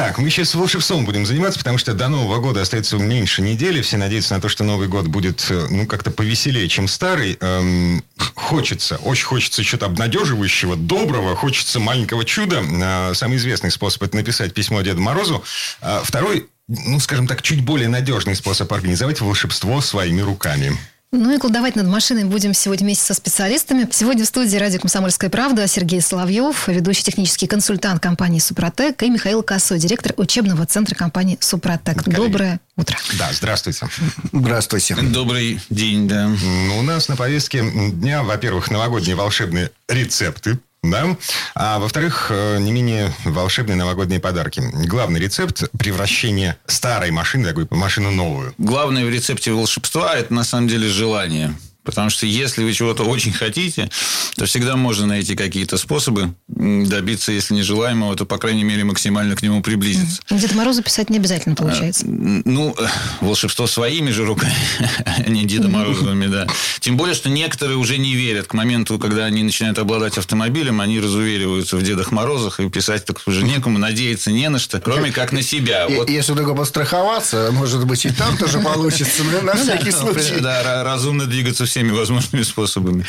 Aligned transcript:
Так, 0.00 0.16
мы 0.16 0.30
сейчас 0.30 0.54
волшебством 0.54 1.04
будем 1.04 1.26
заниматься, 1.26 1.58
потому 1.58 1.76
что 1.76 1.92
до 1.92 2.08
Нового 2.08 2.40
года 2.40 2.62
остается 2.62 2.96
меньше 2.96 3.42
недели. 3.42 3.82
Все 3.82 3.98
надеются 3.98 4.34
на 4.34 4.40
то, 4.40 4.48
что 4.48 4.64
Новый 4.64 4.88
год 4.88 5.08
будет, 5.08 5.44
э, 5.50 5.66
ну, 5.68 5.86
как-то 5.86 6.10
повеселее, 6.10 6.66
чем 6.70 6.88
старый. 6.88 7.36
Эм, 7.38 8.02
хочется, 8.34 8.96
очень 8.96 9.26
хочется 9.26 9.62
чего-то 9.62 9.84
обнадеживающего, 9.84 10.76
доброго, 10.76 11.36
хочется 11.36 11.80
маленького 11.80 12.24
чуда. 12.24 12.62
Э, 12.62 13.12
самый 13.12 13.36
известный 13.36 13.70
способ– 13.70 14.02
это 14.04 14.16
написать 14.16 14.54
письмо 14.54 14.80
Деду 14.80 15.02
Морозу. 15.02 15.44
Э, 15.82 16.00
второй, 16.02 16.48
ну, 16.66 16.98
скажем 16.98 17.26
так, 17.26 17.42
чуть 17.42 17.62
более 17.62 17.88
надежный 17.88 18.36
способ 18.36 18.72
организовать 18.72 19.20
волшебство 19.20 19.82
своими 19.82 20.22
руками. 20.22 20.78
Ну 21.12 21.34
и 21.34 21.38
колдовать 21.38 21.74
над 21.74 21.88
машиной 21.88 22.22
будем 22.22 22.54
сегодня 22.54 22.84
вместе 22.84 23.04
со 23.04 23.14
специалистами. 23.14 23.88
Сегодня 23.90 24.24
в 24.24 24.28
студии 24.28 24.56
радио 24.56 24.78
«Комсомольская 24.78 25.28
правда» 25.28 25.66
Сергей 25.66 26.00
Соловьев, 26.00 26.68
ведущий 26.68 27.02
технический 27.02 27.48
консультант 27.48 28.00
компании 28.00 28.38
«Супротек» 28.38 29.02
и 29.02 29.10
Михаил 29.10 29.42
Косой, 29.42 29.80
директор 29.80 30.14
учебного 30.16 30.66
центра 30.66 30.94
компании 30.94 31.36
«Супротек». 31.40 32.04
Коллеги. 32.04 32.16
Доброе 32.16 32.60
утро. 32.76 32.96
Да, 33.18 33.28
здравствуйте. 33.32 33.88
Здравствуйте. 34.32 34.94
Добрый 34.94 35.60
день, 35.68 36.06
да. 36.06 36.28
Ну, 36.28 36.78
У 36.78 36.82
нас 36.82 37.08
на 37.08 37.16
повестке 37.16 37.64
дня, 37.90 38.22
во-первых, 38.22 38.70
новогодние 38.70 39.16
волшебные 39.16 39.72
рецепты. 39.88 40.60
Да? 40.82 41.16
А 41.54 41.78
во-вторых, 41.78 42.28
э, 42.30 42.58
не 42.58 42.72
менее 42.72 43.12
волшебные 43.24 43.76
новогодние 43.76 44.18
подарки. 44.18 44.62
Главный 44.86 45.20
рецепт– 45.20 45.64
превращение 45.78 46.56
старой 46.66 47.10
машины, 47.10 47.48
такой, 47.48 47.66
машину 47.70 48.10
новую. 48.10 48.54
Главное 48.56 49.04
в 49.04 49.10
рецепте 49.10 49.52
волшебства– 49.52 50.14
это 50.16 50.32
на 50.32 50.44
самом 50.44 50.68
деле 50.68 50.88
желание. 50.88 51.54
Потому 51.90 52.10
что 52.10 52.26
если 52.26 52.64
вы 52.64 52.72
чего-то 52.72 53.04
очень 53.04 53.32
хотите, 53.32 53.90
то 54.36 54.46
всегда 54.46 54.76
можно 54.76 55.06
найти 55.06 55.36
какие-то 55.36 55.76
способы 55.76 56.34
добиться, 56.48 57.32
если 57.32 57.54
не 57.54 57.62
желаемого, 57.62 58.16
то, 58.16 58.24
по 58.24 58.38
крайней 58.38 58.64
мере, 58.64 58.84
максимально 58.84 59.36
к 59.36 59.42
нему 59.42 59.62
приблизиться. 59.62 60.20
Деда 60.30 60.54
Морозу 60.54 60.82
писать 60.82 61.10
не 61.10 61.18
обязательно 61.18 61.54
получается. 61.54 62.06
М, 62.06 62.42
Ну, 62.44 62.74
волшебство 63.20 63.66
своими 63.66 64.10
же 64.10 64.24
руками, 64.24 64.54
а 65.04 65.22
не 65.28 65.44
Деда 65.44 65.68
Морозовыми, 65.68 66.26
да. 66.26 66.46
Тем 66.80 66.96
более, 66.96 67.14
что 67.14 67.28
некоторые 67.28 67.76
уже 67.76 67.98
не 67.98 68.14
верят. 68.14 68.46
К 68.46 68.54
моменту, 68.54 68.98
когда 68.98 69.24
они 69.26 69.42
начинают 69.42 69.78
обладать 69.78 70.18
автомобилем, 70.18 70.80
они 70.80 71.00
разувериваются 71.00 71.76
в 71.76 71.82
Дедах 71.82 72.12
Морозах, 72.12 72.60
и 72.60 72.68
писать 72.70 73.04
так 73.04 73.20
уже 73.26 73.42
некому, 73.42 73.78
надеяться 73.78 74.30
не 74.30 74.48
на 74.48 74.58
что, 74.58 74.80
кроме 74.80 75.10
как 75.12 75.32
на 75.32 75.42
себя. 75.42 75.86
Вот 75.88 76.08
Если 76.10 76.34
только 76.34 76.54
подстраховаться, 76.54 77.50
может 77.52 77.84
быть, 77.86 78.04
и 78.06 78.10
там 78.10 78.36
тоже 78.36 78.58
получится, 78.60 79.22
на 79.42 79.54
всякий 79.56 79.90
случай. 79.90 80.34
Ну, 80.36 80.40
Да, 80.40 80.62
ра- 80.62 80.82
разумно 80.84 81.26
двигаться 81.26 81.66
всеми 81.80 81.92
возможными 81.96 82.42
способами. 82.42 83.04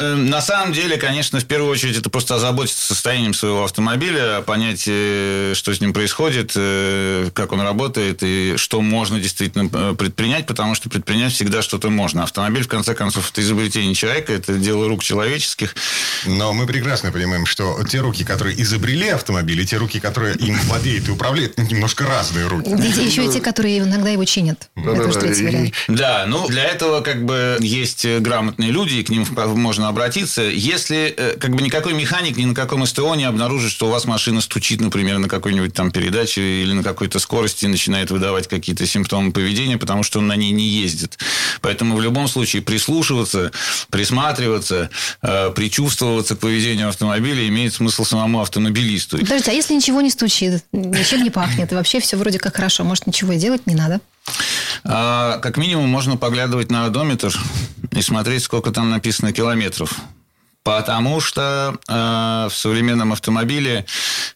Э, 0.00 0.14
На 0.14 0.40
самом 0.40 0.72
деле, 0.72 0.96
конечно, 0.96 1.38
в 1.40 1.44
первую 1.44 1.70
очередь 1.70 1.96
это 1.96 2.10
просто 2.10 2.34
озаботиться 2.34 2.86
состоянием 2.86 3.34
своего 3.34 3.64
автомобиля, 3.64 4.42
понять, 4.42 4.84
э, 4.86 5.52
что 5.54 5.72
с 5.72 5.80
ним 5.80 5.92
происходит, 5.92 6.52
э, 6.56 7.30
как 7.32 7.52
он 7.52 7.60
работает 7.60 8.22
и 8.22 8.54
что 8.56 8.80
можно 8.80 9.20
действительно 9.20 9.68
э, 9.72 9.94
предпринять, 9.96 10.46
потому 10.46 10.74
что 10.74 10.88
предпринять 10.88 11.32
всегда 11.32 11.62
что-то 11.62 11.90
можно. 11.90 12.22
Автомобиль, 12.24 12.64
в 12.64 12.68
конце 12.68 12.94
концов, 12.94 13.30
это 13.30 13.40
изобретение 13.40 13.94
человека, 13.94 14.32
это 14.32 14.54
дело 14.54 14.88
рук 14.88 15.02
человеческих. 15.02 15.74
Но 16.26 16.52
мы 16.52 16.66
прекрасно 16.66 17.12
понимаем, 17.12 17.46
что 17.46 17.78
те 17.88 17.98
руки, 18.00 18.24
которые 18.24 18.60
изобрели 18.62 19.08
автомобиль, 19.08 19.60
и 19.60 19.66
те 19.66 19.76
руки, 19.76 20.00
которые 20.00 20.34
им 20.36 20.58
владеют 20.66 21.08
и 21.08 21.10
управляют, 21.10 21.58
немножко 21.58 22.04
разные 22.06 22.46
руки. 22.46 22.70
Где 22.70 23.04
еще 23.04 23.24
и 23.24 23.28
те, 23.28 23.40
которые 23.40 23.78
иногда 23.78 24.10
его 24.10 24.24
чинят. 24.24 24.70
Да, 25.88 26.24
ну 26.26 26.48
для 26.48 26.64
этого 26.64 27.00
как 27.00 27.24
бы 27.24 27.56
есть 27.60 27.81
э, 28.04 28.18
грамотные 28.20 28.70
люди, 28.70 28.94
и 28.94 29.02
к 29.02 29.08
ним 29.08 29.26
можно 29.56 29.88
обратиться. 29.88 30.42
Если 30.42 31.14
э, 31.16 31.36
как 31.38 31.54
бы 31.54 31.62
никакой 31.62 31.92
механик 31.94 32.36
ни 32.36 32.44
на 32.44 32.54
каком 32.54 32.86
СТО 32.86 33.14
не 33.14 33.24
обнаружит, 33.24 33.70
что 33.70 33.88
у 33.88 33.90
вас 33.90 34.04
машина 34.04 34.40
стучит, 34.40 34.80
например, 34.80 35.18
на 35.18 35.28
какой-нибудь 35.28 35.74
там 35.74 35.90
передаче 35.90 36.62
или 36.62 36.72
на 36.72 36.82
какой-то 36.82 37.18
скорости, 37.18 37.66
начинает 37.66 38.10
выдавать 38.10 38.48
какие-то 38.48 38.86
симптомы 38.86 39.32
поведения, 39.32 39.78
потому 39.78 40.02
что 40.02 40.18
он 40.20 40.26
на 40.26 40.36
ней 40.36 40.50
не 40.50 40.66
ездит. 40.66 41.18
Поэтому 41.60 41.96
в 41.96 42.00
любом 42.00 42.28
случае 42.28 42.62
прислушиваться, 42.62 43.52
присматриваться, 43.90 44.90
э, 45.22 45.50
причувствоваться 45.54 46.36
к 46.36 46.38
поведению 46.38 46.88
автомобиля 46.88 47.46
имеет 47.48 47.74
смысл 47.74 48.04
самому 48.04 48.40
автомобилисту. 48.40 49.18
Подождите, 49.18 49.50
а 49.50 49.54
если 49.54 49.74
ничего 49.74 50.00
не 50.00 50.10
стучит, 50.10 50.64
ничем 50.72 51.22
не 51.22 51.30
пахнет, 51.30 51.72
и 51.72 51.74
вообще 51.74 52.00
все 52.00 52.16
вроде 52.16 52.38
как 52.38 52.56
хорошо, 52.56 52.84
может, 52.84 53.06
ничего 53.06 53.32
и 53.32 53.38
делать 53.38 53.66
не 53.66 53.74
надо? 53.74 54.00
А, 54.84 55.38
Как 55.38 55.56
минимум 55.56 55.88
можно 55.88 56.16
поглядывать 56.16 56.70
на 56.70 56.86
одометр 56.86 57.32
и 57.92 58.02
смотреть, 58.02 58.42
сколько 58.42 58.70
там 58.70 58.90
написано 58.90 59.32
километров. 59.32 60.00
Потому 60.64 61.20
что 61.20 61.76
э, 61.88 62.48
в 62.48 62.54
современном 62.54 63.12
автомобиле 63.12 63.84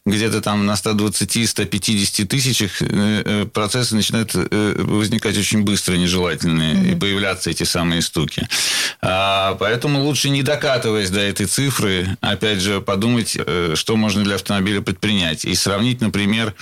где-то 0.04 0.40
там 0.40 0.66
на 0.66 0.72
120-150 0.72 2.24
тысячах 2.26 2.82
э, 2.82 2.86
э, 3.24 3.44
процессы 3.46 3.94
начинают 3.94 4.32
э, 4.34 4.74
возникать 4.78 5.38
очень 5.38 5.62
быстро 5.62 5.94
нежелательные 5.94 6.92
и 6.92 6.94
появляться 6.96 7.50
эти 7.50 7.62
самые 7.62 8.02
стуки. 8.02 8.48
А, 9.00 9.54
поэтому 9.60 10.02
лучше 10.02 10.30
не 10.30 10.42
докатываясь 10.42 11.10
до 11.10 11.20
этой 11.20 11.46
цифры, 11.46 12.16
опять 12.20 12.60
же, 12.60 12.80
подумать, 12.80 13.36
э, 13.38 13.74
что 13.76 13.96
можно 13.96 14.24
для 14.24 14.34
автомобиля 14.34 14.80
предпринять. 14.80 15.44
И 15.44 15.54
сравнить, 15.54 16.00
например, 16.00 16.54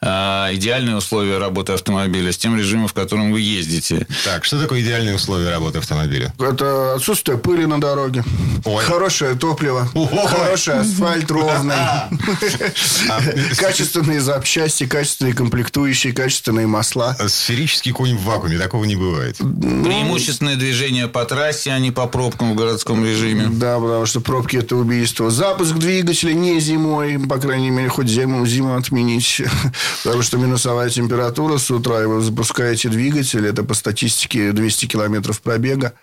э, 0.00 0.06
идеальные 0.52 0.96
условия 0.96 1.38
работы 1.38 1.72
автомобиля 1.72 2.30
с 2.32 2.38
тем 2.38 2.56
режимом, 2.56 2.88
в 2.88 2.94
котором 2.94 3.32
вы 3.32 3.40
ездите. 3.40 4.06
Так, 4.24 4.44
что 4.44 4.60
такое 4.60 4.80
идеальные 4.80 5.16
условия 5.16 5.50
работы 5.50 5.78
автомобиля? 5.78 6.32
Это 6.38 6.94
отсутствие 6.94 7.38
пыли 7.38 7.66
на 7.66 7.80
дороге, 7.80 8.22
Ой. 8.64 8.84
Хорошее 9.08 9.36
топливо, 9.36 9.88
хороший 10.26 10.80
асфальт 10.80 11.30
ровный, 11.30 11.74
А, 13.10 13.20
качественные 13.56 14.20
запчасти, 14.20 14.86
качественные 14.86 15.34
комплектующие, 15.34 16.12
качественные 16.12 16.66
масла. 16.66 17.16
Сферический 17.28 17.92
конь 17.92 18.16
в 18.16 18.22
вакууме, 18.24 18.58
такого 18.58 18.84
не 18.84 18.96
бывает. 18.96 19.38
Преимущественное 19.38 20.56
движение 20.56 21.08
по 21.08 21.24
трассе, 21.24 21.70
а 21.70 21.78
не 21.78 21.90
по 21.90 22.06
пробкам 22.06 22.52
в 22.52 22.54
городском 22.54 23.02
режиме. 23.04 23.46
Да, 23.50 23.78
потому 23.78 24.04
что 24.04 24.20
пробки– 24.20 24.56
это 24.58 24.76
убийство. 24.76 25.30
Запуск 25.30 25.74
двигателя 25.74 26.34
не 26.34 26.60
зимой, 26.60 27.18
по 27.18 27.38
крайней 27.38 27.70
мере, 27.70 27.88
хоть 27.88 28.08
зиму, 28.08 28.44
зиму 28.46 28.76
отменить. 28.76 29.42
Потому 30.04 30.22
что 30.22 30.36
минусовая 30.36 30.90
температура 30.90 31.56
с 31.56 31.70
утра, 31.70 32.02
и 32.02 32.06
вы 32.06 32.20
запускаете 32.20 32.88
двигатель, 32.90 33.46
это 33.46 33.62
по 33.62 33.74
статистике 33.74 34.52
200 34.52 34.86
километров 34.86 35.40
пробега. 35.40 35.94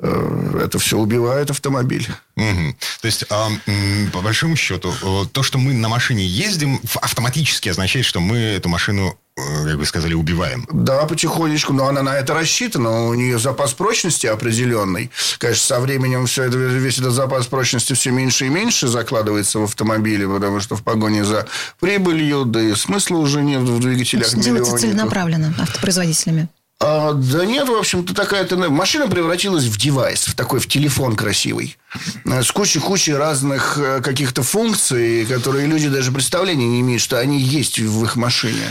Э, 0.00 0.62
Это 0.64 0.78
все 0.78 0.98
убивает 0.98 1.50
автомобиль. 1.50 2.08
Мгм. 2.40 2.76
То 3.02 3.06
есть, 3.06 3.24
м, 3.30 4.10
по 4.12 4.20
большому 4.22 4.56
счету, 4.56 4.92
э, 5.02 5.26
то, 5.30 5.42
что 5.42 5.58
мы 5.58 5.74
на 5.74 5.88
машине 5.88 6.24
ездим, 6.24 6.80
автоматически 7.02 7.68
означает, 7.68 8.06
что 8.06 8.20
мы 8.20 8.38
эту 8.38 8.68
машину, 8.70 9.18
э, 9.36 9.64
как 9.66 9.76
вы 9.76 9.84
сказали, 9.84 10.14
убиваем. 10.14 10.66
Да, 10.72 11.04
потихонечку, 11.04 11.74
но 11.74 11.86
она 11.88 12.02
на 12.02 12.16
это 12.16 12.32
рассчитана, 12.32 13.08
у 13.08 13.14
нее 13.14 13.38
запас 13.38 13.74
прочности 13.74 14.26
определенный. 14.26 15.10
Конечно, 15.38 15.66
со 15.66 15.80
временем 15.80 16.26
все 16.26 16.44
это, 16.44 16.56
весь 16.56 16.98
этот 16.98 17.12
запас 17.12 17.46
прочности 17.46 17.92
все 17.92 18.10
меньше 18.10 18.46
и 18.46 18.48
меньше 18.48 18.88
закладывается 18.88 19.58
в 19.58 19.64
автомобиле, 19.64 20.26
потому 20.26 20.60
что 20.60 20.76
в 20.76 20.82
погоне 20.82 21.24
за 21.24 21.46
прибылью, 21.78 22.44
да 22.46 22.62
и 22.62 22.74
смысла 22.74 23.16
уже 23.18 23.42
нет 23.42 23.60
в 23.60 23.80
двигателях 23.80 24.34
делается 24.34 24.78
целенаправленно 24.78 25.54
автопроизводителями. 25.58 26.48
А, 26.82 27.12
да 27.12 27.44
нет, 27.44 27.68
в 27.68 27.74
общем-то, 27.74 28.14
такая 28.14 28.44
тенденция. 28.44 28.74
Машина 28.74 29.06
превратилась 29.06 29.64
в 29.64 29.76
девайс, 29.76 30.26
в 30.26 30.34
такой, 30.34 30.60
в 30.60 30.66
телефон 30.66 31.14
красивый. 31.14 31.76
Э, 32.24 32.42
С 32.42 32.50
кучей-кучей 32.52 33.14
разных 33.14 33.76
э, 33.76 34.00
каких-то 34.00 34.42
функций, 34.42 35.26
которые 35.26 35.66
люди 35.66 35.88
даже 35.88 36.10
представления 36.10 36.66
не 36.66 36.80
имеют, 36.80 37.02
что 37.02 37.18
они 37.18 37.38
есть 37.38 37.78
в 37.78 38.04
их 38.04 38.16
машине. 38.16 38.66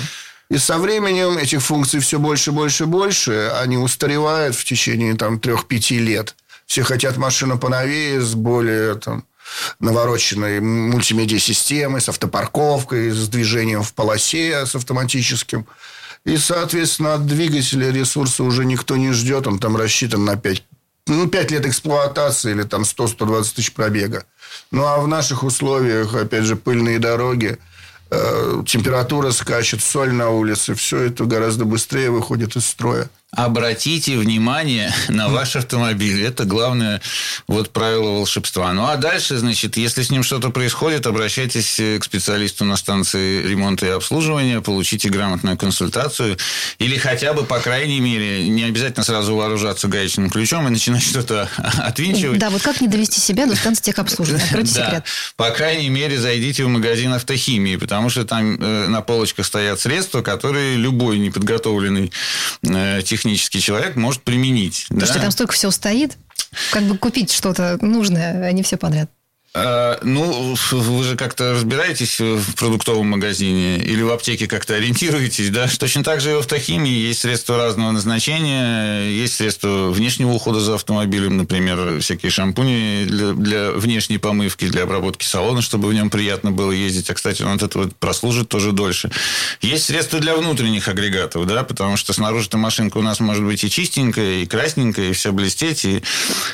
И 0.50 0.58
со 0.58 0.80
временем 0.80 1.38
этих 1.38 1.62
функций 1.62 2.00
все 2.00 2.18
больше, 2.18 2.52
больше, 2.52 2.88
больше. 2.88 3.52
Они 3.62 3.78
устаревают 3.78 4.56
в 4.56 4.66
течение 4.66 5.14
там, 5.14 5.40
трех-пяти 5.40 6.00
лет. 6.00 6.36
Все 6.66 6.82
хотят 6.82 7.18
машину 7.18 7.60
поновее, 7.60 8.22
с 8.22 8.34
более 8.34 8.96
там, 8.96 9.24
навороченной 9.80 10.60
мультимедиа-системой, 10.60 12.02
с 12.02 12.10
автопарковкой, 12.10 13.12
с 13.12 13.28
движением 13.28 13.84
в 13.84 13.94
полосе, 13.94 14.66
с 14.66 14.74
автоматическим. 14.74 15.68
И, 16.26 16.38
соответственно, 16.38 17.16
от 17.16 17.26
двигателя 17.26 17.92
ресурса 17.92 18.44
уже 18.44 18.66
никто 18.66 18.98
не 18.98 19.12
ждет. 19.12 19.48
Он 19.48 19.60
там 19.60 19.78
рассчитан 19.78 20.26
на 20.26 20.36
5, 20.36 20.64
ну, 21.08 21.28
5 21.28 21.52
лет 21.52 21.66
эксплуатации 21.66 22.52
или 22.52 22.64
там 22.64 22.84
100-120 22.84 23.56
тысяч 23.56 23.74
пробега. 23.74 24.26
Ну, 24.72 24.86
а 24.86 25.00
в 25.00 25.08
наших 25.08 25.44
условиях, 25.44 26.14
опять 26.14 26.44
же, 26.44 26.56
пыльные 26.56 27.00
дороги, 27.00 27.58
э, 28.12 28.64
температура 28.68 29.32
скачет, 29.32 29.82
соль 29.82 30.12
на 30.12 30.30
улице. 30.30 30.76
Все 30.76 31.00
это 31.02 31.26
гораздо 31.26 31.66
быстрее 31.66 32.12
выходит 32.12 32.56
из 32.56 32.66
строя. 32.66 33.10
Обратите 33.32 34.18
внимание 34.18 34.94
на 35.10 35.30
ваш 35.30 35.56
автомобиль. 35.56 36.24
Это 36.24 36.46
главное 36.46 37.02
вот 37.48 37.72
правило 37.72 38.10
волшебства. 38.12 38.74
Ну, 38.74 38.86
а 38.88 38.98
дальше, 38.98 39.38
значит, 39.38 39.78
если 39.78 40.02
с 40.02 40.10
ним 40.10 40.24
что-то 40.24 40.50
происходит, 40.50 41.06
обращайтесь 41.06 41.80
к 42.00 42.04
специалисту 42.04 42.66
на 42.66 42.76
станции 42.76 43.44
ремонта 43.44 43.86
и 43.86 43.90
обслуживания, 43.90 44.62
получите 44.62 45.10
грамотную 45.10 45.58
консультацию 45.58 46.38
или 46.80 46.98
хотя 46.98 47.34
бы, 47.34 47.44
по 47.44 47.60
крайней 47.60 48.00
мере, 48.00 48.48
не 48.48 48.64
обязательно 48.64 49.04
сразу 49.04 49.36
вооружаться 49.36 49.88
гаечным 49.88 50.30
ключом 50.30 50.68
и 50.68 50.72
начинать 50.72 51.04
что-то 51.10 51.50
отвинчивать. 51.58 52.40
Да, 52.40 52.50
вот 52.50 52.62
как 52.62 52.82
не 52.82 52.88
довести 52.88 53.20
себя 53.20 53.46
до 53.46 53.56
станции 53.56 53.84
техобслуживания? 53.84 54.44
Откройте 54.46 54.74
да. 54.74 54.86
секрет. 54.86 55.04
По 55.36 55.52
крайней 55.52 55.90
мере, 55.90 56.18
зайдите 56.20 56.66
в 56.66 56.68
магазин 56.68 57.14
автохимии, 57.14 57.76
потому 57.76 58.10
что 58.10 58.26
там 58.26 58.56
э, 58.60 58.88
на 58.88 59.02
полочках 59.02 59.46
стоят 59.46 59.80
средства, 59.80 60.22
которые 60.22 60.76
любой 60.76 61.20
неподготовленный 61.20 62.12
э, 62.64 63.02
технический 63.20 63.60
человек 63.60 63.96
может 63.96 64.24
применить. 64.24 64.86
Потому 64.88 65.02
да? 65.02 65.08
что 65.08 65.20
там 65.20 65.32
столько 65.32 65.54
всего 65.54 65.72
стоит. 65.72 66.18
Как 66.72 66.84
бы 66.84 66.98
купить 66.98 67.32
что-то 67.32 67.78
нужное, 67.82 68.48
а 68.48 68.52
не 68.52 68.64
все 68.64 68.78
подряд. 68.78 69.12
А, 69.56 69.98
ну, 70.04 70.56
вы 70.72 71.04
же 71.04 71.16
как-то 71.16 71.54
разбираетесь 71.54 72.20
в 72.20 72.54
продуктовом 72.56 73.08
магазине 73.08 73.78
или 73.78 74.04
в 74.04 74.12
аптеке 74.12 74.46
как-то 74.46 74.76
ориентируетесь, 74.76 75.50
да? 75.50 75.68
Точно 75.80 76.04
так 76.04 76.22
же 76.22 76.32
и 76.32 76.34
в 76.36 76.40
автохимии 76.40 76.92
есть 76.92 77.22
средства 77.22 77.58
разного 77.58 77.90
назначения, 77.92 79.10
есть 79.10 79.36
средства 79.36 79.90
внешнего 79.90 80.34
ухода 80.34 80.60
за 80.60 80.76
автомобилем, 80.76 81.38
например, 81.38 82.00
всякие 82.00 82.32
шампуни 82.32 83.06
для, 83.06 83.34
для 83.34 83.72
внешней 83.72 84.20
помывки, 84.20 84.68
для 84.68 84.84
обработки 84.84 85.26
салона, 85.26 85.64
чтобы 85.64 85.90
в 85.90 85.94
нем 85.96 86.12
приятно 86.12 86.52
было 86.52 86.72
ездить. 86.72 87.10
А, 87.10 87.16
кстати, 87.16 87.42
он 87.42 87.54
от 87.54 87.64
этого 87.64 87.90
прослужит 88.00 88.50
тоже 88.50 88.72
дольше. 88.72 89.10
Есть 89.62 89.86
средства 89.86 90.20
для 90.20 90.36
внутренних 90.36 90.88
агрегатов, 90.88 91.48
да, 91.48 91.64
потому 91.64 91.98
что 91.98 92.14
снаружи-то 92.14 92.60
машинка 92.60 93.00
у 93.00 93.02
нас 93.02 93.20
может 93.20 93.44
быть 93.44 93.64
и 93.64 93.70
чистенькая, 93.70 94.42
и 94.42 94.46
красненькая, 94.46 95.10
и 95.10 95.14
все 95.14 95.32
блестеть, 95.32 95.86
и 95.86 96.04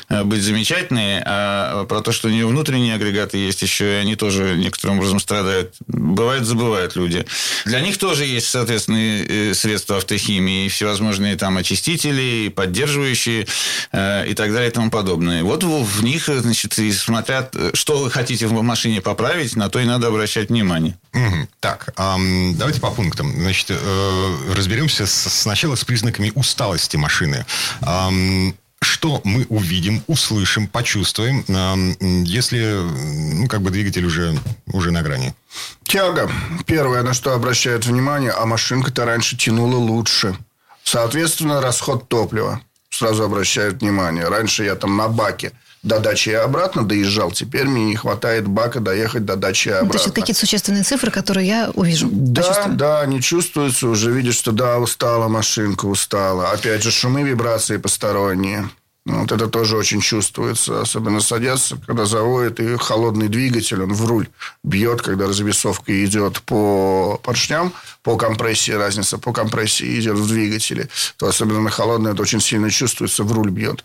э, 0.08 0.24
быть 0.24 0.42
замечательной, 0.42 1.20
а 1.26 1.84
про 1.84 2.00
то, 2.00 2.10
что 2.10 2.28
у 2.28 2.30
нее 2.30 2.46
внутренний 2.46 2.85
внутренние 2.86 2.94
агрегаты 2.94 3.38
есть 3.38 3.62
еще, 3.62 3.84
и 3.84 3.96
они 3.96 4.16
тоже 4.16 4.56
некоторым 4.56 4.98
образом 4.98 5.18
страдают. 5.18 5.74
Бывает, 5.86 6.44
забывают 6.44 6.96
люди. 6.96 7.26
Для 7.64 7.80
них 7.80 7.98
тоже 7.98 8.24
есть, 8.24 8.48
соответственные 8.48 9.50
э, 9.50 9.54
средства 9.54 9.96
автохимии, 9.96 10.68
всевозможные 10.68 11.36
там 11.36 11.56
очистители, 11.56 12.48
поддерживающие 12.48 13.46
э, 13.92 14.28
и 14.28 14.34
так 14.34 14.52
далее 14.52 14.70
и 14.70 14.72
тому 14.72 14.90
подобное. 14.90 15.42
Вот 15.42 15.64
в 15.64 16.04
них, 16.04 16.28
значит, 16.28 16.78
и 16.78 16.92
смотрят, 16.92 17.54
что 17.74 17.98
вы 17.98 18.10
хотите 18.10 18.46
в 18.46 18.62
машине 18.62 19.00
поправить, 19.00 19.56
на 19.56 19.68
то 19.68 19.80
и 19.80 19.84
надо 19.84 20.08
обращать 20.08 20.48
внимание. 20.48 20.96
Угу. 21.12 21.48
Так, 21.60 21.92
эм, 21.96 22.56
давайте 22.56 22.80
по 22.80 22.90
пунктам. 22.90 23.32
Значит, 23.32 23.70
э, 23.70 24.36
разберемся 24.54 25.06
с, 25.06 25.12
сначала 25.12 25.74
с 25.74 25.84
признаками 25.84 26.32
усталости 26.34 26.96
машины. 26.96 27.44
Эм, 27.82 28.56
что 28.82 29.20
мы 29.24 29.46
увидим, 29.48 30.02
услышим, 30.06 30.66
почувствуем, 30.66 31.44
если 32.24 32.82
ну, 33.34 33.48
как 33.48 33.62
бы 33.62 33.70
двигатель 33.70 34.04
уже, 34.04 34.38
уже 34.66 34.90
на 34.90 35.02
грани? 35.02 35.34
Тяга. 35.84 36.30
Первое, 36.66 37.02
на 37.02 37.14
что 37.14 37.32
обращают 37.32 37.86
внимание, 37.86 38.32
а 38.32 38.46
машинка-то 38.46 39.04
раньше 39.04 39.36
тянула 39.36 39.76
лучше. 39.76 40.36
Соответственно, 40.84 41.60
расход 41.60 42.08
топлива. 42.08 42.60
Сразу 42.90 43.24
обращают 43.24 43.80
внимание. 43.80 44.28
Раньше 44.28 44.64
я 44.64 44.74
там 44.76 44.96
на 44.96 45.08
баке 45.08 45.52
до 45.86 46.00
дачи 46.00 46.30
и 46.30 46.34
обратно 46.34 46.84
доезжал. 46.84 47.30
Теперь 47.30 47.66
мне 47.66 47.84
не 47.86 47.96
хватает 47.96 48.46
бака 48.46 48.80
доехать 48.80 49.24
до 49.24 49.36
дачи 49.36 49.68
и 49.68 49.72
обратно. 49.72 49.90
То 49.90 49.96
есть, 49.98 50.06
это 50.08 50.20
какие-то 50.20 50.40
существенные 50.40 50.82
цифры, 50.82 51.10
которые 51.10 51.46
я 51.46 51.70
увижу, 51.74 52.08
Да, 52.10 52.66
да, 52.68 53.00
они 53.00 53.20
чувствуются. 53.22 53.88
Уже 53.88 54.10
видишь, 54.10 54.36
что 54.36 54.52
да, 54.52 54.78
устала 54.78 55.28
машинка, 55.28 55.86
устала. 55.86 56.50
Опять 56.50 56.82
же, 56.82 56.90
шумы, 56.90 57.22
вибрации 57.22 57.76
посторонние. 57.76 58.68
Вот 59.06 59.30
это 59.30 59.46
тоже 59.46 59.76
очень 59.76 60.00
чувствуется. 60.00 60.80
Особенно 60.80 61.20
садятся, 61.20 61.78
когда 61.86 62.06
заводит, 62.06 62.58
и 62.58 62.76
холодный 62.76 63.28
двигатель, 63.28 63.80
он 63.80 63.94
в 63.94 64.04
руль 64.04 64.28
бьет, 64.64 65.00
когда 65.00 65.28
развесовка 65.28 66.04
идет 66.04 66.40
по 66.42 67.20
поршням, 67.22 67.72
по 68.02 68.16
компрессии, 68.16 68.72
разница 68.72 69.18
по 69.18 69.32
компрессии 69.32 70.00
идет 70.00 70.18
в 70.18 70.26
двигателе, 70.26 70.88
то 71.18 71.28
особенно 71.28 71.60
на 71.60 71.70
холодный 71.70 72.12
это 72.12 72.22
очень 72.22 72.40
сильно 72.40 72.68
чувствуется, 72.68 73.22
в 73.22 73.32
руль 73.32 73.50
бьет. 73.50 73.84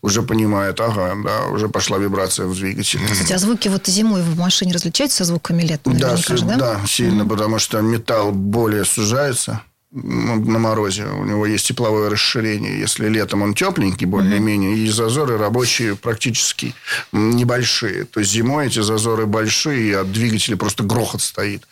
Уже 0.00 0.22
понимает, 0.22 0.80
ага, 0.80 1.12
да, 1.24 1.46
уже 1.46 1.68
пошла 1.68 1.98
вибрация 1.98 2.46
в 2.46 2.54
двигателе. 2.54 3.04
Кстати, 3.10 3.32
а 3.32 3.38
звуки 3.38 3.66
вот 3.66 3.88
зимой 3.88 4.22
в 4.22 4.38
машине 4.38 4.74
различаются 4.74 5.18
со 5.18 5.24
звуками 5.24 5.62
летом? 5.62 5.98
Да, 5.98 6.16
же, 6.16 6.44
да? 6.44 6.56
да, 6.56 6.80
сильно, 6.86 7.26
потому 7.26 7.58
что 7.58 7.80
металл 7.80 8.30
более 8.30 8.84
сужается 8.84 9.42
ну, 9.52 9.71
на 9.92 10.58
морозе. 10.58 11.04
У 11.04 11.24
него 11.24 11.46
есть 11.46 11.66
тепловое 11.66 12.08
расширение. 12.08 12.78
Если 12.78 13.08
летом 13.08 13.42
он 13.42 13.54
тепленький, 13.54 14.06
более-менее, 14.06 14.78
и 14.78 14.88
зазоры 14.88 15.36
рабочие 15.36 15.96
практически 15.96 16.74
небольшие. 17.12 18.04
То 18.04 18.20
есть 18.20 18.32
зимой 18.32 18.68
эти 18.68 18.80
зазоры 18.80 19.26
большие, 19.26 19.98
от 19.98 20.10
двигателя 20.10 20.56
просто 20.56 20.82
грохот 20.82 21.20
стоит. 21.20 21.66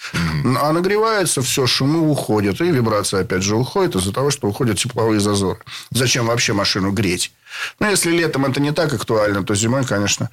А 0.45 0.73
нагревается, 0.73 1.41
все, 1.43 1.67
шумы 1.67 2.11
уходят. 2.11 2.61
И 2.61 2.71
вибрация, 2.71 3.23
опять 3.23 3.43
же, 3.43 3.57
уходит 3.57 3.97
из-за 3.97 4.13
того, 4.13 4.31
что 4.31 4.49
уходят 4.49 4.79
тепловые 4.79 5.21
зазоры. 5.21 5.61
Зачем 5.91 6.27
вообще 6.27 6.53
машину 6.53 6.93
греть? 6.93 7.33
Ну, 7.79 7.91
если 7.91 8.11
летом 8.11 8.45
это 8.45 8.61
не 8.61 8.73
так 8.73 8.93
актуально, 8.93 9.45
то 9.45 9.55
зимой, 9.55 9.85
конечно, 9.85 10.31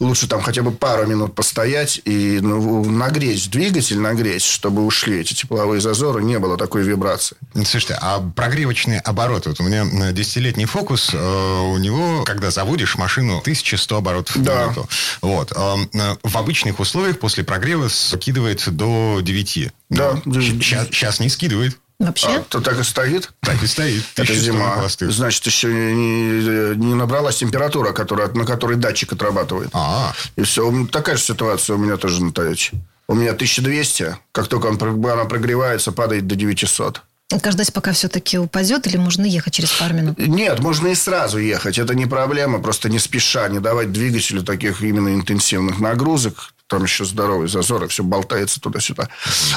лучше 0.00 0.28
там 0.28 0.40
хотя 0.42 0.62
бы 0.62 0.72
пару 0.72 1.06
минут 1.06 1.34
постоять 1.34 2.00
и 2.04 2.40
ну, 2.40 2.84
нагреть 2.90 3.50
двигатель, 3.50 3.98
нагреть, 3.98 4.42
чтобы 4.42 4.84
ушли 4.84 5.20
эти 5.20 5.34
тепловые 5.34 5.80
зазоры, 5.80 6.22
не 6.22 6.38
было 6.38 6.56
такой 6.56 6.82
вибрации. 6.82 7.36
Слушайте, 7.54 7.98
а 8.00 8.20
прогревочные 8.20 9.00
обороты? 9.00 9.50
Вот 9.50 9.60
у 9.60 9.62
меня 9.64 10.12
десятилетний 10.12 10.64
фокус, 10.66 11.10
э, 11.12 11.18
у 11.18 11.78
него, 11.78 12.24
когда 12.24 12.50
заводишь 12.50 12.96
машину, 12.96 13.40
1100 13.40 13.96
оборотов 13.96 14.36
Да. 14.38 14.52
в 14.52 14.62
минуту. 14.62 14.88
Вот. 15.22 15.52
Э, 15.54 15.76
э, 15.92 16.16
в 16.22 16.36
обычных 16.36 16.80
условиях 16.80 17.18
после 17.18 17.44
прогрева 17.44 17.88
скидывает 17.88 18.62
до 18.68 19.20
9. 19.22 19.70
Да. 19.90 20.20
Сейчас 20.24 21.20
не 21.20 21.28
скидывает. 21.28 21.78
Вообще? 21.98 22.28
А, 22.28 22.40
то 22.42 22.60
так 22.60 22.78
и 22.78 22.82
стоит. 22.82 23.32
Так 23.40 23.62
и 23.62 23.66
стоит. 23.66 24.02
Это 24.14 24.22
1100 24.22 24.44
зима. 24.44 24.74
холостых. 24.74 25.10
Значит, 25.12 25.46
еще 25.46 25.68
не, 25.72 26.76
не 26.76 26.94
набралась 26.94 27.36
температура, 27.36 27.92
которая, 27.92 28.28
на 28.28 28.44
которой 28.44 28.76
датчик 28.76 29.12
отрабатывает. 29.14 29.70
А, 29.72 30.14
И 30.36 30.42
все. 30.42 30.86
Такая 30.92 31.16
же 31.16 31.22
ситуация 31.22 31.76
у 31.76 31.78
меня 31.78 31.96
тоже 31.96 32.22
на 32.22 32.32
Тойоте. 32.32 32.72
У 33.08 33.14
меня 33.14 33.30
1200. 33.30 34.16
Как 34.32 34.48
только 34.48 34.66
он, 34.66 34.78
она 34.82 35.24
прогревается, 35.24 35.92
падает 35.92 36.26
до 36.26 36.34
900. 36.34 37.02
Надо 37.30 37.50
ждать, 37.50 37.72
пока 37.72 37.92
все-таки 37.92 38.38
упадет, 38.38 38.86
или 38.86 38.98
можно 38.98 39.24
ехать 39.24 39.54
через 39.54 39.70
пару 39.72 39.94
минут? 39.94 40.16
Нет, 40.18 40.60
можно 40.60 40.88
и 40.88 40.94
сразу 40.94 41.38
ехать. 41.38 41.76
Это 41.78 41.94
не 41.94 42.06
проблема. 42.06 42.60
Просто 42.60 42.88
не 42.88 43.00
спеша, 43.00 43.48
не 43.48 43.58
давать 43.58 43.90
двигателю 43.90 44.42
таких 44.44 44.82
именно 44.82 45.12
интенсивных 45.14 45.80
нагрузок. 45.80 46.52
Там 46.68 46.82
еще 46.82 47.04
здоровый 47.04 47.48
зазор, 47.48 47.84
и 47.84 47.88
все 47.88 48.02
болтается 48.02 48.60
туда-сюда. 48.60 49.08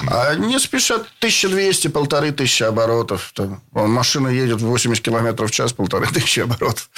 А 0.07 0.35
не 0.35 0.59
спешат 0.59 1.07
1200, 1.19 1.87
полторы 1.87 2.31
тысячи 2.31 2.61
оборотов. 2.61 3.31
Там, 3.33 3.63
машина 3.71 4.27
едет 4.27 4.61
80 4.61 5.03
километров 5.03 5.49
в 5.49 5.53
час, 5.53 5.73
полторы 5.73 6.05
тысячи 6.13 6.41
оборотов. 6.41 6.89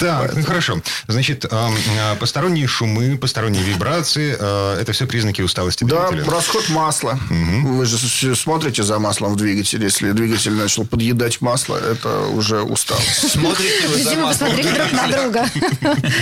Так, 0.00 0.34
ну 0.34 0.42
хорошо. 0.44 0.80
Значит, 1.08 1.44
э, 1.44 1.48
э, 1.50 2.16
посторонние 2.16 2.66
шумы, 2.66 3.16
посторонние 3.18 3.62
вибрации, 3.62 4.36
э, 4.38 4.78
это 4.80 4.92
все 4.92 5.06
признаки 5.06 5.42
усталости 5.42 5.84
Да, 5.84 6.08
двигателя. 6.10 6.32
расход 6.32 6.68
масла. 6.70 7.18
Вы 7.30 7.84
же 7.86 8.34
смотрите 8.36 8.82
за 8.82 8.98
маслом 8.98 9.34
в 9.34 9.36
двигателе. 9.36 9.84
Если 9.84 10.12
двигатель 10.12 10.52
начал 10.52 10.84
подъедать 10.86 11.40
масло, 11.40 11.76
это 11.76 12.26
уже 12.28 12.62
усталость. 12.62 13.30
Смотрите 13.30 13.88
вы 13.88 14.02
за 14.02 14.14
маслом. 14.16 14.28
посмотрели 14.50 14.74
друг 14.74 14.92
на 14.92 15.08
друга. 15.08 15.46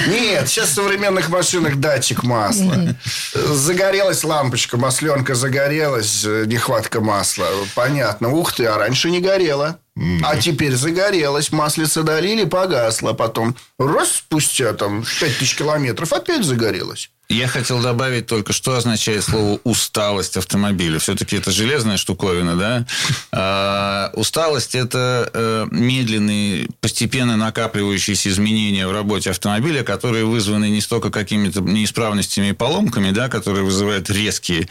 Нет, 0.09 0.49
сейчас 0.49 0.71
в 0.71 0.75
современных 0.75 1.29
машинах 1.29 1.77
датчик 1.77 2.23
масла. 2.23 2.97
Загорелась 3.35 4.25
лампочка, 4.25 4.77
масленка 4.77 5.35
загорелась, 5.35 6.25
э, 6.25 6.45
нехватка 6.47 7.01
масла. 7.01 7.47
Понятно. 7.75 8.29
Ух 8.31 8.53
ты, 8.53 8.67
а 8.67 8.77
раньше 8.79 9.11
не 9.11 9.21
горела. 9.21 9.79
А 10.23 10.37
теперь 10.37 10.75
загорелась, 10.75 11.53
маслица 11.53 12.03
долили, 12.03 12.45
погасло. 12.45 13.13
Потом 13.13 13.55
раз 13.79 14.13
спустя 14.13 14.73
там 14.73 15.05
5000 15.21 15.55
километров 15.55 16.13
опять 16.13 16.45
загорелась. 16.45 17.11
Я 17.29 17.49
хотел 17.49 17.81
добавить 17.81 18.27
только, 18.27 18.53
что 18.53 18.77
означает 18.77 19.25
слово 19.25 19.59
усталость 19.65 20.37
автомобиля. 20.37 20.99
Все-таки 20.99 21.37
это 21.37 21.51
железная 21.51 21.97
штуковина, 21.97 22.57
да? 22.57 22.87
А, 23.35 24.11
усталость 24.15 24.75
это 24.75 25.31
э, 25.33 25.67
медленные, 25.71 26.69
постепенно 26.81 27.37
накапливающиеся 27.37 28.29
изменения 28.29 28.87
в 28.87 28.93
работе 28.93 29.31
автомобиля, 29.31 29.83
которые 29.83 30.27
вызваны 30.27 30.69
не 30.69 30.83
столько 30.83 31.11
какими-то 31.11 31.61
неисправностями 31.63 32.49
и 32.49 32.53
поломками, 32.53 33.11
да, 33.11 33.29
которые 33.29 33.65
вызывают 33.65 34.11
резкие 34.11 34.69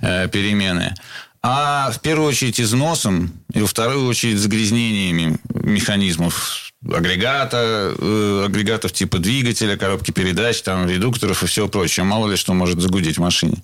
э, 0.00 0.28
перемены, 0.28 0.94
а 1.46 1.90
в 1.90 2.00
первую 2.00 2.28
очередь 2.30 2.58
износом 2.58 3.30
и 3.52 3.60
во 3.60 3.66
вторую 3.66 4.06
очередь 4.06 4.38
загрязнениями 4.38 5.38
механизмов 5.52 6.64
агрегата, 6.92 7.94
э, 7.98 8.42
агрегатов 8.46 8.92
типа 8.92 9.18
двигателя, 9.18 9.76
коробки 9.76 10.10
передач, 10.10 10.60
там, 10.62 10.88
редукторов 10.88 11.42
и 11.42 11.46
всего 11.46 11.68
прочего. 11.68 12.04
Мало 12.04 12.30
ли 12.30 12.36
что 12.36 12.52
может 12.52 12.80
загудеть 12.80 13.16
в 13.16 13.20
машине. 13.20 13.56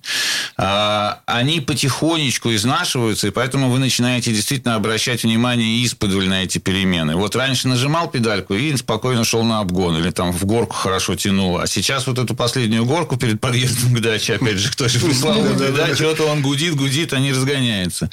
А, 0.56 1.20
они 1.26 1.60
потихонечку 1.60 2.54
изнашиваются, 2.54 3.28
и 3.28 3.30
поэтому 3.30 3.70
вы 3.70 3.78
начинаете 3.78 4.32
действительно 4.32 4.74
обращать 4.74 5.22
внимание 5.22 5.84
исподволь 5.84 6.28
на 6.28 6.44
эти 6.44 6.58
перемены. 6.58 7.16
Вот 7.16 7.36
раньше 7.36 7.68
нажимал 7.68 8.08
педальку 8.08 8.54
и 8.54 8.76
спокойно 8.76 9.24
шел 9.24 9.44
на 9.44 9.60
обгон, 9.60 9.98
или 9.98 10.10
там 10.10 10.32
в 10.32 10.44
горку 10.44 10.74
хорошо 10.74 11.14
тянуло. 11.14 11.62
А 11.62 11.66
сейчас 11.66 12.06
вот 12.06 12.18
эту 12.18 12.34
последнюю 12.34 12.84
горку 12.84 13.16
перед 13.16 13.40
подъездом 13.40 13.94
к 13.94 14.00
даче, 14.00 14.34
опять 14.34 14.58
же, 14.58 14.70
кто 14.70 14.88
же 14.88 14.98
прислал, 15.04 15.42
да, 15.58 15.94
что-то 15.94 16.24
он 16.24 16.42
гудит, 16.42 16.74
гудит, 16.74 17.12
а 17.12 17.18
не 17.18 17.32
разгоняется. 17.70 18.10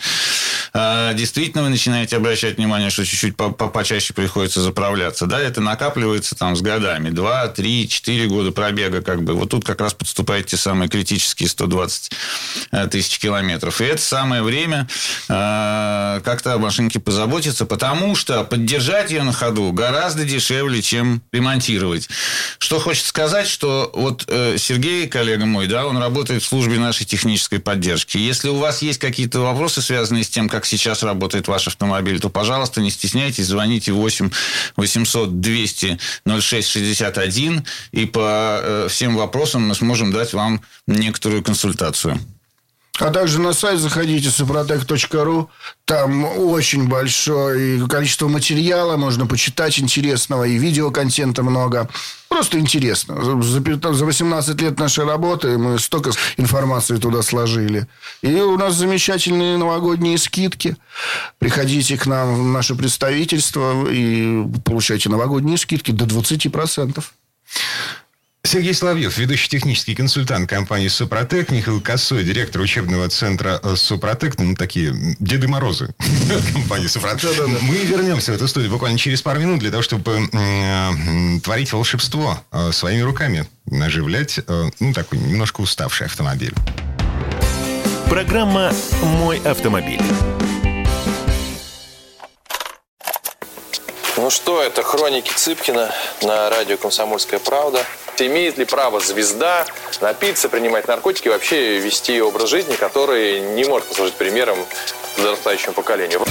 А, 0.74 1.14
действительно, 1.14 1.64
вы 1.64 1.70
начинаете 1.70 2.18
обращать 2.18 2.58
внимание, 2.58 2.90
что 2.90 3.06
чуть-чуть 3.06 3.36
почаще 3.36 4.14
приходится 4.14 4.62
заправляться. 4.62 5.26
Да, 5.26 5.40
это 5.40 5.62
накапливается 5.62 6.36
там 6.36 6.56
с 6.56 6.62
годами. 6.62 7.10
Два, 7.10 7.48
три, 7.48 7.88
четыре 7.88 8.28
года 8.28 8.52
пробега 8.52 9.02
как 9.02 9.24
бы. 9.24 9.34
Вот 9.34 9.50
тут 9.50 9.66
как 9.66 9.82
раз 9.82 9.94
подступают 9.94 10.48
те 10.48 10.58
самые 10.58 10.90
критические 10.90 11.50
120 11.50 12.12
э, 12.72 12.88
тысяч 12.88 13.18
километров. 13.20 13.82
И 13.82 13.86
это 13.86 14.02
самое 14.02 14.44
время 14.44 14.88
а, 15.30 16.20
как-то 16.22 16.54
о 16.54 16.58
машинке 16.58 17.00
позаботиться, 17.00 17.66
потому 17.66 18.16
что 18.16 18.44
поддержать 18.44 19.12
ее 19.12 19.24
на 19.24 19.34
ходу 19.34 19.72
гораздо 19.72 20.26
дешевле, 20.26 20.82
чем 20.82 21.22
ремонтировать. 21.32 22.08
Что 22.60 22.80
хочется 22.80 23.10
сказать, 23.10 23.48
что 23.48 23.92
вот 23.94 24.26
э, 24.28 24.58
Сергей, 24.58 25.08
коллега 25.08 25.46
мой, 25.46 25.68
да, 25.68 25.88
он 25.88 25.98
работает 25.98 26.44
в 26.44 26.46
службе 26.46 26.78
нашей 26.78 27.06
технической 27.06 27.60
поддержки. 27.60 28.18
Если 28.18 28.50
у 28.50 28.58
вас 28.58 28.82
есть 28.82 29.00
какие-то 29.00 29.40
вопросы, 29.48 29.82
связанные 29.82 30.24
с 30.24 30.30
тем, 30.30 30.50
как 30.50 30.66
сейчас 30.66 31.04
работает 31.04 31.48
ваш 31.48 31.68
автомобиль, 31.68 32.20
то, 32.20 32.30
пожалуйста, 32.30 32.82
не 32.82 32.92
стесняйтесь, 32.92 33.48
звоните 33.48 33.92
8 33.92 34.30
800 34.76 35.42
200 35.42 36.00
06 36.40 36.68
61, 36.68 37.66
и 37.92 38.06
по 38.06 38.60
э, 38.62 38.88
всем 38.90 39.16
вопросам 39.16 39.68
мы 39.68 39.76
сможем 39.76 40.12
дать 40.12 40.34
вам 40.34 40.62
некоторую 40.88 41.44
консультацию. 41.44 42.20
А 43.00 43.12
также 43.12 43.40
на 43.40 43.54
сайт 43.54 43.80
заходите 43.80 44.30
suprotec.ru. 44.30 45.48
Там 45.86 46.26
очень 46.26 46.88
большое 46.88 47.88
количество 47.88 48.28
материала, 48.28 48.98
можно 48.98 49.28
почитать 49.28 49.78
интересного, 49.80 50.46
и 50.46 50.58
видеоконтента 50.58 51.44
много. 51.44 51.88
Просто 52.38 52.60
интересно. 52.60 53.16
За, 53.24 53.94
за 53.94 54.06
18 54.06 54.62
лет 54.62 54.80
нашей 54.80 55.06
работы 55.06 55.58
мы 55.58 55.80
столько 55.80 56.12
информации 56.38 56.98
туда 56.98 57.24
сложили. 57.24 57.88
И 58.22 58.28
у 58.28 58.56
нас 58.60 58.76
замечательные 58.76 59.58
новогодние 59.58 60.20
скидки. 60.20 60.76
Приходите 61.40 61.98
к 61.98 62.06
нам 62.06 62.36
в 62.36 62.54
наше 62.54 62.76
представительство 62.76 63.90
и 63.90 64.46
получайте 64.64 65.10
новогодние 65.10 65.58
скидки 65.58 65.90
до 65.90 66.06
20%. 66.06 67.04
Сергей 68.48 68.74
Соловьев, 68.74 69.18
ведущий 69.18 69.50
технический 69.50 69.94
консультант 69.94 70.50
компании 70.50 70.88
«Супротек», 70.88 71.52
Михаил 71.52 71.82
Косой, 71.82 72.24
директор 72.24 72.62
учебного 72.62 73.10
центра 73.10 73.60
э, 73.62 73.76
«Супротек», 73.76 74.40
ну, 74.40 74.56
такие 74.56 74.96
Деды 75.20 75.50
Морозы 75.50 75.94
компании 76.54 76.88
«Супротек». 76.88 77.38
Мы 77.62 77.76
вернемся 77.76 78.32
в 78.32 78.36
эту 78.36 78.48
студию 78.48 78.72
буквально 78.72 78.98
через 78.98 79.22
пару 79.22 79.42
минут 79.42 79.60
для 79.60 79.70
того, 79.70 79.84
чтобы 79.84 80.30
э, 80.32 81.40
творить 81.44 81.74
волшебство 81.74 82.40
э, 82.54 82.72
своими 82.72 83.02
руками, 83.02 83.46
оживлять, 83.70 84.40
ну, 84.80 84.94
такой 84.94 85.20
немножко 85.20 85.60
уставший 85.60 86.06
автомобиль. 86.06 86.54
Программа 88.10 88.72
«Мой 89.04 89.40
автомобиль». 89.40 90.02
Ну 94.16 94.30
что, 94.30 94.64
это 94.64 94.84
хроники 94.84 95.34
Цыпкина 95.36 95.92
на 96.24 96.50
радио 96.50 96.78
«Комсомольская 96.78 97.42
правда». 97.42 97.86
Имеет 98.20 98.58
ли 98.58 98.66
право 98.66 99.00
звезда 99.00 99.66
напиться, 100.02 100.50
принимать 100.50 100.88
наркотики, 100.88 101.28
вообще 101.28 101.78
вести 101.78 102.20
образ 102.22 102.50
жизни, 102.50 102.76
который 102.76 103.40
не 103.40 103.64
может 103.66 103.88
послужить 103.88 104.16
примером 104.16 104.58
подрастающему 105.16 105.74
поколению? 105.74 106.26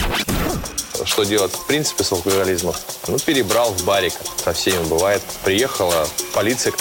Что 1.05 1.23
делать 1.25 1.53
в 1.53 1.67
принципе 1.67 2.03
с 2.03 2.11
алкоголизмом? 2.11 2.75
Ну, 3.07 3.19
перебрал 3.19 3.71
в 3.71 3.85
барик. 3.85 4.15
Со 4.43 4.53
всеми 4.53 4.83
бывает. 4.89 5.23
Приехала 5.45 6.09
полиция. 6.35 6.73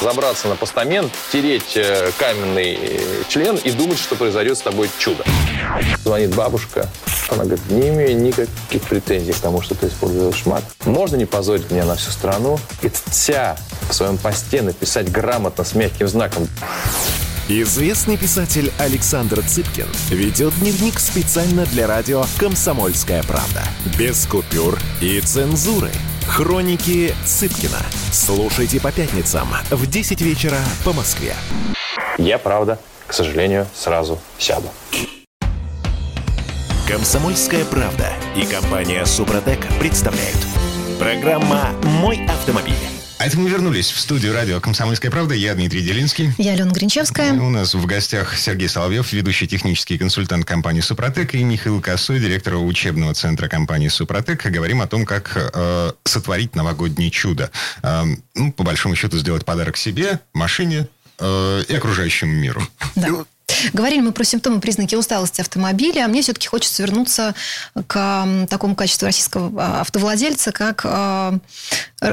Забраться 0.00 0.48
на 0.48 0.56
постамент, 0.56 1.12
тереть 1.32 1.76
э, 1.76 2.10
каменный 2.18 2.78
э, 2.80 3.22
член 3.28 3.56
и 3.56 3.70
думать, 3.70 3.98
что 3.98 4.16
произойдет 4.16 4.58
с 4.58 4.62
тобой 4.62 4.90
чудо. 4.98 5.24
Звонит 6.04 6.34
бабушка. 6.34 6.88
Она 7.28 7.44
говорит, 7.44 7.68
не 7.70 7.88
имею 7.88 8.16
никаких 8.16 8.82
претензий 8.82 9.32
к 9.32 9.36
тому, 9.36 9.60
что 9.60 9.74
ты 9.74 9.88
используешь 9.88 10.46
мат. 10.46 10.62
Можно 10.84 11.16
не 11.16 11.26
позорить 11.26 11.70
меня 11.70 11.84
на 11.84 11.96
всю 11.96 12.10
страну 12.10 12.58
и 12.82 12.90
вся 13.10 13.56
в 13.88 13.94
своем 13.94 14.16
посте 14.16 14.62
написать 14.62 15.10
грамотно 15.10 15.64
с 15.64 15.74
мягким 15.74 16.08
знаком. 16.08 16.48
Известный 17.48 18.16
писатель 18.16 18.72
Александр 18.76 19.40
Цыпкин 19.40 19.86
ведет 20.10 20.52
дневник 20.58 20.98
специально 20.98 21.64
для 21.66 21.86
радио 21.86 22.24
«Комсомольская 22.40 23.22
правда». 23.22 23.62
Без 23.96 24.26
купюр 24.26 24.76
и 25.00 25.20
цензуры. 25.20 25.92
Хроники 26.26 27.14
Цыпкина. 27.24 27.78
Слушайте 28.10 28.80
по 28.80 28.90
пятницам 28.90 29.46
в 29.70 29.86
10 29.86 30.20
вечера 30.22 30.58
по 30.84 30.92
Москве. 30.92 31.34
Я, 32.18 32.38
правда, 32.38 32.80
к 33.06 33.12
сожалению, 33.12 33.68
сразу 33.76 34.18
сяду. 34.38 34.68
Комсомольская 36.88 37.64
правда 37.64 38.08
и 38.34 38.44
компания 38.44 39.04
Супротек 39.06 39.60
представляют. 39.78 40.44
Программа 40.98 41.70
«Мой 41.84 42.26
автомобиль». 42.26 42.95
А 43.18 43.24
это 43.26 43.38
мы 43.38 43.48
вернулись 43.48 43.90
в 43.90 43.98
студию 43.98 44.34
радио 44.34 44.60
«Комсомольская 44.60 45.10
правда». 45.10 45.34
Я 45.34 45.54
Дмитрий 45.54 45.80
Делинский. 45.80 46.32
Я 46.36 46.52
Алена 46.52 46.70
Гринчевская. 46.70 47.32
У 47.32 47.48
нас 47.48 47.74
в 47.74 47.86
гостях 47.86 48.36
Сергей 48.36 48.68
Соловьев, 48.68 49.10
ведущий 49.12 49.48
технический 49.48 49.96
консультант 49.96 50.44
компании 50.44 50.82
«Супротек», 50.82 51.34
и 51.34 51.42
Михаил 51.42 51.80
Косой, 51.80 52.20
директор 52.20 52.56
учебного 52.56 53.14
центра 53.14 53.48
компании 53.48 53.88
«Супротек». 53.88 54.44
Говорим 54.44 54.82
о 54.82 54.86
том, 54.86 55.06
как 55.06 55.32
э, 55.34 55.92
сотворить 56.04 56.54
новогоднее 56.54 57.10
чудо. 57.10 57.50
Э, 57.82 58.04
ну, 58.34 58.52
по 58.52 58.64
большому 58.64 58.94
счету, 58.94 59.16
сделать 59.16 59.46
подарок 59.46 59.78
себе, 59.78 60.20
машине 60.34 60.86
э, 61.18 61.62
и 61.68 61.74
окружающему 61.74 62.32
миру. 62.34 62.62
Да. 62.96 63.24
Говорили 63.72 64.00
мы 64.00 64.12
про 64.12 64.24
симптомы, 64.24 64.60
признаки 64.60 64.94
усталости 64.94 65.40
автомобиля. 65.40 66.04
А 66.04 66.08
мне 66.08 66.22
все-таки 66.22 66.48
хочется 66.48 66.82
вернуться 66.82 67.34
к 67.86 68.28
такому 68.48 68.74
качеству 68.74 69.06
российского 69.06 69.52
а, 69.62 69.80
автовладельца, 69.82 70.52
как, 70.52 70.82
а, 70.84 71.38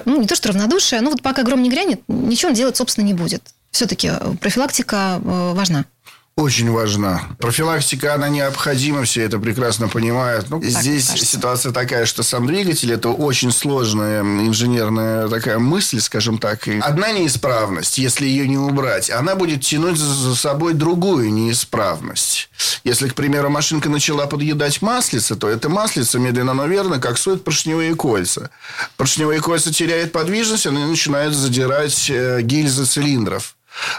ну, 0.06 0.22
не 0.22 0.28
то 0.28 0.36
что 0.36 0.50
равнодушие, 0.50 1.02
но 1.02 1.12
вот 1.12 1.22
пока 1.22 1.44
гром 1.44 1.62
не 1.62 1.70
грянет, 1.70 2.02
ничего 2.08 2.50
он 2.50 2.56
делать, 2.56 2.78
собственно, 2.78 3.06
не 3.06 3.14
будет. 3.14 3.44
Все-таки 3.72 4.12
профилактика 4.40 5.20
важна 5.24 5.86
очень 6.36 6.72
важна. 6.72 7.22
Профилактика, 7.40 8.16
она 8.16 8.28
необходима, 8.28 9.04
все 9.04 9.22
это 9.22 9.38
прекрасно 9.38 9.88
понимают. 9.88 10.50
Ну, 10.50 10.64
здесь 10.64 11.08
кажется. 11.08 11.26
ситуация 11.26 11.72
такая, 11.72 12.06
что 12.06 12.24
сам 12.24 12.48
двигатель– 12.48 12.92
это 12.94 13.10
очень 13.10 13.52
сложная 13.52 14.22
инженерная 14.22 15.28
такая 15.28 15.60
мысль, 15.60 16.00
скажем 16.02 16.40
так. 16.40 16.68
И 16.68 16.80
одна 16.80 17.12
неисправность, 17.12 18.00
если 18.00 18.26
ее 18.26 18.48
не 18.48 18.58
убрать, 18.58 19.12
она 19.12 19.36
будет 19.36 19.62
тянуть 19.62 19.98
за 19.98 20.36
собой 20.36 20.74
другую 20.74 21.32
неисправность. 21.32 22.50
Если, 22.84 23.10
к 23.10 23.16
примеру, 23.16 23.50
машинка 23.50 23.90
начала 23.90 24.26
подъедать 24.26 24.82
маслица, 24.82 25.36
то 25.36 25.48
это 25.48 25.70
маслица 25.70 26.18
медленно, 26.18 26.54
но 26.54 26.66
верно, 26.66 27.00
как 27.00 27.18
сует 27.20 27.44
поршневые 27.44 27.96
кольца. 27.96 28.50
Поршневые 28.98 29.40
кольца 29.40 29.72
теряют 29.72 30.12
подвижность, 30.12 30.66
они 30.66 30.84
начинают 30.84 31.36
задирать 31.36 32.10
э, 32.10 32.42
гильзы 32.42 32.86
цилиндров 32.86 33.56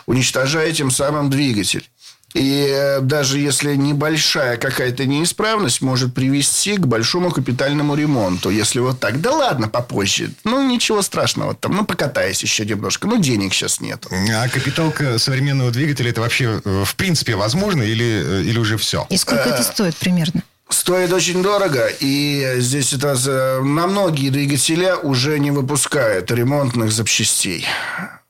уничтожая 0.06 0.72
тем 0.72 0.90
самым 0.90 1.30
двигатель. 1.30 1.88
И 2.34 2.66
э, 2.68 3.00
даже 3.00 3.38
если 3.38 3.76
небольшая 3.76 4.56
какая-то 4.56 5.06
неисправность 5.06 5.80
может 5.80 6.12
привести 6.12 6.76
к 6.76 6.86
большому 6.86 7.30
капитальному 7.30 7.94
ремонту. 7.94 8.50
Если 8.50 8.80
вот 8.80 8.98
так, 8.98 9.20
да 9.20 9.30
ладно, 9.30 9.68
попозже. 9.68 10.30
Ну, 10.42 10.68
ничего 10.68 11.02
страшного. 11.02 11.54
Там, 11.54 11.76
ну, 11.76 11.84
покатаюсь 11.84 12.42
еще 12.42 12.66
немножко. 12.66 13.06
Ну, 13.06 13.18
денег 13.18 13.54
сейчас 13.54 13.80
нет. 13.80 14.06
А 14.10 14.48
капиталка 14.48 15.18
современного 15.18 15.70
двигателя, 15.70 16.10
это 16.10 16.22
вообще 16.22 16.60
э, 16.64 16.84
в 16.84 16.96
принципе 16.96 17.36
возможно 17.36 17.82
или, 17.82 18.22
э, 18.24 18.42
или 18.42 18.58
уже 18.58 18.78
все? 18.78 19.06
И 19.10 19.16
сколько 19.16 19.48
это 19.48 19.62
стоит 19.62 19.94
примерно? 19.96 20.42
Стоит 20.68 21.12
очень 21.12 21.40
дорого, 21.42 21.86
и 22.00 22.54
здесь 22.58 22.88
ситуация... 22.88 23.60
На 23.60 23.86
многие 23.86 24.30
двигателя 24.30 24.96
уже 24.96 25.38
не 25.38 25.52
выпускают 25.52 26.32
ремонтных 26.32 26.90
запчастей 26.90 27.66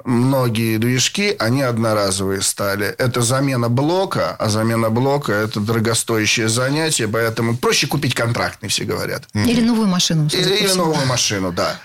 многие 0.04 0.76
движки, 0.78 1.34
они 1.38 1.62
одноразовые 1.62 2.42
стали. 2.42 2.87
Это 2.87 3.23
замена 3.23 3.68
блока, 3.68 4.37
а 4.38 4.49
замена 4.49 4.90
блока– 4.90 5.32
это 5.32 5.61
дорогостоящее 5.61 6.49
занятие, 6.49 7.08
поэтому 7.08 7.56
проще 7.56 7.87
купить 7.87 8.14
контрактный, 8.14 8.68
все 8.68 8.84
говорят. 8.84 9.26
Или 9.34 9.61
новую 9.61 9.88
машину. 9.88 10.28
Или, 10.32 10.56
или 10.56 10.73
новую 10.73 11.06
машину, 11.06 11.52
да. 11.52 11.80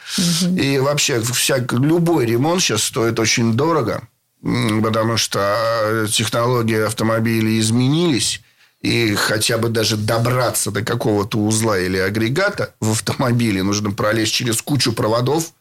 И 0.58 0.80
вообще 0.80 1.22
всяк, 1.22 1.72
любой 1.74 2.26
ремонт 2.26 2.62
сейчас 2.62 2.84
стоит 2.84 3.20
очень 3.20 3.54
дорого, 3.54 4.02
потому 4.42 5.18
что 5.18 6.06
технологии 6.12 6.86
автомобилей 6.86 7.60
изменились, 7.60 8.42
и 8.82 9.14
хотя 9.16 9.58
бы 9.58 9.70
даже 9.70 9.98
добраться 9.98 10.72
до 10.72 10.84
какого-то 10.84 11.38
узла 11.38 11.78
или 11.78 11.98
агрегата 11.98 12.74
в 12.80 12.92
автомобиле, 12.92 13.62
нужно 13.64 13.92
пролезть 13.92 14.34
через 14.34 14.62
кучу 14.62 14.94
проводов, 14.94 15.52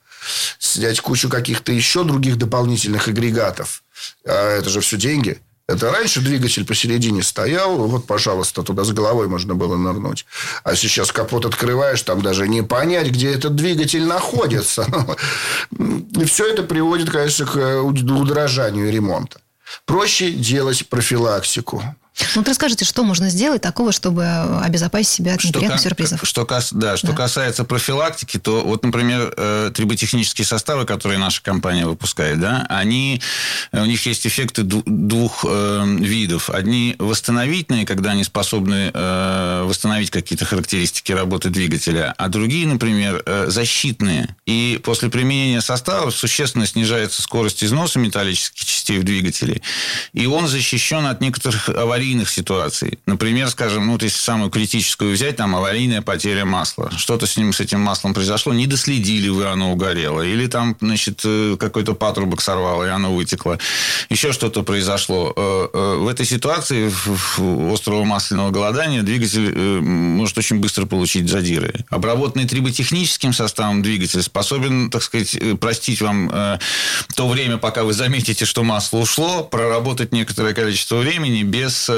снять 0.58 1.00
кучу 1.00 1.28
каких-то 1.28 1.73
еще 1.73 2.04
других 2.04 2.37
дополнительных 2.37 3.08
агрегатов. 3.08 3.82
А 4.25 4.58
это 4.58 4.68
же 4.70 4.80
все 4.80 4.97
деньги. 4.97 5.40
Это 5.68 5.92
раньше 5.92 6.23
двигатель 6.23 6.64
посередине 6.64 7.23
стоял, 7.23 7.76
вот, 7.76 8.06
пожалуйста, 8.06 8.62
туда 8.62 8.85
с 8.85 8.90
головой 8.92 9.28
можно 9.28 9.54
было 9.54 9.76
нырнуть. 9.76 10.25
А 10.64 10.75
сейчас 10.75 11.12
капот 11.12 11.44
открываешь, 11.44 12.00
там 12.00 12.23
даже 12.23 12.49
не 12.49 12.62
понять, 12.62 13.08
где 13.08 13.30
этот 13.30 13.54
двигатель 13.54 14.06
находится. 14.06 14.87
И 15.78 16.25
все 16.25 16.47
это 16.47 16.62
приводит, 16.62 17.11
конечно, 17.11 17.44
к 17.44 17.82
удорожанию 17.82 18.90
ремонта. 18.90 19.42
Проще 19.85 20.32
делать 20.32 20.88
профилактику. 20.88 21.82
Ну, 22.34 22.42
вот 22.42 22.48
расскажите, 22.48 22.84
что 22.84 23.04
можно 23.04 23.30
сделать 23.30 23.62
такого, 23.62 23.92
чтобы 23.92 24.26
обезопасить 24.62 25.10
себя 25.10 25.34
от 25.34 25.44
неприятных 25.44 25.80
что, 25.80 25.88
сюрпризов? 25.88 26.20
Что, 26.25 26.46
да, 26.72 26.96
что 26.96 27.08
да. 27.08 27.12
касается 27.14 27.64
профилактики, 27.64 28.38
то 28.38 28.62
вот, 28.62 28.84
например, 28.84 29.32
э, 29.37 29.70
триботехнические 29.75 30.44
составы, 30.44 30.84
которые 30.84 31.18
наша 31.18 31.42
компания 31.42 31.87
выпускает, 31.87 32.40
да, 32.40 32.66
они, 32.68 33.22
у 33.72 33.84
них 33.84 34.04
есть 34.06 34.26
эффекты 34.26 34.62
двух 34.62 35.44
э, 35.48 35.84
видов. 35.98 36.50
Одни 36.50 36.96
восстановительные, 36.98 37.87
когда 37.87 38.10
они 38.10 38.25
способны 38.25 38.90
э, 38.92 39.62
восстановить 39.64 40.10
какие-то 40.10 40.44
характеристики 40.44 41.12
работы 41.12 41.50
двигателя, 41.50 42.14
а 42.18 42.28
другие, 42.28 42.66
например, 42.66 43.22
э, 43.25 43.46
защитные. 43.48 44.34
И 44.46 44.80
после 44.82 45.08
применения 45.08 45.60
составов 45.60 46.14
существенно 46.14 46.66
снижается 46.66 47.22
скорость 47.22 47.62
износа 47.62 47.98
металлических 47.98 48.64
частей 48.64 48.98
в 48.98 49.04
двигателе, 49.04 49.62
и 50.12 50.26
он 50.26 50.48
защищен 50.48 51.06
от 51.06 51.20
некоторых 51.20 51.68
аварий 51.68 52.07
аварийных 52.08 52.30
ситуаций. 52.30 52.98
Например, 53.06 53.48
скажем, 53.50 53.86
ну, 53.86 53.92
вот 53.92 54.02
если 54.02 54.18
самую 54.18 54.50
критическую 54.50 55.12
взять, 55.12 55.36
там 55.36 55.54
аварийная 55.54 56.00
потеря 56.00 56.44
масла. 56.44 56.90
Что-то 56.96 57.26
с 57.26 57.36
ним, 57.36 57.52
с 57.52 57.60
этим 57.60 57.80
маслом 57.80 58.14
произошло, 58.14 58.54
не 58.54 58.66
доследили 58.66 59.28
вы, 59.28 59.46
оно 59.46 59.72
угорело. 59.72 60.22
Или 60.22 60.46
там, 60.46 60.76
значит, 60.80 61.20
э, 61.24 61.56
какой-то 61.58 61.94
патрубок 61.94 62.40
сорвало, 62.40 62.84
и 62.84 62.88
оно 62.88 63.14
вытекло. 63.14 63.58
Еще 64.08 64.32
что-то 64.32 64.62
произошло. 64.62 65.32
Э, 65.36 65.68
э, 65.72 65.96
в 65.98 66.08
этой 66.08 66.24
ситуации 66.24 66.90
острого 67.72 68.04
масляного 68.04 68.50
голодания 68.50 69.02
двигатель 69.02 69.80
может 69.80 70.38
очень 70.38 70.60
быстро 70.60 70.86
получить 70.86 71.28
задиры. 71.28 71.84
Обработанный 71.90 72.48
триботехническим 72.48 73.32
составом 73.32 73.82
двигатель 73.82 74.22
способен, 74.22 74.90
так 74.90 75.02
сказать, 75.02 75.36
простить 75.60 76.00
вам 76.00 76.30
то 77.14 77.28
время, 77.28 77.58
пока 77.58 77.84
вы 77.84 77.92
заметите, 77.92 78.44
что 78.44 78.62
масло 78.62 78.98
ушло, 78.98 79.44
проработать 79.44 80.12
некоторое 80.12 80.54
количество 80.54 80.96
времени 80.96 81.42
без 81.42 81.88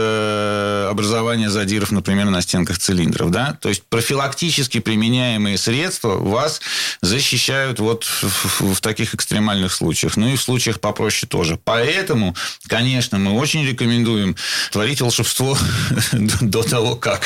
Образования 0.90 1.50
задиров, 1.50 1.92
например, 1.92 2.26
на 2.26 2.42
стенках 2.42 2.78
цилиндров. 2.78 3.30
Да? 3.30 3.59
То 3.61 3.69
есть 3.69 3.83
профилактически 3.88 4.80
применяемые 4.80 5.59
средства 5.59 6.16
вас 6.16 6.61
защищают 7.00 7.78
вот 7.80 8.04
в, 8.04 8.75
в 8.75 8.80
таких 8.80 9.14
экстремальных 9.14 9.73
случаях. 9.73 10.16
Ну 10.16 10.28
и 10.28 10.37
в 10.37 10.42
случаях 10.42 10.80
попроще 10.80 11.28
тоже. 11.28 11.59
Поэтому, 11.62 12.35
конечно, 12.66 13.19
мы 13.19 13.33
очень 13.33 13.66
рекомендуем 13.66 14.37
творить 14.73 15.00
волшебство 15.00 15.57
до 16.12 16.62
того, 16.62 16.97
как 16.97 17.23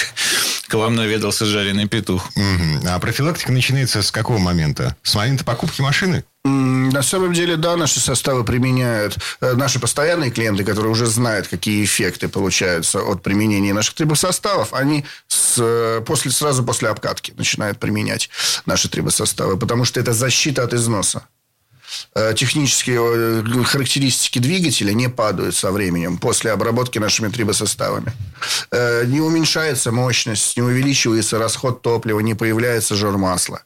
к 0.69 0.75
вам 0.75 0.95
наведался 0.95 1.47
жареный 1.47 1.89
петух. 1.89 2.31
А 2.87 2.99
профилактика 2.99 3.53
начинается 3.53 4.03
с 4.03 4.11
какого 4.11 4.39
момента? 4.39 4.97
С 5.03 5.15
момента 5.15 5.45
покупки 5.45 5.81
машины? 5.81 6.25
На 6.47 7.03
самом 7.03 7.33
деле, 7.33 7.57
да, 7.57 7.75
наши 7.77 8.01
составы 8.01 8.45
применяют 8.45 9.17
э, 9.41 9.55
наши 9.55 9.81
постоянные 9.81 10.31
клиенты, 10.31 10.63
которые 10.63 10.93
уже 10.93 11.07
знают, 11.07 11.49
какие 11.49 11.83
эффекты 11.83 12.29
получаются 12.29 13.01
от 13.01 13.23
применения 13.23 13.73
наших 13.73 13.95
трибосоставов, 13.95 14.75
они 14.75 15.07
с, 15.27 15.57
э, 15.59 16.03
после, 16.07 16.31
сразу 16.31 16.63
после 16.63 16.91
обкатки 16.91 17.33
начинают 17.37 17.81
применять 17.81 18.29
наши 18.67 18.91
трибосоставы, 18.91 19.57
потому 19.57 19.87
что 19.87 20.01
это 20.01 20.13
защита 20.13 20.63
от 20.63 20.75
износа. 20.75 21.27
Э, 22.15 22.35
технические 22.37 23.65
характеристики 23.65 24.39
двигателя 24.39 24.93
не 24.93 25.09
падают 25.09 25.57
со 25.57 25.73
временем 25.73 26.19
после 26.19 26.53
обработки 26.53 26.99
нашими 26.99 27.29
трибосоставами. 27.29 28.13
Не 28.71 29.21
уменьшается 29.21 29.93
мощность, 29.93 30.57
не 30.59 30.63
увеличивается 30.63 31.39
расход 31.39 31.81
топлива, 31.81 32.21
не 32.21 32.35
появляется 32.35 32.95
жор 32.95 33.17
масла. 33.17 33.63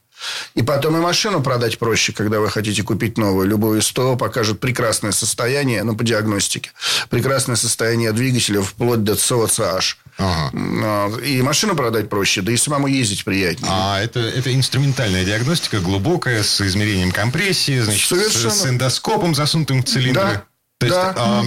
И 0.55 0.63
потом 0.63 0.97
и 0.97 1.01
машину 1.01 1.43
продать 1.43 1.79
проще, 1.79 2.13
когда 2.13 2.41
вы 2.41 2.51
хотите 2.51 2.83
купить 2.83 3.19
новую. 3.19 3.49
Любую 3.49 3.81
СТО 3.83 4.17
покажет 4.17 4.61
прекрасное 4.61 5.13
состояние, 5.13 5.83
ну, 5.85 5.97
по 5.97 6.05
диагностике, 6.05 6.71
прекрасное 7.11 7.57
состояние 7.57 8.13
двигателя 8.13 8.61
вплоть 8.63 9.05
до 9.05 9.15
ЦОЦH. 9.15 9.97
Ага. 10.19 11.17
И 11.25 11.41
машину 11.43 11.77
продать 11.77 12.09
проще, 12.09 12.43
да 12.43 12.51
и 12.51 12.57
самому 12.57 12.89
ездить 12.89 13.25
приятнее. 13.25 13.71
А 13.73 14.01
это, 14.01 14.21
это 14.21 14.53
инструментальная 14.55 15.25
диагностика, 15.25 15.79
глубокая, 15.79 16.43
с 16.43 16.61
измерением 16.61 17.13
компрессии, 17.13 17.79
значит, 17.81 18.09
Совершенно. 18.09 18.51
с 18.51 18.67
эндоскопом, 18.67 19.35
засунутым 19.35 19.83
в 19.83 19.87
цилиндры. 19.87 20.23
Да. 20.23 20.45
То 20.79 20.87
есть, 20.87 20.97
да. 20.97 21.15
а, 21.17 21.45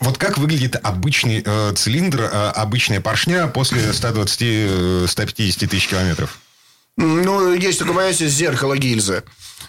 вот 0.00 0.16
как 0.16 0.38
выглядит 0.38 0.76
обычный 0.80 1.42
э, 1.44 1.72
цилиндр, 1.74 2.20
э, 2.20 2.50
обычная 2.54 3.00
поршня 3.00 3.48
после 3.48 3.82
120-150 3.82 5.08
э, 5.08 5.66
тысяч 5.66 5.88
километров? 5.88 6.38
Ну, 7.00 7.54
есть 7.54 7.78
такое 7.78 7.94
понятие 7.94 8.28
зеркало 8.28 8.76
гильзы. 8.76 9.22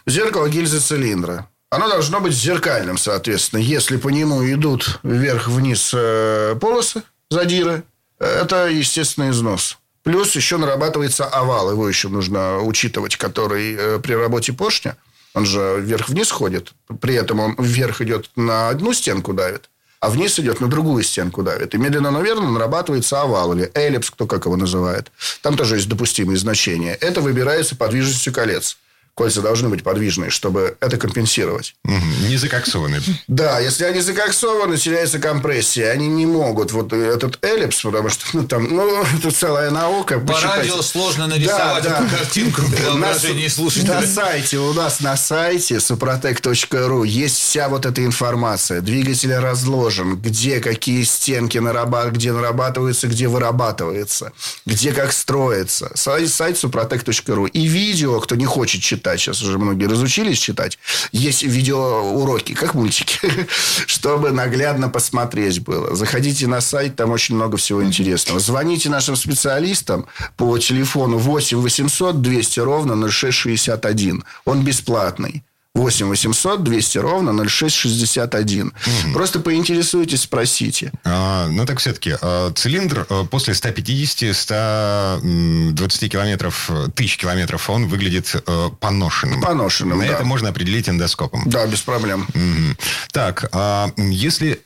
Зеркало 0.06 0.50
гильзы 0.50 0.82
цилиндра. 0.82 1.48
Оно 1.70 1.88
должно 1.88 2.20
быть 2.20 2.34
зеркальным, 2.34 2.98
соответственно. 2.98 3.62
Если 3.62 3.96
по 3.96 4.10
нему 4.10 4.46
идут 4.52 5.00
вверх-вниз 5.04 5.92
э, 5.94 6.58
полосы, 6.60 7.04
задиры, 7.30 7.84
это 8.20 8.68
естественный 8.68 9.30
износ. 9.30 9.78
Плюс 10.04 10.36
еще 10.36 10.58
нарабатывается 10.58 11.26
овал, 11.26 11.72
его 11.72 11.88
еще 11.88 12.10
нужно 12.10 12.60
учитывать, 12.60 13.16
который 13.16 13.76
э, 13.78 14.00
при 14.00 14.14
работе 14.14 14.52
поршня, 14.52 14.98
он 15.34 15.46
же 15.46 15.78
вверх-вниз 15.80 16.30
ходит, 16.32 16.74
при 17.00 17.16
этом 17.16 17.40
он 17.40 17.56
вверх 17.58 18.02
идет 18.02 18.30
на 18.36 18.68
одну 18.68 18.92
стенку 18.92 19.32
давит, 19.34 19.70
а 20.02 20.10
вниз 20.10 20.38
идет 20.40 20.60
на 20.60 20.68
другую 20.68 21.04
стенку 21.04 21.44
давит. 21.44 21.76
И 21.76 21.78
медленно, 21.78 22.12
наверное, 22.12 22.50
нарабатывается 22.50 23.22
овал 23.22 23.54
или 23.54 23.72
эллипс, 23.76 24.10
кто 24.10 24.26
как 24.26 24.46
его 24.46 24.58
называет. 24.58 25.12
Там 25.44 25.56
тоже 25.56 25.76
есть 25.76 25.88
допустимые 25.88 26.38
значения. 26.38 26.96
Это 26.96 27.22
выбирается 27.22 27.76
подвижностью 27.76 28.34
колец 28.34 28.78
кольца 29.22 29.42
должны 29.42 29.70
быть 29.70 29.84
подвижные, 29.84 30.32
чтобы 30.32 30.78
это 30.80 30.98
компенсировать. 30.98 31.76
Угу. 31.86 32.28
Не 32.28 32.38
закоксованы. 32.38 33.02
Да, 33.28 33.60
если 33.60 33.84
они 33.84 34.02
закоксованы, 34.02 34.78
теряется 34.78 35.20
компрессия. 35.20 35.92
Они 35.92 36.08
не 36.08 36.26
могут 36.26 36.72
вот 36.72 36.92
этот 36.92 37.38
эллипс, 37.46 37.82
потому 37.84 38.10
что 38.10 38.26
ну, 38.34 38.48
там, 38.48 38.68
ну, 38.76 39.04
это 39.20 39.30
целая 39.30 39.70
наука. 39.70 40.20
По 40.20 40.34
посчитать. 40.34 40.58
радио 40.58 40.82
сложно 40.82 41.28
нарисовать 41.28 41.84
да, 41.84 41.98
эту 41.98 42.04
да. 42.04 42.18
картинку 42.18 42.62
воображении 42.64 43.48
слушателя. 43.48 44.02
На 44.02 44.08
сайте, 44.08 44.58
у 44.58 44.74
нас 44.74 45.02
на 45.02 45.16
сайте 45.16 45.76
suprotec.ru 45.76 47.06
есть 47.06 47.38
вся 47.38 47.70
вот 47.70 47.86
эта 47.86 48.04
информация. 48.04 48.82
Двигатель 48.82 49.36
разложен, 49.36 50.16
где 50.16 50.60
какие 50.60 51.04
стенки 51.04 51.60
нарабатываются, 51.60 52.18
где 52.18 52.32
нарабатываются, 52.32 53.08
где 53.08 53.28
вырабатывается, 53.28 54.32
где 54.66 54.94
как 54.94 55.14
строится. 55.14 55.92
Сайт, 55.94 56.30
сайт 56.30 56.56
suprotec.ru. 56.56 57.50
И 57.50 57.68
видео, 57.68 58.20
кто 58.20 58.36
не 58.36 58.46
хочет 58.46 58.82
читать, 58.82 59.11
читать. 59.18 59.22
Сейчас 59.22 59.42
уже 59.42 59.58
многие 59.58 59.86
разучились 59.86 60.40
читать. 60.40 60.78
Есть 61.12 61.44
видеоуроки, 61.44 62.54
как 62.54 62.74
мультики, 62.74 63.20
чтобы 63.88 64.32
наглядно 64.32 64.90
посмотреть 64.90 65.62
было. 65.62 65.96
Заходите 65.96 66.48
на 66.48 66.62
сайт, 66.62 66.96
там 66.96 67.12
очень 67.12 67.36
много 67.36 67.58
всего 67.58 67.84
интересного. 67.84 68.40
Звоните 68.40 68.90
нашим 68.90 69.16
специалистам 69.16 70.06
по 70.38 70.58
телефону 70.58 71.18
8 71.18 71.58
800 71.58 72.22
200 72.22 72.60
ровно 72.60 73.10
0661. 73.10 74.24
Он 74.46 74.64
бесплатный. 74.64 75.44
8 75.74 76.10
800 76.10 76.64
200 76.64 76.98
ровно 76.98 77.48
0661. 77.48 78.68
Угу. 78.68 79.14
Просто 79.14 79.40
поинтересуйтесь, 79.40 80.22
спросите. 80.22 80.92
А, 81.06 81.48
ну, 81.48 81.66
так 81.66 81.80
все-таки, 81.80 82.16
а, 82.22 82.52
цилиндр 82.52 83.08
а, 83.10 83.24
после 83.24 83.54
150-120 83.54 86.10
километров, 86.10 86.70
тысяч 86.94 87.16
километров, 87.18 87.70
он 87.70 87.88
выглядит 87.88 88.36
а, 88.46 88.70
поношенным. 88.70 89.42
Поношенным, 89.42 90.00
На 90.00 90.08
да. 90.08 90.14
это 90.14 90.26
можно 90.26 90.50
определить 90.50 90.90
эндоскопом. 90.90 91.44
Да, 91.46 91.66
без 91.68 91.82
проблем. 91.82 92.28
Угу. 92.34 92.76
Так, 93.14 93.48
а 93.54 93.92
если 93.98 94.62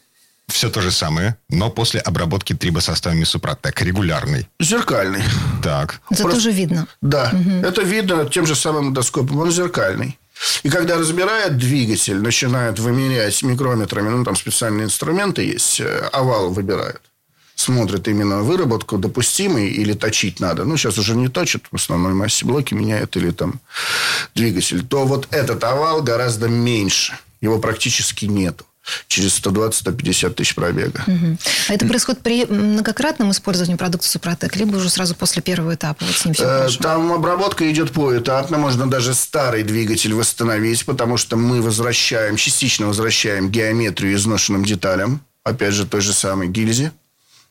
все 0.48 0.70
то 0.70 0.82
же 0.82 0.92
самое, 0.92 1.38
но 1.50 1.70
после 1.70 2.00
обработки 2.00 2.54
трибосоставами 2.54 3.24
Супротек, 3.24 3.82
регулярный. 3.82 4.48
Зеркальный. 4.60 5.24
Так. 5.64 6.02
Это 6.10 6.24
Просто... 6.24 6.42
тоже 6.42 6.52
видно. 6.52 6.88
Да, 7.02 7.32
угу. 7.34 7.66
это 7.66 7.84
видно 7.84 8.26
тем 8.26 8.46
же 8.46 8.56
самым 8.56 8.90
эндоскопом, 8.90 9.40
он 9.40 9.52
зеркальный. 9.52 10.18
И 10.64 10.70
когда 10.70 10.98
разбирают 10.98 11.58
двигатель, 11.58 12.20
начинают 12.20 12.80
вымерять 12.80 13.42
микрометрами, 13.44 14.10
ну, 14.10 14.24
там 14.24 14.36
специальные 14.36 14.86
инструменты 14.86 15.44
есть, 15.44 15.80
э, 15.80 16.10
овал 16.12 16.52
выбирают. 16.52 17.02
Смотрят 17.56 18.08
именно 18.08 18.42
выработку, 18.42 18.98
допустимый 18.98 19.70
или 19.70 19.94
точить 19.94 20.42
надо. 20.42 20.66
Ну, 20.66 20.76
сейчас 20.76 20.98
уже 20.98 21.16
не 21.16 21.30
точат, 21.30 21.64
в 21.72 21.76
основной 21.76 22.14
массе 22.14 22.46
блоки 22.46 22.74
меняют 22.74 23.16
или 23.16 23.32
там 23.32 23.62
двигатель. 24.36 24.86
То 24.86 25.06
вот 25.06 25.28
этот 25.32 25.64
овал 25.64 26.04
гораздо 26.04 26.50
меньше. 26.50 27.18
Его 27.40 27.60
практически 27.60 28.26
нету. 28.26 28.66
Через 29.08 29.40
120-150 29.40 30.34
тысяч 30.34 30.56
пробега. 30.56 31.04
Угу. 31.08 31.38
А 31.70 31.74
это 31.74 31.86
происходит 31.86 32.22
при 32.22 32.46
многократном 32.46 33.32
использовании 33.32 33.76
продукта 33.76 34.08
Супротек, 34.08 34.56
либо 34.56 34.76
уже 34.76 34.90
сразу 34.90 35.16
после 35.16 35.42
первого 35.42 35.76
этапа? 35.76 36.04
Вот 36.06 36.16
с 36.16 36.26
ним 36.26 36.34
все 36.34 36.44
э, 36.44 36.70
Там 36.80 37.12
обработка 37.12 37.70
идет 37.72 37.92
поэтапно. 37.92 38.58
Можно 38.58 38.90
даже 38.90 39.14
старый 39.14 39.64
двигатель 39.64 40.14
восстановить, 40.14 40.86
потому 40.86 41.18
что 41.18 41.36
мы 41.36 41.62
возвращаем, 41.62 42.36
частично 42.36 42.88
возвращаем 42.88 43.50
геометрию 43.50 44.14
изношенным 44.16 44.66
деталям. 44.66 45.22
Опять 45.44 45.74
же, 45.74 45.86
той 45.86 46.02
же 46.02 46.14
самой 46.14 46.48
гильзе. 46.48 46.92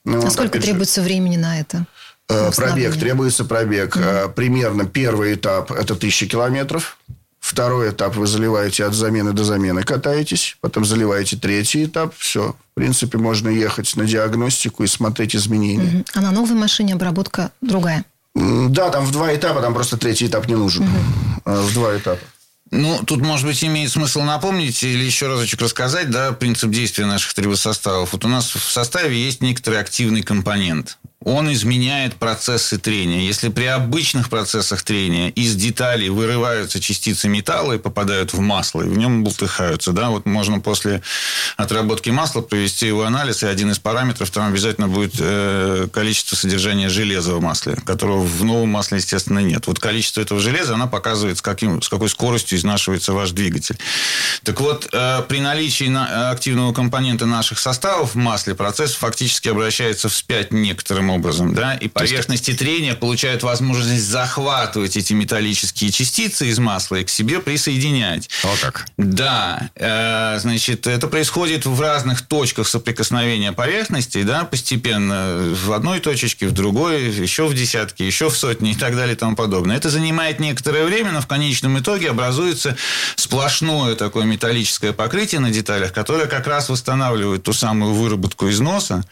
Ну, 0.05 0.25
а 0.25 0.31
сколько 0.31 0.61
требуется 0.61 1.01
же, 1.01 1.07
времени 1.07 1.37
на 1.37 1.61
это? 1.61 1.87
Э, 2.29 2.51
пробег, 2.55 2.97
требуется 2.97 3.45
пробег. 3.45 3.97
Угу. 3.97 4.33
Примерно 4.35 4.87
первый 4.87 5.35
этап– 5.35 5.71
это 5.73 5.95
тысяча 5.95 6.27
километров. 6.27 6.99
Второй 7.45 7.91
этап 7.91 8.17
вы 8.17 8.27
заливаете 8.27 8.87
от 8.87 8.95
замены 8.95 9.35
до 9.35 9.45
замены, 9.45 9.83
катаетесь. 9.83 10.57
Потом 10.63 10.87
заливаете 10.87 11.37
третий 11.37 11.85
этап. 11.85 12.15
Все. 12.17 12.57
В 12.73 12.75
принципе, 12.75 13.19
можно 13.19 13.51
ехать 13.51 13.95
на 13.97 14.07
диагностику 14.07 14.83
и 14.83 14.87
смотреть 14.87 15.37
изменения. 15.37 15.99
Угу. 15.99 16.05
А 16.15 16.21
на 16.23 16.31
новой 16.31 16.55
машине 16.55 16.95
обработка 16.95 17.53
другая? 17.61 18.07
Да, 18.35 18.89
там 18.89 19.05
в 19.05 19.13
два 19.13 19.35
этапа, 19.35 19.61
там 19.61 19.75
просто 19.75 19.99
третий 19.99 20.27
этап 20.27 20.49
не 20.49 20.55
нужен. 20.55 20.85
Угу. 20.85 21.53
В 21.53 21.75
два 21.75 21.95
этапа. 21.99 22.25
Ну, 22.71 23.03
тут, 23.05 23.21
может 23.21 23.47
быть, 23.47 23.63
имеет 23.63 23.91
смысл 23.91 24.23
напомнить 24.23 24.83
или 24.83 25.05
еще 25.05 25.27
разочек 25.27 25.61
рассказать, 25.61 26.09
да, 26.09 26.33
принцип 26.33 26.71
действия 26.71 27.05
наших 27.05 27.35
трибосоставов. 27.35 28.15
Вот 28.15 28.25
у 28.25 28.29
нас 28.29 28.55
в 28.55 28.73
составе 28.73 29.23
есть 29.23 29.43
некоторый 29.43 29.81
активный 29.81 30.23
компонент 30.23 30.97
он 31.25 31.53
изменяет 31.53 32.17
процессы 32.17 32.79
трения. 32.79 33.21
Если 33.21 33.49
при 33.49 33.65
обычных 33.65 34.29
процессах 34.29 34.83
трения 34.83 35.31
из 35.31 35.57
деталей 35.57 36.11
вырываются 36.11 36.81
частицы 36.81 37.29
металла 37.29 37.75
и 37.75 37.79
попадают 37.79 38.35
в 38.35 38.41
масло, 38.41 38.83
и 38.83 38.89
в 38.89 38.97
нем 38.97 39.25
бултыхаются, 39.25 39.93
да, 39.93 40.11
вот 40.11 40.27
можно 40.27 40.61
после 40.61 41.03
отработки 41.57 42.11
масла 42.11 42.43
провести 42.43 42.87
его 42.87 43.05
анализ, 43.05 43.43
и 43.43 43.47
один 43.47 43.71
из 43.71 43.79
параметров 43.79 44.31
там 44.31 44.49
обязательно 44.49 44.89
будет 44.89 45.15
э, 45.19 45.89
количество 45.93 46.37
содержания 46.37 46.91
железа 46.91 47.35
в 47.35 47.41
масле, 47.41 47.77
которого 47.87 48.21
в 48.21 48.45
новом 48.45 48.69
масле, 48.69 48.99
естественно, 48.99 49.39
нет. 49.39 49.67
Вот 49.67 49.79
количество 49.79 50.21
этого 50.21 50.41
железа, 50.41 50.75
она 50.75 50.87
показывает, 50.87 51.39
с, 51.39 51.43
каким, 51.43 51.81
с 51.81 51.89
какой 51.89 52.11
скоростью 52.11 52.59
изнашивается 52.59 53.15
ваш 53.15 53.31
двигатель. 53.31 53.79
Так 54.43 54.61
вот, 54.61 54.89
э, 54.93 55.23
при 55.27 55.41
наличии 55.41 55.85
на, 55.85 56.31
активного 56.31 56.75
компонента 56.75 57.25
наших 57.25 57.59
составов 57.59 58.15
в 58.15 58.17
масле 58.17 58.55
процесс 58.55 58.93
фактически 58.95 59.49
обращается 59.49 60.09
вспять 60.11 60.53
некоторым 60.53 61.14
образом, 61.15 61.55
да, 61.55 61.75
и 61.75 61.89
поверхности 61.89 62.51
есть... 62.51 62.61
трения 62.61 62.95
получают 62.95 63.43
возможность 63.43 64.05
захватывать 64.05 64.97
эти 64.97 65.13
металлические 65.13 65.91
частицы 65.91 66.49
из 66.49 66.59
масла 66.59 66.97
и 66.97 67.05
к 67.05 67.09
себе 67.09 67.41
присоединять. 67.41 68.29
Вот 68.43 68.59
как. 68.61 68.87
Да, 68.97 69.71
э, 69.75 70.39
значит, 70.41 70.87
это 70.87 71.07
происходит 71.09 71.67
в 71.67 71.81
разных 71.81 72.23
точках 72.23 72.69
соприкосновения 72.69 73.53
поверхностей, 73.53 74.25
да, 74.25 74.45
постепенно 74.45 75.55
в 75.55 75.73
одной 75.73 76.01
точечке, 76.01 76.49
в 76.49 76.53
другой, 76.53 77.11
еще 77.11 77.47
в 77.47 77.55
десятке, 77.55 78.07
еще 78.07 78.31
в 78.31 78.37
сотни 78.37 78.73
и 78.73 78.75
так 78.75 78.97
далее 78.97 79.15
и 79.15 79.19
тому 79.19 79.37
подобное. 79.37 79.77
Это 79.77 79.91
занимает 79.91 80.41
некоторое 80.41 80.85
время, 80.85 81.13
но 81.13 81.21
в 81.21 81.27
конечном 81.27 81.79
итоге 81.79 82.11
образуется 82.11 82.77
сплошное 83.17 83.95
такое 83.95 84.25
металлическое 84.25 84.93
покрытие 84.93 85.41
на 85.41 85.51
деталях, 85.51 85.93
которое 85.93 86.27
как 86.27 86.47
раз 86.47 86.69
восстанавливает 86.69 87.43
ту 87.43 87.53
самую 87.53 87.95
выработку 87.95 88.49
износа. 88.51 89.05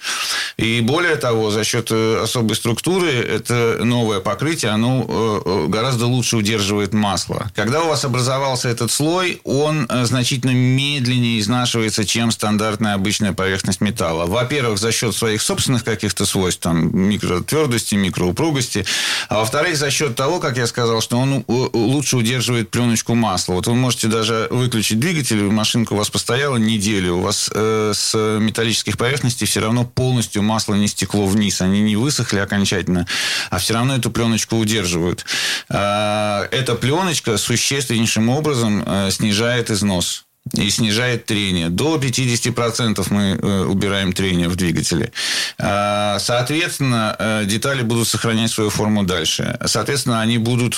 И 0.57 0.81
более 0.81 1.17
того, 1.17 1.51
за 1.51 1.65
счет 1.65 1.92
особой 1.93 2.57
структуры, 2.57 3.11
это 3.11 3.79
новое 3.83 4.21
покрытие, 4.21 4.73
оно 4.73 5.05
э, 5.07 5.41
э, 5.45 5.67
гораздо 5.69 6.07
лучше 6.07 6.37
удерживает 6.37 6.93
масло. 6.93 7.51
Когда 7.55 7.83
у 7.83 7.89
вас 7.89 8.05
образовался 8.05 8.69
этот 8.69 8.91
слой, 8.91 9.41
он 9.45 9.89
значительно 10.05 10.53
медленнее 10.53 11.41
изнашивается, 11.41 12.05
чем 12.05 12.31
стандартная 12.31 12.95
обычная 12.95 13.33
поверхность 13.33 13.81
металла. 13.81 14.27
Во-первых, 14.27 14.79
за 14.79 14.93
счет 14.93 15.15
своих 15.15 15.43
собственных 15.43 15.85
каких-то 15.85 16.27
свойств, 16.27 16.63
там, 16.63 16.97
микротвердости, 16.97 17.95
микроупругости. 17.95 18.85
А 19.29 19.41
во-вторых, 19.41 19.77
за 19.77 19.91
счет 19.91 20.17
того, 20.17 20.41
как 20.41 20.57
я 20.57 20.67
сказал, 20.67 21.01
что 21.01 21.19
он 21.19 21.45
лучше 21.47 22.17
удерживает 22.17 22.71
пленочку 22.71 23.15
масла. 23.15 23.55
Вот 23.55 23.67
вы 23.67 23.75
можете 23.75 24.09
даже 24.09 24.49
выключить 24.51 24.99
двигатель, 24.99 25.43
машинка 25.43 25.93
у 25.93 25.97
вас 25.97 26.11
постояла 26.11 26.57
неделю, 26.57 27.17
у 27.17 27.21
вас 27.21 27.51
э, 27.53 27.93
с 27.95 28.15
металлических 28.17 28.97
поверхностей 28.97 29.47
все 29.47 29.61
равно 29.61 29.85
полностью 29.85 30.43
масло 30.43 30.75
не 30.75 30.89
стекло 30.89 31.27
вниз, 31.27 31.61
они 31.61 31.81
не 31.83 31.97
высохли 31.97 32.39
окончательно, 32.39 33.07
а 33.51 33.59
все 33.59 33.75
равно 33.75 33.97
эту 33.97 34.11
пленочку 34.11 34.57
удерживают. 34.57 35.25
А, 35.69 36.49
эта 36.51 36.75
пленочка 36.75 37.37
существеннейшим 37.37 38.29
образом 38.29 38.83
э, 38.87 39.11
снижает 39.11 39.71
износ 39.71 40.25
и 40.55 40.71
снижает 40.71 41.25
трение. 41.25 41.69
До 41.69 41.97
50% 41.97 43.07
мы 43.11 43.39
э, 43.41 43.65
убираем 43.65 44.13
трение 44.13 44.49
в 44.49 44.57
двигателе. 44.57 45.13
А, 45.59 46.19
соответственно, 46.19 47.17
э, 47.19 47.45
детали 47.47 47.83
будут 47.83 48.09
сохранять 48.09 48.51
свою 48.51 48.71
форму 48.71 49.05
дальше. 49.05 49.59
Соответственно, 49.65 50.21
они 50.21 50.39
будут 50.39 50.77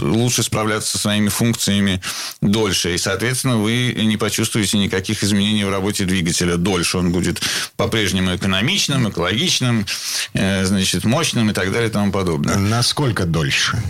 лучше 0.00 0.42
справляться 0.42 0.92
со 0.92 0.98
своими 0.98 1.28
функциями 1.28 2.00
дольше. 2.40 2.94
И, 2.94 2.98
соответственно, 2.98 3.58
вы 3.58 3.94
не 3.96 4.16
почувствуете 4.16 4.78
никаких 4.78 5.22
изменений 5.22 5.64
в 5.64 5.70
работе 5.70 6.06
двигателя 6.06 6.56
дольше. 6.56 6.98
Он 6.98 7.12
будет 7.12 7.42
по-прежнему 7.76 8.34
экономичным, 8.34 9.10
экологичным, 9.10 9.86
э, 10.32 10.64
значит, 10.64 11.04
мощным 11.04 11.50
и 11.50 11.52
так 11.52 11.70
далее 11.72 11.90
и 11.90 11.92
тому 11.92 12.10
подобное. 12.10 12.56
Насколько 12.56 13.26
дольше? 13.26 13.80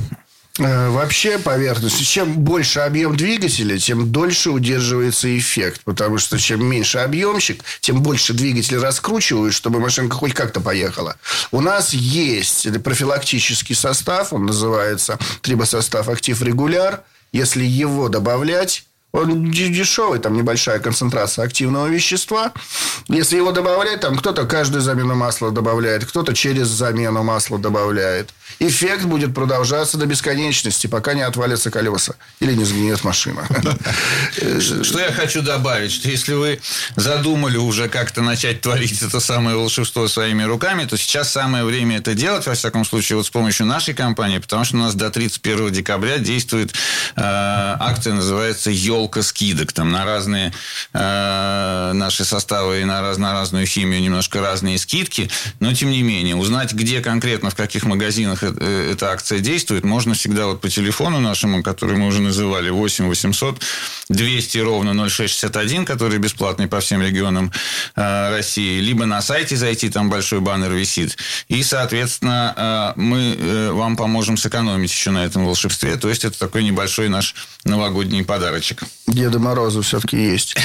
Э, 0.59 0.89
вообще 0.91 1.39
поверхность. 1.39 2.07
Чем 2.07 2.35
больше 2.35 2.81
объем 2.81 3.17
двигателя, 3.17 3.77
тем 3.77 4.13
дольше 4.13 4.51
удерживается 4.51 5.37
эффект. 5.37 5.81
Потому 5.85 6.19
что 6.19 6.39
чем 6.39 6.65
меньше 6.65 6.99
объемщик, 6.99 7.65
тем 7.81 8.03
больше 8.03 8.35
двигатель 8.35 8.79
раскручивают, 8.79 9.53
чтобы 9.53 9.81
машинка 9.81 10.15
хоть 10.15 10.33
как-то 10.33 10.61
поехала. 10.61 11.17
У 11.51 11.61
нас 11.61 11.93
есть 11.93 12.69
профилактический 12.85 13.75
состав, 13.75 14.33
он 14.33 14.47
называется 14.47 15.19
трибосостав 15.43 16.09
актив 16.09 16.41
регуляр. 16.41 17.03
Если 17.33 17.65
его 17.65 18.09
добавлять, 18.09 18.85
он 19.11 19.51
дешевый, 19.51 20.21
там 20.21 20.35
небольшая 20.35 20.79
концентрация 20.79 21.45
активного 21.45 21.89
вещества. 21.89 22.53
Если 23.09 23.37
его 23.37 23.51
добавлять, 23.51 24.01
там 24.01 24.17
кто-то 24.17 24.45
каждую 24.45 24.83
замену 24.83 25.17
масла 25.17 25.51
добавляет, 25.51 26.05
кто-то 26.05 26.33
через 26.33 26.69
замену 26.69 27.25
масла 27.25 27.59
добавляет 27.59 28.31
эффект 28.59 29.05
будет 29.05 29.35
продолжаться 29.35 29.99
до 29.99 30.07
бесконечности, 30.07 30.87
пока 30.87 31.15
не 31.15 31.23
отвалятся 31.23 31.71
колеса 31.71 32.15
или 32.41 32.55
не 32.55 32.65
сгниет 32.65 33.05
машина. 33.05 33.47
Что 34.83 35.01
я 35.01 35.13
хочу 35.13 35.43
добавить, 35.43 35.93
что 35.93 36.09
если 36.09 36.35
вы 36.35 36.61
задумали 36.97 37.57
уже 37.57 37.89
как-то 37.89 38.23
начать 38.23 38.61
творить 38.61 39.03
это 39.03 39.21
самое 39.21 39.57
волшебство 39.57 40.09
своими 40.09 40.43
руками, 40.43 40.85
то 40.85 40.97
сейчас 40.97 41.31
самое 41.31 41.65
время 41.65 41.99
это 41.99 42.15
делать, 42.15 42.47
во 42.47 42.55
всяком 42.55 42.85
случае, 42.85 43.17
вот 43.17 43.27
с 43.27 43.31
помощью 43.31 43.67
нашей 43.67 43.95
компании, 43.95 44.39
потому 44.39 44.65
что 44.65 44.77
у 44.77 44.81
нас 44.81 44.95
до 44.95 45.11
31 45.11 45.73
декабря 45.73 46.19
действует 46.19 46.73
э, 46.73 46.75
акция, 47.17 48.15
называется 48.15 48.71
«Елка 48.71 49.23
скидок». 49.23 49.73
Там 49.73 49.91
на 49.91 50.05
разные 50.05 50.53
э, 50.93 51.93
наши 51.95 52.25
составы 52.25 52.81
и 52.81 52.85
на, 52.85 53.01
раз, 53.01 53.19
на 53.19 53.33
разную 53.33 53.67
химию 53.67 54.01
немножко 54.01 54.41
разные 54.41 54.79
скидки, 54.79 55.31
но 55.61 55.75
тем 55.75 55.91
не 55.91 56.03
менее, 56.03 56.37
узнать, 56.37 56.73
где 56.73 57.01
конкретно, 57.01 57.51
в 57.51 57.55
каких 57.55 57.85
магазинах 57.85 58.44
эта 58.47 59.11
акция 59.11 59.41
действует, 59.41 59.85
можно 59.85 60.15
всегда 60.15 60.47
вот 60.47 60.61
по 60.61 60.69
телефону 60.69 61.21
нашему, 61.21 61.63
который 61.63 61.97
мы 61.97 62.07
уже 62.07 62.21
называли, 62.21 62.71
8 62.71 63.07
800 63.07 63.61
200 64.09 64.59
ровно 64.59 65.09
0661, 65.09 65.85
который 65.85 66.19
бесплатный 66.19 66.67
по 66.67 66.81
всем 66.81 67.03
регионам 67.03 67.53
э, 67.97 68.31
России, 68.31 68.81
либо 68.81 69.07
на 69.07 69.23
сайте 69.23 69.57
зайти, 69.57 69.89
там 69.89 70.11
большой 70.11 70.41
баннер 70.41 70.73
висит. 70.73 71.17
И, 71.49 71.63
соответственно, 71.63 72.95
э, 72.97 73.01
мы 73.01 73.71
вам 73.73 73.97
поможем 73.97 74.37
сэкономить 74.37 74.91
еще 74.91 75.11
на 75.11 75.25
этом 75.25 75.45
волшебстве. 75.45 75.97
То 75.97 76.09
есть, 76.09 76.25
это 76.25 76.39
такой 76.39 76.65
небольшой 76.65 77.09
наш 77.09 77.35
новогодний 77.65 78.25
подарочек. 78.25 78.83
Деда 79.07 79.39
Мороза 79.39 79.83
все-таки 79.83 80.17
есть. 80.17 80.57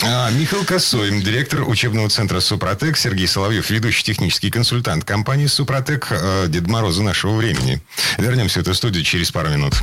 А, 0.00 0.30
Михаил 0.30 0.64
Косой, 0.64 1.20
директор 1.20 1.68
учебного 1.68 2.08
центра 2.08 2.38
«Супротек», 2.38 2.96
Сергей 2.96 3.26
Соловьев, 3.26 3.68
ведущий 3.68 4.04
технический 4.04 4.48
консультант 4.48 5.04
компании 5.04 5.46
«Супротек», 5.46 6.12
Дед 6.58 6.66
Мороза 6.66 7.04
нашего 7.04 7.36
времени. 7.36 7.80
Вернемся 8.18 8.58
в 8.58 8.62
эту 8.62 8.74
студию 8.74 9.04
через 9.04 9.30
пару 9.30 9.48
минут. 9.48 9.74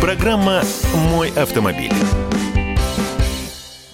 Программа 0.00 0.62
«Мой 0.94 1.30
автомобиль». 1.30 1.92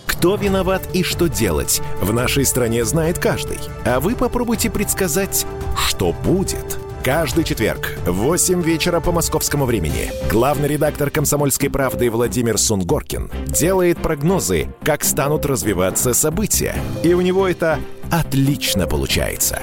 Кто 0.05 0.37
виноват 0.37 0.87
и 0.93 1.03
что 1.03 1.29
делать, 1.29 1.81
в 2.03 2.13
нашей 2.13 2.45
стране 2.45 2.85
знает 2.85 3.19
каждый. 3.19 3.59
А 3.87 4.01
вы 4.01 4.17
попробуйте 4.17 4.69
предсказать, 4.69 5.47
что 5.79 6.13
будет– 6.13 6.79
Каждый 7.03 7.45
четверг 7.45 7.97
в 8.05 8.13
8 8.13 8.61
вечера 8.61 9.01
по 9.01 9.11
московскому 9.11 9.65
времени 9.65 10.13
главный 10.31 10.69
редактор 10.69 11.09
«Комсомольской 11.11 11.71
правды» 11.71 12.11
Владимир 12.11 12.59
Сунгоркин 12.59 13.31
делает 13.47 13.97
прогнозы, 14.03 14.69
как 14.85 15.03
станут 15.03 15.47
развиваться 15.47 16.13
события. 16.13 16.77
И 17.03 17.15
у 17.15 17.23
него 17.23 17.49
это 17.49 17.79
отлично 18.11 18.87
получается. 18.87 19.63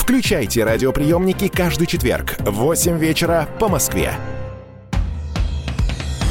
Включайте 0.00 0.64
радиоприемники 0.64 1.48
каждый 1.48 1.86
четверг 1.86 2.36
в 2.40 2.52
8 2.52 2.98
вечера 2.98 3.46
по 3.60 3.68
Москве. 3.68 4.14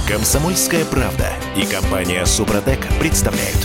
Комсомольская 0.08 0.84
правда 0.86 1.27
и 1.55 1.65
компания 1.65 2.25
Супротек 2.25 2.79
представляют. 2.99 3.60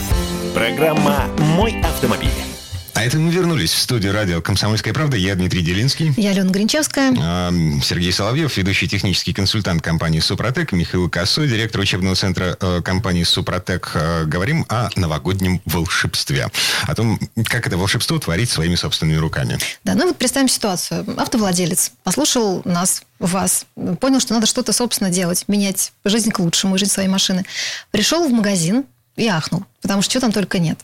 Программа 0.54 1.24
«Мой 1.56 1.80
автомобиль». 1.80 2.53
А 2.94 3.02
это 3.02 3.18
мы 3.18 3.32
вернулись 3.32 3.72
в 3.72 3.78
студию 3.80 4.12
радио 4.12 4.40
«Комсомольская 4.40 4.94
правда». 4.94 5.16
Я 5.16 5.34
Дмитрий 5.34 5.62
Делинский. 5.62 6.14
Я 6.16 6.30
Алена 6.30 6.50
Гринчевская. 6.50 7.12
А, 7.18 7.50
Сергей 7.82 8.12
Соловьев, 8.12 8.56
ведущий 8.56 8.86
технический 8.86 9.32
консультант 9.32 9.82
компании 9.82 10.20
«Супротек». 10.20 10.70
Михаил 10.70 11.10
Косой, 11.10 11.48
директор 11.48 11.80
учебного 11.80 12.14
центра 12.14 12.56
э, 12.60 12.82
компании 12.82 13.24
«Супротек». 13.24 13.90
Э, 13.94 14.24
говорим 14.26 14.64
о 14.68 14.90
новогоднем 14.94 15.60
волшебстве. 15.64 16.50
О 16.86 16.94
том, 16.94 17.18
как 17.46 17.66
это 17.66 17.76
волшебство 17.76 18.20
творить 18.20 18.50
своими 18.50 18.76
собственными 18.76 19.16
руками. 19.16 19.58
Да, 19.82 19.94
ну 19.94 20.06
вот 20.06 20.16
представим 20.16 20.48
ситуацию. 20.48 21.04
Автовладелец 21.18 21.90
послушал 22.04 22.62
нас, 22.64 23.02
вас, 23.18 23.66
понял, 23.98 24.20
что 24.20 24.34
надо 24.34 24.46
что-то, 24.46 24.72
собственно, 24.72 25.10
делать, 25.10 25.46
менять 25.48 25.92
жизнь 26.04 26.30
к 26.30 26.38
лучшему, 26.38 26.78
жизнь 26.78 26.92
своей 26.92 27.08
машины. 27.08 27.44
Пришел 27.90 28.28
в 28.28 28.30
магазин 28.30 28.84
и 29.16 29.26
ахнул, 29.26 29.64
потому 29.82 30.00
что 30.02 30.12
что 30.12 30.20
там 30.20 30.30
только 30.30 30.60
нет. 30.60 30.78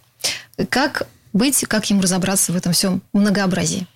Как 0.68 1.07
быть, 1.33 1.64
как 1.69 1.88
ему 1.90 2.03
разобраться 2.03 2.53
в 2.53 2.57
этом 2.57 2.73
всем 2.73 3.03
многообразии? 3.12 3.87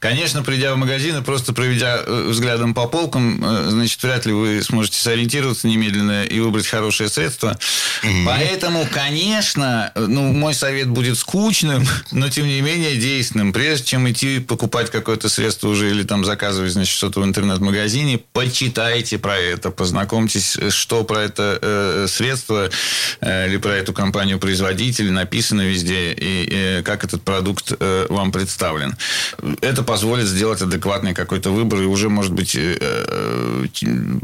Конечно, 0.00 0.42
придя 0.42 0.74
в 0.74 0.76
магазин 0.76 1.16
и 1.16 1.22
просто 1.22 1.52
проведя 1.52 2.02
э, 2.04 2.26
взглядом 2.28 2.74
по 2.74 2.86
полкам, 2.86 3.42
э, 3.42 3.70
значит, 3.70 4.02
вряд 4.02 4.26
ли 4.26 4.32
вы 4.32 4.62
сможете 4.62 4.98
сориентироваться 4.98 5.68
немедленно 5.68 6.24
и 6.24 6.40
выбрать 6.40 6.66
хорошее 6.66 7.08
средство. 7.08 7.56
Mm-hmm. 8.02 8.24
Поэтому, 8.26 8.86
конечно, 8.92 9.92
ну, 9.94 10.32
мой 10.32 10.54
совет 10.54 10.88
будет 10.88 11.16
скучным, 11.16 11.86
но, 12.10 12.28
тем 12.28 12.46
не 12.46 12.60
менее, 12.60 12.96
действенным. 12.96 13.52
Прежде 13.52 13.86
чем 13.86 14.10
идти 14.10 14.40
покупать 14.40 14.90
какое-то 14.90 15.28
средство 15.28 15.68
уже 15.68 15.88
или 15.88 16.02
там 16.02 16.24
заказывать, 16.24 16.72
значит, 16.72 16.94
что-то 16.94 17.20
в 17.20 17.24
интернет-магазине, 17.24 18.20
почитайте 18.32 19.18
про 19.18 19.38
это, 19.38 19.70
познакомьтесь, 19.70 20.58
что 20.70 21.04
про 21.04 21.22
это 21.22 21.58
э, 21.62 22.06
средство 22.08 22.68
э, 23.20 23.48
или 23.48 23.56
про 23.56 23.76
эту 23.76 23.92
компанию-производитель 23.92 25.10
написано 25.12 25.62
везде 25.62 26.12
и 26.12 26.48
э, 26.50 26.73
как 26.82 27.04
этот 27.04 27.22
продукт 27.22 27.72
э, 27.78 28.06
вам 28.08 28.32
представлен 28.32 28.96
это 29.60 29.82
позволит 29.82 30.26
сделать 30.26 30.62
адекватный 30.62 31.14
какой-то 31.14 31.50
выбор 31.50 31.82
и 31.82 31.84
уже, 31.86 32.08
может 32.08 32.32
быть, 32.32 32.54
э, 32.54 32.76
э, 32.80 33.66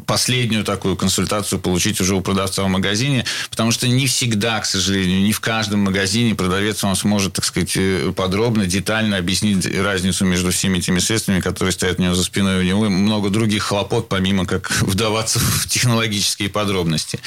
последнюю 0.06 0.64
такую 0.64 0.96
консультацию 0.96 1.58
получить 1.58 2.00
уже 2.00 2.14
у 2.14 2.20
продавца 2.20 2.62
в 2.62 2.68
магазине, 2.68 3.24
потому 3.50 3.72
что 3.72 3.88
не 3.88 4.06
всегда, 4.06 4.60
к 4.60 4.66
сожалению, 4.66 5.20
не 5.22 5.32
в 5.32 5.40
каждом 5.40 5.80
магазине 5.80 6.34
продавец 6.34 6.82
вам 6.82 6.96
сможет, 6.96 7.34
так 7.34 7.44
сказать, 7.44 7.72
э, 7.76 8.12
подробно, 8.14 8.66
детально 8.66 9.16
объяснить 9.16 9.66
разницу 9.66 10.24
между 10.24 10.50
всеми 10.50 10.78
этими 10.78 10.98
средствами, 10.98 11.40
которые 11.40 11.72
стоят 11.72 11.98
у 11.98 12.02
него 12.02 12.14
за 12.14 12.24
спиной. 12.24 12.60
У 12.60 12.62
него 12.62 12.88
много 12.88 13.30
других 13.30 13.64
хлопот, 13.64 14.08
помимо 14.08 14.46
как 14.46 14.70
вдаваться 14.80 15.38
в 15.38 15.66
технологические 15.68 16.48
подробности. 16.48 17.18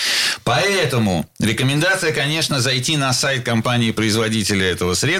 Поэтому 0.43 1.27
рекомендация, 1.39 2.11
конечно, 2.11 2.59
зайти 2.59 2.97
на 2.97 3.13
сайт 3.13 3.43
компании-производителя 3.43 4.65
этого 4.65 4.93
средства, 4.93 5.12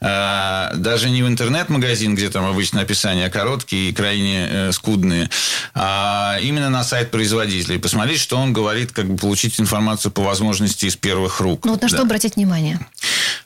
даже 0.00 1.10
не 1.10 1.22
в 1.22 1.28
интернет 1.28 1.58
интернет-магазин, 1.58 2.14
где 2.14 2.30
там 2.30 2.44
обычно 2.44 2.80
описания 2.80 3.28
короткие 3.30 3.90
и 3.90 3.92
крайне 3.92 4.46
э, 4.48 4.72
скудные, 4.72 5.30
а 5.74 6.38
именно 6.40 6.70
на 6.70 6.84
сайт 6.84 7.10
производителя. 7.10 7.76
И 7.76 7.78
посмотреть, 7.78 8.20
что 8.20 8.36
он 8.36 8.52
говорит, 8.52 8.92
как 8.92 9.06
бы 9.06 9.16
получить 9.16 9.60
информацию 9.60 10.12
по 10.12 10.22
возможности 10.22 10.86
из 10.86 10.96
первых 10.96 11.40
рук. 11.40 11.64
Ну 11.64 11.72
вот 11.72 11.82
на 11.82 11.88
да. 11.88 11.94
что 11.94 12.02
обратить 12.02 12.36
внимание? 12.36 12.78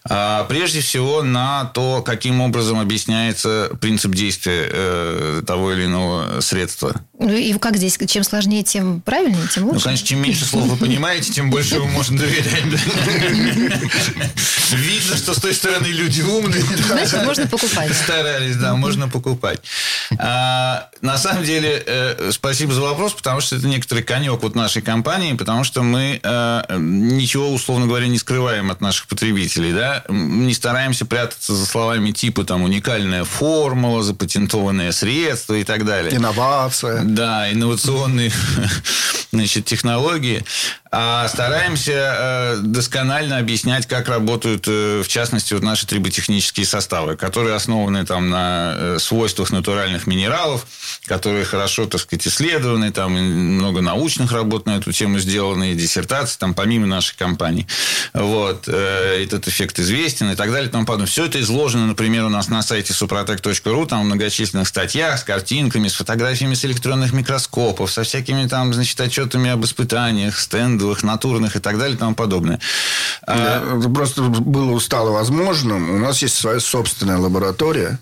А, 0.05 0.45
прежде 0.45 0.81
всего 0.81 1.23
на 1.23 1.67
то, 1.67 2.03
каким 2.03 2.41
образом 2.41 2.81
объясняется 2.81 3.71
принцип 3.81 4.15
действия 4.15 4.69
э, 4.71 5.43
того 5.47 5.73
или 5.73 5.85
иного 5.85 6.41
средства. 6.41 7.01
Ну 7.19 7.33
и 7.33 7.53
как 7.55 7.77
здесь? 7.77 7.97
Чем 8.09 8.25
сложнее, 8.25 8.65
тем 8.65 9.01
правильнее, 9.01 9.47
тем 9.55 9.65
лучше? 9.65 9.79
Ну, 9.79 9.85
конечно, 9.85 10.07
чем 10.07 10.21
меньше 10.21 10.45
слов 10.45 10.67
вы 10.67 10.77
понимаете, 10.77 11.33
тем 11.33 11.51
больше 11.51 11.79
вы 11.79 11.87
можно 11.87 12.19
доверять. 12.19 12.65
Видно, 14.73 15.17
что 15.17 15.35
той 15.43 15.55
стороны 15.55 15.87
люди 15.87 16.23
умные. 16.23 16.63
Значит, 16.87 17.25
можно 17.25 17.47
покупать. 17.47 17.95
Старались, 17.95 18.57
да, 18.57 18.75
можно 18.75 19.09
покупать. 19.09 19.61
А, 20.19 20.89
на 21.01 21.19
самом 21.19 21.45
деле, 21.45 21.83
э, 21.85 22.31
спасибо 22.33 22.73
за 22.73 22.81
вопрос, 22.81 23.13
потому 23.13 23.41
что 23.41 23.57
это 23.57 23.67
некоторый 23.67 24.03
конек 24.03 24.43
вот 24.43 24.55
нашей 24.55 24.83
компании, 24.83 25.35
потому 25.35 25.65
что 25.65 25.83
мы 25.83 26.21
э, 26.23 26.63
ничего, 26.79 27.53
условно 27.53 27.87
говоря, 27.87 28.07
не 28.07 28.19
скрываем 28.19 28.71
от 28.71 28.81
наших 28.81 29.09
потребителей, 29.09 29.73
да, 29.73 30.05
не 30.09 30.55
стараемся 30.55 31.05
прятаться 31.05 31.55
за 31.55 31.67
словами 31.67 32.13
типа 32.13 32.45
там 32.45 32.63
уникальная 32.63 33.25
формула, 33.25 34.03
запатентованное 34.03 34.93
средство 34.93 35.55
и 35.55 35.65
так 35.65 35.85
далее. 35.85 36.15
Инновация. 36.15 37.03
Да, 37.03 37.51
инновационные 37.53 38.33
значит, 39.33 39.65
технологии. 39.65 40.45
А 40.95 41.27
стараемся 41.27 41.93
э, 41.93 42.57
досконально 42.61 43.39
объяснять, 43.39 43.87
как 43.87 44.11
работают, 44.11 44.65
э, 44.69 45.01
в 45.03 45.09
частности, 45.09 45.55
вот 45.55 45.63
наши 45.63 45.87
триботехнические 45.87 46.67
составы, 46.67 47.17
которые 47.17 47.55
основаны 47.55 48.05
там 48.05 48.29
на 48.29 48.75
э, 48.77 48.99
свойствах 49.01 49.51
натуральных 49.53 50.07
минералов, 50.07 50.67
которые 51.07 51.47
хорошо, 51.47 51.87
так 51.87 52.03
сказать, 52.03 52.27
исследованы, 52.29 52.93
там 52.93 53.13
много 53.15 53.81
научных 53.81 54.33
работ 54.33 54.67
на 54.67 54.77
эту 54.77 54.93
тему 54.93 55.19
сделаны, 55.19 55.73
и 55.73 55.75
диссертации, 55.75 56.37
там, 56.39 56.53
помимо 56.53 56.87
нашей 56.87 57.17
компании. 57.17 57.67
Вот. 58.13 58.69
Этот 58.69 59.49
эффект 59.49 59.79
известен 59.81 60.31
и 60.31 60.35
так 60.35 60.53
далее 60.53 60.69
и 60.69 60.71
тому 60.71 60.85
подобное. 60.85 61.07
Все 61.07 61.25
это 61.25 61.41
изложено, 61.41 61.87
например, 61.87 62.25
у 62.25 62.29
нас 62.29 62.49
на 62.49 62.63
сайте 62.63 62.93
suprotec.ru, 62.93 63.87
там 63.87 64.03
в 64.03 64.05
многочисленных 64.05 64.69
статьях 64.69 65.19
с 65.19 65.25
картинками, 65.25 65.89
с 65.89 65.95
фотографиями 65.95 66.53
с 66.53 66.67
электронных 66.67 67.15
микроскопов, 67.15 67.91
со 67.91 68.03
всякими 68.03 68.47
там, 68.47 68.75
значит, 68.75 69.01
отчетами 69.01 69.22
об 69.25 69.65
испытаниях, 69.65 70.39
стендах, 70.39 70.83
брендовых, 70.83 71.03
натурных 71.03 71.57
и 71.57 71.61
так 71.61 71.79
далее 71.79 71.97
и 71.97 71.99
тому 71.99 72.15
подобное. 72.15 72.59
А... 73.27 73.81
Просто 73.95 74.23
было 74.23 74.79
стало 74.79 75.11
возможным. 75.11 75.91
У 75.91 75.99
нас 75.99 76.23
есть 76.23 76.35
своя 76.35 76.61
собственная 76.61 77.19
лаборатория, 77.19 77.99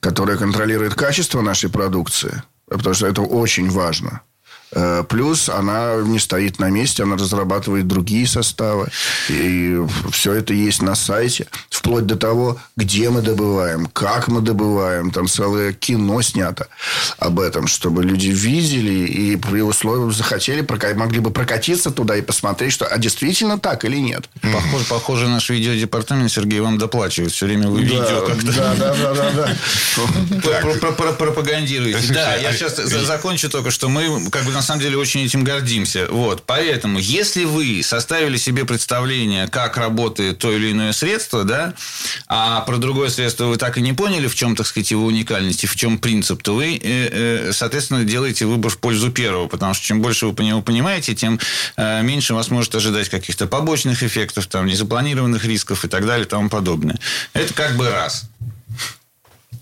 которая 0.00 0.36
контролирует 0.36 0.94
качество 0.94 1.42
нашей 1.42 1.70
продукции, 1.70 2.42
потому 2.68 2.94
что 2.94 3.06
это 3.06 3.22
очень 3.22 3.70
важно. 3.70 4.20
Э, 4.72 5.04
плюс 5.08 5.48
она 5.48 5.96
не 6.04 6.18
стоит 6.18 6.58
на 6.58 6.70
месте, 6.70 7.02
она 7.02 7.16
разрабатывает 7.16 7.86
другие 7.86 8.26
составы. 8.26 8.88
И 9.28 9.78
все 10.12 10.34
это 10.34 10.54
есть 10.54 10.82
на 10.82 10.94
сайте. 10.94 11.46
Вплоть 11.70 12.06
до 12.06 12.16
того, 12.16 12.58
где 12.76 13.10
мы 13.10 13.22
добываем, 13.22 13.86
как 13.86 14.28
мы 14.28 14.40
добываем. 14.40 15.10
Там 15.10 15.26
целое 15.26 15.72
кино 15.72 16.22
снято 16.22 16.68
об 17.18 17.40
этом, 17.40 17.66
чтобы 17.66 18.04
люди 18.04 18.28
видели 18.28 19.06
и 19.06 19.36
при 19.36 19.60
условии 19.60 20.12
захотели, 20.12 20.66
могли 20.94 21.20
бы 21.20 21.30
прокатиться 21.30 21.90
туда 21.90 22.16
и 22.16 22.22
посмотреть, 22.22 22.72
что 22.72 22.86
а 22.86 22.98
действительно 22.98 23.58
так 23.58 23.84
или 23.84 23.96
нет. 23.96 24.28
Похоже, 24.42 24.84
похоже 24.88 25.28
наш 25.28 25.50
видеодепартамент, 25.50 26.30
Сергей, 26.30 26.60
вам 26.60 26.78
доплачивает. 26.78 27.32
Все 27.32 27.46
время 27.46 27.68
вы 27.68 27.82
видео 27.82 28.26
как-то... 28.26 28.52
Да, 28.52 28.74
да, 28.74 29.14
да, 29.14 29.30
да. 29.30 31.12
Пропагандируете. 31.18 32.12
Да, 32.12 32.36
я 32.36 32.52
сейчас 32.52 32.76
закончу 32.76 33.50
только, 33.50 33.70
что 33.70 33.88
мы 33.88 34.30
как 34.30 34.44
бы 34.44 34.52
на 34.60 34.66
самом 34.66 34.82
деле 34.82 34.98
очень 34.98 35.24
этим 35.24 35.42
гордимся. 35.42 36.06
Вот. 36.10 36.44
Поэтому, 36.44 36.98
если 36.98 37.44
вы 37.44 37.82
составили 37.82 38.36
себе 38.36 38.66
представление, 38.66 39.48
как 39.48 39.78
работает 39.78 40.38
то 40.38 40.52
или 40.52 40.72
иное 40.72 40.92
средство, 40.92 41.44
да, 41.44 41.72
а 42.26 42.60
про 42.60 42.76
другое 42.76 43.08
средство 43.08 43.46
вы 43.46 43.56
так 43.56 43.78
и 43.78 43.80
не 43.80 43.94
поняли, 43.94 44.26
в 44.26 44.34
чем, 44.34 44.54
так 44.54 44.66
сказать, 44.66 44.90
его 44.90 45.06
уникальность 45.06 45.64
и 45.64 45.66
в 45.66 45.74
чем 45.76 45.98
принцип, 45.98 46.42
то 46.42 46.54
вы, 46.54 46.76
э, 46.76 46.78
э, 46.82 47.52
соответственно, 47.54 48.04
делаете 48.04 48.44
выбор 48.44 48.70
в 48.70 48.76
пользу 48.76 49.10
первого. 49.10 49.48
Потому 49.48 49.72
что 49.72 49.82
чем 49.86 50.02
больше 50.02 50.26
вы 50.26 50.34
по 50.34 50.42
нему 50.42 50.60
понимаете, 50.60 51.14
тем 51.14 51.40
э, 51.78 52.02
меньше 52.02 52.34
вас 52.34 52.50
может 52.50 52.74
ожидать 52.74 53.08
каких-то 53.08 53.46
побочных 53.46 54.02
эффектов, 54.02 54.46
там, 54.46 54.66
незапланированных 54.66 55.42
рисков 55.46 55.86
и 55.86 55.88
так 55.88 56.04
далее 56.04 56.26
и 56.26 56.28
тому 56.28 56.50
подобное. 56.50 56.98
Это 57.32 57.54
как 57.54 57.76
бы 57.76 57.88
раз. 57.88 58.24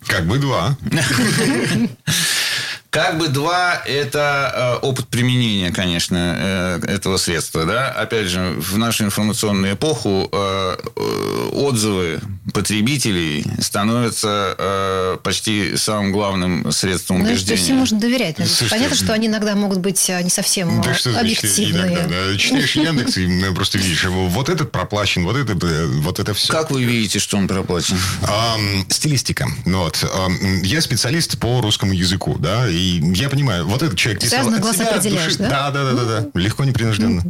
Как 0.09 0.27
бы 0.27 0.39
два. 0.39 0.77
Как 2.90 3.18
бы 3.18 3.29
два– 3.29 3.83
это 3.87 4.79
э, 4.83 4.87
опыт 4.87 5.09
применения, 5.09 5.70
конечно, 5.70 6.37
э, 6.38 6.81
этого 6.87 7.18
средства. 7.18 7.66
Да? 7.66 7.90
Опять 7.90 8.29
же, 8.29 8.55
в 8.57 8.79
нашу 8.79 9.05
информационную 9.05 9.74
эпоху 9.74 10.29
э, 10.33 10.77
отзывы 11.53 12.20
потребителей 12.55 13.44
становятся 13.61 15.18
почти 15.22 15.77
самым 15.77 16.12
главным 16.12 16.72
средством 16.72 17.20
убеждения. 17.20 17.40
Ну, 17.40 17.46
то 17.46 17.53
есть 17.53 17.68
им 17.68 17.77
можно 17.77 18.01
доверять. 18.01 18.37
Слушайте, 18.37 18.70
Понятно, 18.70 18.96
что 18.96 19.12
они 19.12 19.27
иногда 19.27 19.55
могут 19.55 19.79
быть 19.81 20.09
не 20.09 20.31
совсем 20.31 20.81
да, 20.81 20.94
что 20.94 21.18
объективные. 21.18 21.94
Иногда, 21.94 22.07
да. 22.07 22.38
Читаешь 22.38 22.74
Яндекс 22.74 23.18
и 23.18 23.55
просто 23.55 23.79
видишь, 23.79 24.05
вот 24.07 24.48
этот 24.48 24.72
проплачен, 24.72 25.24
вот 25.24 25.37
это, 25.37 25.55
вот 25.87 26.18
это 26.18 26.33
все. 26.33 26.53
Как 26.53 26.70
вы 26.70 26.85
видите, 26.85 27.18
что 27.18 27.37
он 27.37 27.48
проплачен? 27.48 27.98
стилистика. 28.88 29.46
Ну 29.66 29.81
вот. 29.81 30.05
Я 30.62 30.81
специалист 30.81 31.38
по 31.38 31.61
русскому 31.61 31.92
языку, 31.92 32.37
да, 32.38 32.68
и 32.79 33.01
я 33.14 33.29
понимаю, 33.29 33.67
вот 33.67 33.83
этот 33.83 33.99
человек 33.99 34.23
писал 34.23 34.45
Связано 34.45 34.59
глаз 34.61 34.81
определяешь, 34.81 35.37
души. 35.37 35.51
да? 35.51 35.71
Да, 35.71 35.71
да, 35.71 35.93
да, 35.93 36.05
да, 36.05 36.21
да. 36.33 36.41
Легко, 36.41 36.64
непринужденно. 36.64 37.23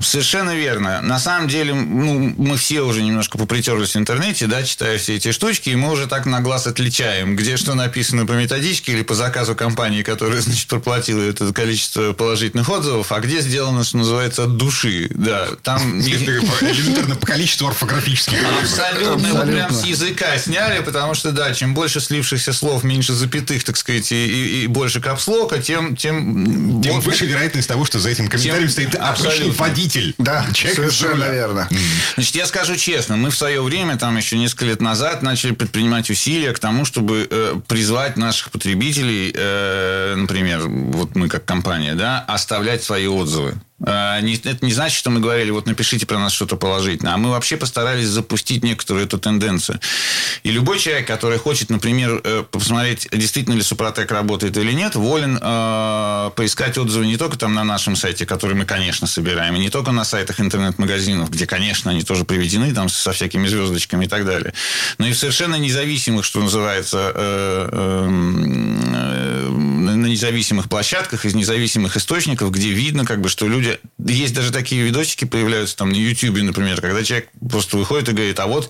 Совершенно 0.00 0.54
верно. 0.54 1.00
На 1.00 1.18
самом 1.18 1.48
деле, 1.48 1.72
ну, 1.74 2.34
мы 2.36 2.56
все 2.56 2.82
уже 2.82 3.02
немножко 3.02 3.38
попритерлись 3.38 3.94
в 3.94 3.96
интернете, 3.96 4.46
да, 4.46 4.62
читая 4.62 4.98
все 4.98 5.16
эти 5.16 5.32
штучки, 5.32 5.70
и 5.70 5.76
мы 5.76 5.90
уже 5.90 6.06
так 6.06 6.26
на 6.26 6.40
глаз 6.40 6.66
отличаем, 6.66 7.36
где 7.36 7.56
что 7.56 7.74
написано 7.74 8.26
по 8.26 8.32
методичке 8.32 8.92
или 8.92 9.02
по 9.02 9.14
заказу 9.14 9.54
компании, 9.54 10.02
которая, 10.02 10.40
значит, 10.42 10.68
проплатила 10.68 11.22
это 11.22 11.52
количество 11.52 12.12
положительных 12.12 12.68
отзывов, 12.68 13.10
а 13.12 13.20
где 13.20 13.40
сделано, 13.40 13.82
что 13.82 13.96
называется, 13.96 14.44
от 14.44 14.56
души. 14.56 15.08
Да, 15.10 15.48
там... 15.62 16.00
Элементарно 16.00 17.16
по 17.16 17.26
количеству 17.26 17.68
орфографических. 17.68 18.38
Абсолютно. 18.60 19.26
Его 19.26 19.42
прям 19.42 19.72
с 19.72 19.84
языка 19.84 20.36
сняли, 20.38 20.82
потому 20.82 21.14
что, 21.14 21.32
да, 21.32 21.54
чем 21.54 21.74
больше 21.74 22.00
слившихся 22.00 22.52
слов, 22.52 22.84
меньше 22.84 23.14
запятых, 23.14 23.64
так 23.64 23.76
сказать, 23.76 24.12
и, 24.12 24.64
и 24.64 24.66
больше 24.66 25.00
капслока, 25.00 25.58
тем... 25.60 25.96
Тем, 25.96 26.82
тем 26.82 27.00
выше 27.00 27.26
вероятность 27.26 27.68
того, 27.68 27.84
что 27.84 27.98
за 27.98 28.10
этим 28.10 28.28
комментарием 28.28 28.68
стоит 28.68 28.94
абсолютно 28.94 29.63
водитель. 29.68 30.14
Да, 30.18 30.46
Человек 30.52 30.76
совершенно 30.76 31.24
верно. 31.24 31.68
Значит, 32.14 32.34
я 32.34 32.46
скажу 32.46 32.76
честно, 32.76 33.16
мы 33.16 33.30
в 33.30 33.36
свое 33.36 33.62
время, 33.62 33.96
там 33.96 34.16
еще 34.16 34.38
несколько 34.38 34.66
лет 34.66 34.80
назад, 34.80 35.22
начали 35.22 35.52
предпринимать 35.52 36.10
усилия 36.10 36.52
к 36.52 36.58
тому, 36.58 36.84
чтобы 36.84 37.26
э, 37.30 37.56
призвать 37.66 38.16
наших 38.16 38.50
потребителей, 38.50 39.32
э, 39.34 40.14
например, 40.16 40.68
вот 40.68 41.14
мы 41.16 41.28
как 41.28 41.44
компания, 41.44 41.94
да, 41.94 42.24
оставлять 42.26 42.82
свои 42.82 43.06
отзывы. 43.06 43.54
А, 43.86 44.20
это 44.20 44.64
не 44.64 44.72
значит, 44.72 44.98
что 44.98 45.10
мы 45.10 45.20
говорили, 45.20 45.50
вот 45.50 45.66
напишите 45.66 46.06
про 46.06 46.18
нас 46.18 46.32
что-то 46.32 46.56
положительное. 46.56 47.14
А 47.14 47.16
мы 47.16 47.30
вообще 47.30 47.56
постарались 47.56 48.06
запустить 48.06 48.64
некоторую 48.64 49.04
эту 49.04 49.18
тенденцию. 49.18 49.80
И 50.42 50.50
любой 50.50 50.78
человек, 50.78 51.06
который 51.06 51.38
хочет, 51.38 51.70
например, 51.70 52.20
э, 52.24 52.44
посмотреть, 52.50 53.08
действительно 53.12 53.54
ли 53.54 53.62
Супротек 53.62 54.10
работает 54.10 54.56
или 54.56 54.72
нет, 54.72 54.94
волен 54.94 55.38
э, 55.40 56.30
поискать 56.34 56.78
отзывы 56.78 57.06
не 57.06 57.16
только 57.16 57.38
там 57.38 57.54
на 57.54 57.64
нашем 57.64 57.96
сайте, 57.96 58.26
который 58.26 58.56
мы, 58.56 58.64
конечно, 58.64 59.06
собираем, 59.06 59.56
и 59.56 59.58
не 59.58 59.70
только 59.70 59.92
на 59.92 60.04
сайтах 60.04 60.40
интернет-магазинов, 60.40 61.30
где, 61.30 61.46
конечно, 61.46 61.90
они 61.90 62.02
тоже 62.02 62.24
приведены 62.24 62.72
там 62.74 62.88
со 62.88 63.12
всякими 63.12 63.46
звездочками 63.46 64.06
и 64.06 64.08
так 64.08 64.24
далее, 64.24 64.54
но 64.98 65.06
и 65.06 65.12
в 65.12 65.18
совершенно 65.18 65.56
независимых, 65.56 66.24
что 66.24 66.40
называется, 66.40 67.12
э, 67.14 67.68
э, 67.72 68.08
на 69.48 70.06
независимых 70.06 70.68
площадках, 70.68 71.24
из 71.24 71.34
независимых 71.34 71.96
источников, 71.96 72.50
где 72.50 72.70
видно, 72.70 73.04
как 73.04 73.20
бы, 73.20 73.28
что 73.28 73.46
люди... 73.46 73.73
Есть 73.98 74.34
даже 74.34 74.52
такие 74.52 74.82
видосики 74.82 75.24
появляются 75.24 75.76
там 75.76 75.90
на 75.90 75.96
YouTube, 75.96 76.42
например, 76.42 76.80
когда 76.80 77.02
человек 77.02 77.28
просто 77.50 77.76
выходит 77.76 78.08
и 78.08 78.12
говорит, 78.12 78.38
а 78.40 78.46
вот 78.46 78.68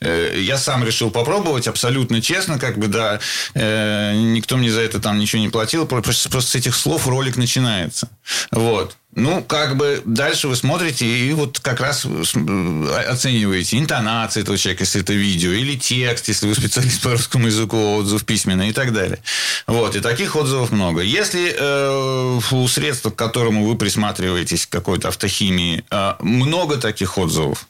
э, 0.00 0.40
я 0.40 0.58
сам 0.58 0.84
решил 0.84 1.10
попробовать 1.10 1.66
абсолютно 1.68 2.20
честно, 2.20 2.58
как 2.58 2.78
бы, 2.78 2.88
да, 2.88 3.20
э, 3.54 4.14
никто 4.14 4.56
мне 4.56 4.70
за 4.70 4.80
это 4.80 5.00
там 5.00 5.18
ничего 5.18 5.42
не 5.42 5.48
платил, 5.48 5.86
просто, 5.86 6.28
просто 6.28 6.50
с 6.50 6.54
этих 6.54 6.74
слов 6.74 7.06
ролик 7.06 7.36
начинается. 7.36 8.08
Вот. 8.50 8.96
Ну, 9.16 9.42
как 9.42 9.76
бы 9.76 10.02
дальше 10.04 10.48
вы 10.48 10.56
смотрите 10.56 11.06
и 11.06 11.32
вот 11.32 11.60
как 11.60 11.80
раз 11.80 12.04
оцениваете 12.04 13.78
интонации 13.78 14.42
этого 14.42 14.58
человека, 14.58 14.82
если 14.82 15.02
это 15.02 15.12
видео, 15.12 15.52
или 15.52 15.76
текст, 15.76 16.28
если 16.28 16.48
вы 16.48 16.54
специалист 16.54 17.00
по 17.00 17.12
русскому 17.12 17.46
языку, 17.46 17.96
отзыв 17.96 18.24
письменный 18.24 18.70
и 18.70 18.72
так 18.72 18.92
далее. 18.92 19.20
Вот, 19.66 19.94
и 19.94 20.00
таких 20.00 20.34
отзывов 20.34 20.72
много. 20.72 21.02
Если 21.02 21.54
э, 21.56 22.40
у 22.50 22.68
средства, 22.68 23.10
к 23.10 23.16
которому 23.16 23.66
вы 23.66 23.76
присматриваетесь, 23.76 24.66
какой-то 24.66 25.08
автохимии, 25.08 25.84
э, 25.90 26.14
много 26.20 26.76
таких 26.78 27.16
отзывов, 27.16 27.66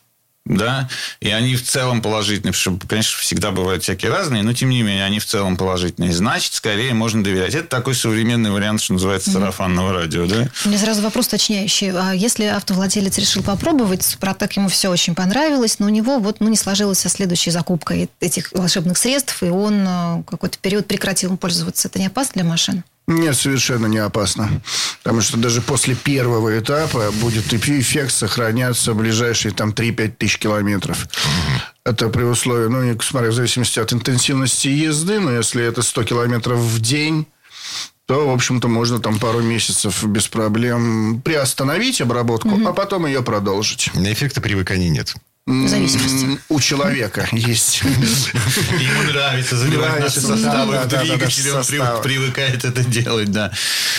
да, 0.47 0.91
и 1.21 1.31
они 1.31 1.57
в 1.57 1.63
целом 1.63 2.03
положительные, 2.03 2.53
потому 2.53 2.79
что, 2.79 2.87
конечно, 2.87 3.19
всегда 3.19 3.51
бывают 3.51 3.83
всякие 3.83 4.11
разные, 4.11 4.43
но 4.43 4.53
тем 4.53 4.69
не 4.69 4.83
менее 4.83 5.05
они 5.05 5.19
в 5.19 5.25
целом 5.25 5.57
положительные. 5.57 6.13
Значит, 6.13 6.53
скорее 6.53 6.93
можно 6.93 7.25
доверять. 7.25 7.55
Это 7.55 7.67
такой 7.67 7.95
современный 7.95 8.51
вариант, 8.51 8.83
что 8.83 8.93
называется 8.93 9.31
сарафанного 9.31 9.95
радио, 9.95 10.27
да? 10.27 10.51
У 10.67 10.69
меня 10.69 10.79
сразу 10.79 11.01
вопрос 11.01 11.29
уточняющий. 11.29 11.93
А 11.93 12.13
если 12.13 12.45
автовладелец 12.45 13.17
решил 13.17 13.43
попробовать, 13.43 14.03
Супротек 14.03 14.53
ему 14.53 14.69
все 14.69 14.91
очень 14.91 15.15
понравилось, 15.15 15.79
но 15.79 15.87
у 15.87 15.91
него 15.91 16.19
вот 16.19 16.41
ну, 16.41 16.49
не 16.51 16.57
сложилась 16.57 17.01
следующая 17.01 17.51
закупка 17.51 17.95
этих 18.21 18.53
волшебных 18.53 18.99
средств, 18.99 19.43
и 19.43 19.47
он 19.47 19.87
э, 19.87 20.23
какой-то 20.27 20.59
период 20.59 20.87
прекратил 20.87 21.37
пользоваться. 21.39 21.89
Это 21.89 21.99
не 21.99 22.07
опасно 22.07 22.43
для 22.43 22.45
машин? 22.45 22.85
Нет, 23.07 23.37
совершенно 23.37 23.87
не 23.87 23.99
опасно. 23.99 24.63
Потому 25.03 25.21
что 25.21 25.37
даже 25.37 25.61
после 25.61 25.95
первого 25.95 26.59
этапа 26.59 27.11
будет 27.21 27.53
эффект 27.53 28.13
сохраняться 28.13 28.93
в 28.93 28.97
ближайшие 28.97 29.53
там 29.53 29.71
3-5 29.71 30.09
тысяч 30.17 30.39
километров. 30.39 31.07
Это 31.85 32.09
при 32.09 32.23
условии, 32.23 32.69
ну, 32.69 33.01
смотря 33.03 33.31
в 33.31 33.35
зависимости 33.35 33.79
от 33.79 33.93
интенсивности 33.93 34.69
езды, 34.69 35.21
но 35.21 35.33
если 35.33 35.63
это 35.63 35.83
100 35.83 36.05
километров 36.05 36.59
в 36.59 36.81
день, 36.81 37.27
то, 38.07 38.29
в 38.29 38.33
общем-то, 38.33 38.69
можно 38.69 38.99
там 39.01 39.19
пару 39.19 39.41
месяцев 39.41 40.03
без 40.05 40.27
проблем 40.27 41.21
приостановить 41.23 42.01
обработку, 42.01 42.49
угу. 42.49 42.69
а 42.69 42.73
потом 42.73 43.07
ее 43.07 43.23
продолжить. 43.23 43.91
Эффекта 43.95 44.41
привыкания 44.41 44.89
нет. 44.89 45.15
Зависимости. 45.47 46.41
У 46.49 46.59
человека 46.59 47.29
есть. 47.33 47.83
Ему 47.83 49.03
нравится 49.13 49.59
заливать 49.59 50.01
наши 50.01 50.21
составы 50.23 50.79
в 50.79 50.87
двигатель, 50.89 51.51
он 51.51 52.03
привыкает 52.03 52.65
это 52.65 52.83
делать, 52.83 53.31
да. 53.31 53.53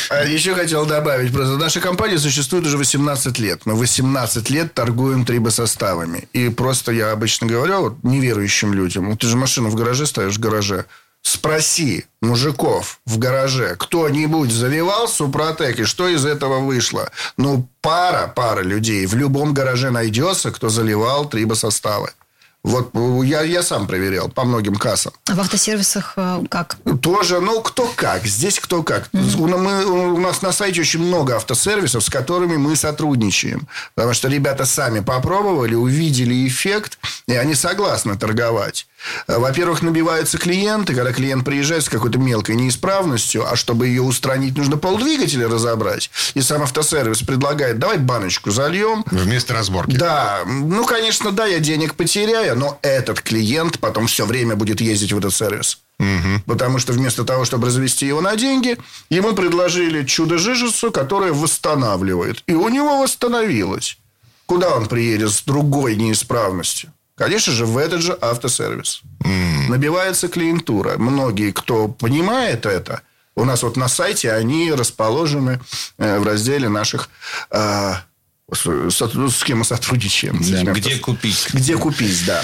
А 0.09 0.25
еще 0.25 0.55
хотел 0.55 0.87
добавить, 0.87 1.31
просто 1.31 1.57
наша 1.57 1.81
компания 1.81 2.17
существует 2.17 2.65
уже 2.65 2.77
18 2.77 3.37
лет. 3.37 3.61
Мы 3.65 3.75
18 3.75 4.49
лет 4.49 4.73
торгуем 4.73 5.23
трибосоставами. 5.23 6.27
И 6.33 6.49
просто 6.49 6.91
я 6.91 7.11
обычно 7.11 7.45
говорю 7.45 7.81
вот, 7.81 8.03
неверующим 8.03 8.73
людям, 8.73 9.15
ты 9.15 9.27
же 9.27 9.37
машину 9.37 9.69
в 9.69 9.75
гараже 9.75 10.07
ставишь 10.07 10.37
в 10.37 10.39
гараже, 10.39 10.85
Спроси 11.25 12.05
мужиков 12.21 12.99
в 13.07 13.17
гараже, 13.17 13.75
кто-нибудь 13.79 14.51
заливал 14.51 15.07
Супротек, 15.07 15.79
и 15.79 15.83
что 15.83 16.07
из 16.07 16.23
этого 16.23 16.59
вышло? 16.59 17.09
Ну, 17.35 17.67
пара, 17.81 18.31
пара 18.35 18.61
людей 18.61 19.07
в 19.07 19.15
любом 19.15 19.51
гараже 19.51 19.89
найдется, 19.89 20.51
кто 20.51 20.69
заливал 20.69 21.27
трибосоставы. 21.27 22.11
Вот 22.63 22.91
я, 23.23 23.41
я 23.41 23.63
сам 23.63 23.87
проверял 23.87 24.29
по 24.29 24.43
многим 24.43 24.75
кассам. 24.75 25.13
А 25.27 25.33
в 25.33 25.39
автосервисах 25.39 26.13
э, 26.15 26.43
как? 26.49 26.77
Тоже, 27.01 27.39
ну, 27.39 27.61
кто 27.61 27.91
как. 27.95 28.25
Здесь 28.25 28.59
кто 28.59 28.83
как. 28.83 29.09
Mm-hmm. 29.13 29.57
Мы, 29.57 29.85
у 29.85 30.17
нас 30.17 30.41
на 30.41 30.51
сайте 30.51 30.81
очень 30.81 31.01
много 31.01 31.35
автосервисов, 31.35 32.03
с 32.03 32.09
которыми 32.09 32.57
мы 32.57 32.75
сотрудничаем. 32.75 33.67
Потому 33.93 34.13
что 34.13 34.29
ребята 34.29 34.65
сами 34.65 34.99
попробовали, 34.99 35.75
увидели 35.75 36.47
эффект, 36.47 36.97
и 37.27 37.35
они 37.35 37.53
согласны 37.53 38.17
торговать. 38.17 38.87
Во-первых, 39.27 39.81
набиваются 39.81 40.37
клиенты, 40.37 40.95
когда 40.95 41.13
клиент 41.13 41.45
приезжает 41.45 41.83
с 41.83 41.89
какой-то 41.89 42.17
мелкой 42.17 42.55
неисправностью, 42.55 43.45
а 43.47 43.55
чтобы 43.55 43.87
ее 43.87 44.01
устранить, 44.01 44.57
нужно 44.57 44.77
полдвигателя 44.77 45.47
разобрать. 45.47 46.09
И 46.33 46.41
сам 46.41 46.63
автосервис 46.63 47.21
предлагает, 47.21 47.79
давай 47.79 47.97
баночку 47.97 48.51
зальем. 48.51 49.03
Вместо 49.11 49.53
разборки. 49.53 49.95
Да. 49.95 50.41
Ну, 50.45 50.85
конечно, 50.85 51.31
да, 51.31 51.45
я 51.45 51.59
денег 51.59 51.95
потеряю, 51.95 52.57
но 52.57 52.79
этот 52.81 53.21
клиент 53.21 53.79
потом 53.79 54.07
все 54.07 54.25
время 54.25 54.55
будет 54.55 54.81
ездить 54.81 55.13
в 55.13 55.17
этот 55.17 55.33
сервис. 55.33 55.79
Угу. 55.99 56.41
Потому 56.45 56.79
что 56.79 56.93
вместо 56.93 57.23
того, 57.23 57.45
чтобы 57.45 57.67
развести 57.67 58.05
его 58.05 58.21
на 58.21 58.35
деньги, 58.35 58.77
ему 59.09 59.33
предложили 59.33 60.03
чудо-жижицу, 60.03 60.91
которое 60.91 61.31
восстанавливает. 61.31 62.43
И 62.47 62.53
у 62.53 62.67
него 62.69 63.01
восстановилось. 63.01 63.97
Куда 64.45 64.75
он 64.75 64.87
приедет 64.87 65.31
с 65.31 65.41
другой 65.41 65.95
неисправностью? 65.95 66.91
Конечно 67.15 67.53
же, 67.53 67.65
в 67.65 67.77
этот 67.77 68.01
же 68.01 68.17
автосервис. 68.19 69.01
Mm. 69.23 69.69
Набивается 69.69 70.27
клиентура. 70.27 70.97
Многие, 70.97 71.51
кто 71.51 71.87
понимает 71.87 72.65
это, 72.65 73.01
у 73.35 73.45
нас 73.45 73.63
вот 73.63 73.77
на 73.77 73.87
сайте 73.87 74.31
они 74.31 74.71
расположены 74.71 75.59
э, 75.97 76.19
в 76.19 76.23
разделе 76.23 76.69
наших 76.69 77.09
э, 77.51 77.93
с 78.53 79.43
кем 79.43 79.59
мы 79.59 79.65
сотрудничаем. 79.65 80.39
Да, 80.63 80.71
где 80.71 80.97
купить. 80.97 81.47
Где 81.53 81.77
купить, 81.77 82.25
да. 82.27 82.43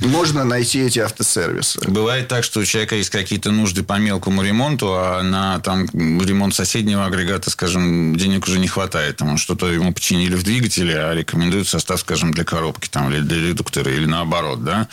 Можно 0.00 0.44
найти 0.44 0.78
эти 0.80 1.00
автосервисы. 1.00 1.80
Бывает 1.88 2.28
так, 2.28 2.44
что 2.44 2.60
у 2.60 2.64
человека 2.64 2.94
есть 2.94 3.10
какие-то 3.10 3.50
нужды 3.50 3.82
по 3.82 3.94
мелкому 3.94 4.42
ремонту, 4.42 4.94
а 4.94 5.22
на 5.22 5.58
там, 5.58 5.88
ремонт 5.92 6.54
соседнего 6.54 7.04
агрегата, 7.04 7.50
скажем, 7.50 8.14
денег 8.16 8.46
уже 8.46 8.60
не 8.60 8.68
хватает. 8.68 9.16
Там, 9.16 9.36
что-то 9.38 9.66
ему 9.66 9.92
починили 9.92 10.36
в 10.36 10.44
двигателе, 10.44 10.96
а 10.96 11.14
рекомендуют 11.14 11.66
состав, 11.66 11.98
скажем, 11.98 12.32
для 12.32 12.44
коробки 12.44 12.88
там, 12.88 13.12
или 13.12 13.20
для 13.20 13.48
редуктора, 13.48 13.90
или 13.90 14.06
наоборот. 14.06 14.62
Да? 14.62 14.86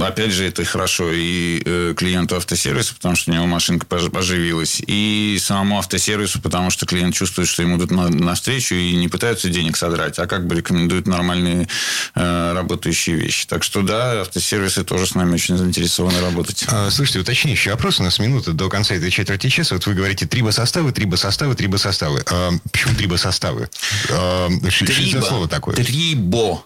Опять 0.00 0.32
же, 0.32 0.44
это 0.44 0.64
хорошо 0.64 1.10
и 1.12 1.60
э, 1.64 1.94
клиенту 1.96 2.36
автосервиса, 2.36 2.94
потому 2.94 3.14
что 3.14 3.30
у 3.30 3.34
него 3.34 3.46
машинка 3.46 3.84
поживилась, 3.84 4.80
и 4.86 5.38
самому 5.40 5.78
автосервису, 5.78 6.40
потому 6.40 6.70
что 6.70 6.86
клиент 6.86 7.14
чувствует, 7.14 7.48
что 7.48 7.62
ему 7.62 7.76
идут 7.76 7.90
навстречу 7.90 8.74
и 8.74 8.94
не 8.96 9.08
пытаются 9.08 9.50
денег 9.56 9.76
содрать, 9.76 10.18
а 10.18 10.26
как 10.26 10.46
бы 10.46 10.54
рекомендуют 10.54 11.06
нормальные 11.06 11.66
э, 12.14 12.52
работающие 12.52 13.16
вещи. 13.16 13.46
Так 13.46 13.62
что 13.62 13.82
да, 13.82 14.20
автосервисы 14.20 14.84
тоже 14.84 15.06
с 15.06 15.14
нами 15.14 15.34
очень 15.34 15.56
заинтересованы 15.56 16.20
работать. 16.20 16.64
А, 16.68 16.90
слушайте, 16.90 17.20
уточняющий 17.20 17.70
вопрос. 17.70 18.00
У 18.00 18.02
нас 18.02 18.18
минута 18.18 18.52
до 18.52 18.68
конца 18.68 18.94
этой 18.94 19.10
четверти 19.10 19.48
часа. 19.48 19.74
Вот 19.74 19.86
вы 19.86 19.94
говорите 19.94 20.26
трибосоставы, 20.26 20.92
трибосоставы, 20.92 21.54
трибосоставы. 21.54 22.22
А, 22.30 22.50
почему 22.70 22.94
трибосоставы? 22.94 23.70
А, 24.10 24.48
что 24.68 24.86
за 24.86 25.22
слово 25.22 25.48
такое? 25.48 25.74
Трибо 25.76 26.62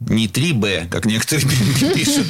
не 0.00 0.28
3Б, 0.28 0.88
как 0.88 1.04
некоторые 1.04 1.46
пишут, 1.94 2.26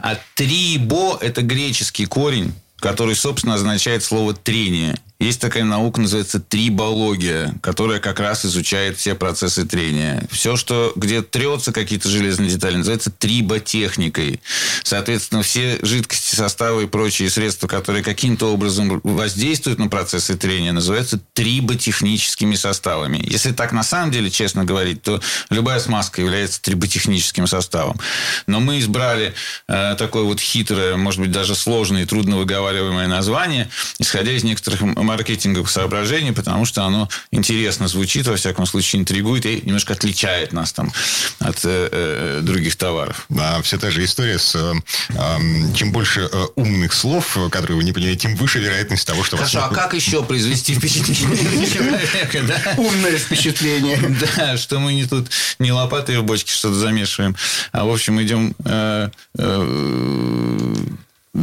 а 0.00 0.18
трибо– 0.34 1.18
это 1.20 1.42
греческий 1.42 2.06
корень, 2.06 2.54
который, 2.78 3.16
собственно, 3.16 3.54
означает 3.54 4.04
слово 4.04 4.34
«трение». 4.34 4.98
Есть 5.20 5.38
такая 5.38 5.64
наука, 5.64 6.00
называется 6.00 6.40
трибология, 6.40 7.54
которая 7.60 8.00
как 8.00 8.20
раз 8.20 8.46
изучает 8.46 8.96
все 8.96 9.14
процессы 9.14 9.66
трения. 9.66 10.26
Все, 10.30 10.56
что 10.56 10.94
где 10.96 11.20
трется 11.20 11.72
какие-то 11.72 12.08
железные 12.08 12.48
детали, 12.48 12.76
называется 12.76 13.10
триботехникой. 13.10 14.40
Соответственно, 14.82 15.42
все 15.42 15.78
жидкости, 15.82 16.34
составы 16.34 16.84
и 16.84 16.86
прочие 16.86 17.28
средства, 17.28 17.68
которые 17.68 18.02
каким-то 18.02 18.50
образом 18.50 18.98
воздействуют 19.04 19.78
на 19.78 19.88
процессы 19.88 20.38
трения, 20.38 20.72
называются 20.72 21.20
триботехническими 21.34 22.54
составами. 22.54 23.22
Если 23.22 23.52
так 23.52 23.72
на 23.72 23.82
самом 23.82 24.12
деле, 24.12 24.30
честно 24.30 24.64
говорить, 24.64 25.02
то 25.02 25.20
любая 25.50 25.80
смазка 25.80 26.22
является 26.22 26.62
триботехническим 26.62 27.46
составом. 27.46 28.00
Но 28.46 28.60
мы 28.60 28.78
избрали 28.78 29.34
э, 29.68 29.96
такое 29.98 30.22
вот 30.22 30.40
хитрое, 30.40 30.96
может 30.96 31.20
быть, 31.20 31.30
даже 31.30 31.54
сложное 31.54 32.04
и 32.04 32.06
трудно 32.06 32.38
выговариваемое 32.38 33.06
название, 33.06 33.68
исходя 33.98 34.32
из 34.32 34.44
некоторых 34.44 34.80
маркетинговых 35.10 35.68
соображений, 35.68 36.32
потому 36.32 36.64
что 36.64 36.84
оно 36.84 37.08
интересно 37.30 37.88
звучит, 37.88 38.26
во 38.26 38.36
всяком 38.36 38.66
случае, 38.66 39.00
интригует 39.00 39.44
и 39.46 39.60
немножко 39.64 39.92
отличает 39.92 40.52
нас 40.52 40.72
там 40.72 40.92
от 41.38 41.64
э, 41.64 41.88
э, 41.90 42.40
других 42.42 42.76
товаров. 42.76 43.26
А 43.36 43.60
все 43.62 43.78
та 43.78 43.90
же 43.90 44.04
история 44.04 44.38
с 44.38 44.54
э, 44.54 44.74
э, 45.10 45.74
чем 45.74 45.92
больше 45.92 46.28
э, 46.32 46.46
умных 46.56 46.92
слов, 46.92 47.36
которые 47.50 47.76
вы 47.76 47.84
не 47.84 47.92
понимаете, 47.92 48.20
тем 48.20 48.36
выше 48.36 48.60
вероятность 48.60 49.06
того, 49.06 49.24
что 49.24 49.36
Хорошо, 49.36 49.60
вас... 49.60 49.72
а 49.72 49.74
как 49.74 49.94
еще 49.94 50.22
произвести 50.22 50.74
впечатление 50.74 51.66
человека, 51.66 52.42
да? 52.46 52.74
Умное 52.76 53.18
впечатление. 53.18 53.98
Да, 54.36 54.56
что 54.56 54.78
мы 54.78 54.94
не 54.94 55.06
тут 55.06 55.28
не 55.58 55.72
лопатой 55.72 56.18
в 56.18 56.24
бочке 56.24 56.52
что-то 56.52 56.74
замешиваем, 56.74 57.36
а 57.72 57.84
в 57.84 57.90
общем 57.90 58.20
идем 58.22 58.54
э, 58.64 59.10
э, 59.38 60.76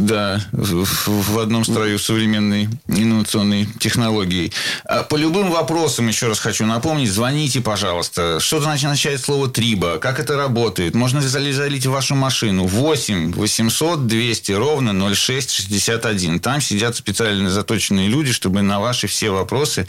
да, 0.06 0.40
в, 0.52 1.38
одном 1.38 1.64
строю 1.64 1.98
современной 1.98 2.68
инновационной 2.86 3.66
технологии. 3.78 4.52
А 4.84 5.02
по 5.02 5.16
любым 5.16 5.50
вопросам, 5.50 6.08
еще 6.08 6.28
раз 6.28 6.38
хочу 6.38 6.66
напомнить, 6.66 7.10
звоните, 7.10 7.60
пожалуйста. 7.60 8.40
Что 8.40 8.60
значит 8.60 8.84
означает 8.86 9.20
слово 9.20 9.48
«триба»? 9.48 9.98
Как 9.98 10.20
это 10.20 10.36
работает? 10.36 10.94
Можно 10.94 11.18
ли 11.18 11.52
залить 11.52 11.86
в 11.86 11.90
вашу 11.90 12.14
машину? 12.14 12.66
8 12.66 13.32
800 13.32 14.06
200 14.06 14.52
ровно 14.52 15.14
0661. 15.14 16.40
Там 16.40 16.60
сидят 16.60 16.96
специально 16.96 17.50
заточенные 17.50 18.08
люди, 18.08 18.32
чтобы 18.32 18.62
на 18.62 18.80
ваши 18.80 19.06
все 19.06 19.30
вопросы 19.30 19.86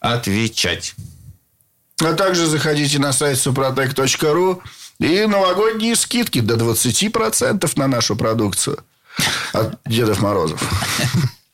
отвечать. 0.00 0.94
А 2.00 2.12
также 2.12 2.46
заходите 2.46 2.98
на 2.98 3.12
сайт 3.12 3.38
suprotec.ru 3.38 4.60
и 5.00 5.26
новогодние 5.26 5.96
скидки 5.96 6.40
до 6.40 6.54
20% 6.54 7.72
на 7.76 7.86
нашу 7.88 8.16
продукцию. 8.16 8.78
От 9.52 9.78
Дедов 9.86 10.20
Морозов. 10.20 10.60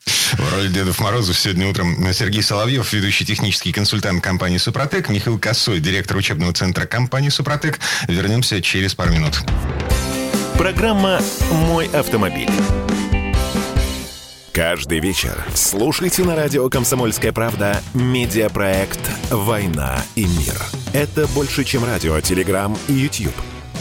В 0.06 0.52
роли 0.52 0.68
Дедов 0.68 0.98
Морозов 1.00 1.38
сегодня 1.38 1.68
утром 1.68 2.12
Сергей 2.12 2.42
Соловьев, 2.42 2.92
ведущий 2.92 3.24
технический 3.24 3.72
консультант 3.72 4.22
компании 4.22 4.58
«Супротек», 4.58 5.08
Михаил 5.08 5.38
Косой, 5.38 5.80
директор 5.80 6.16
учебного 6.16 6.52
центра 6.52 6.86
компании 6.86 7.28
«Супротек». 7.28 7.78
Вернемся 8.08 8.60
через 8.60 8.94
пару 8.94 9.12
минут. 9.12 9.42
Программа 10.58 11.20
«Мой 11.50 11.86
автомобиль». 11.86 12.50
Каждый 14.52 15.00
вечер 15.00 15.44
слушайте 15.54 16.22
на 16.22 16.36
радио 16.36 16.68
«Комсомольская 16.68 17.32
правда» 17.32 17.82
медиапроект 17.92 19.00
«Война 19.30 20.02
и 20.14 20.26
мир». 20.26 20.54
Это 20.92 21.26
больше, 21.28 21.64
чем 21.64 21.84
радио, 21.84 22.20
телеграм 22.20 22.76
и 22.88 22.92
YouTube– 22.92 23.34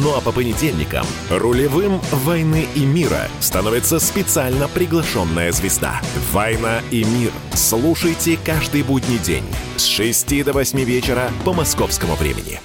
Ну 0.00 0.16
а 0.16 0.20
по 0.20 0.32
понедельникам 0.32 1.06
рулевым 1.30 2.00
«Войны 2.10 2.66
и 2.74 2.84
мира» 2.84 3.28
становится 3.40 3.98
специально 3.98 4.66
приглашенная 4.68 5.52
звезда. 5.52 6.00
«Война 6.32 6.80
и 6.90 7.04
мир». 7.04 7.30
Слушайте 7.52 8.38
каждый 8.42 8.82
будний 8.82 9.18
день 9.18 9.44
с 9.76 9.84
6 9.84 10.44
до 10.44 10.52
8 10.52 10.80
вечера 10.84 11.30
по 11.44 11.52
московскому 11.52 12.14
времени. 12.14 12.60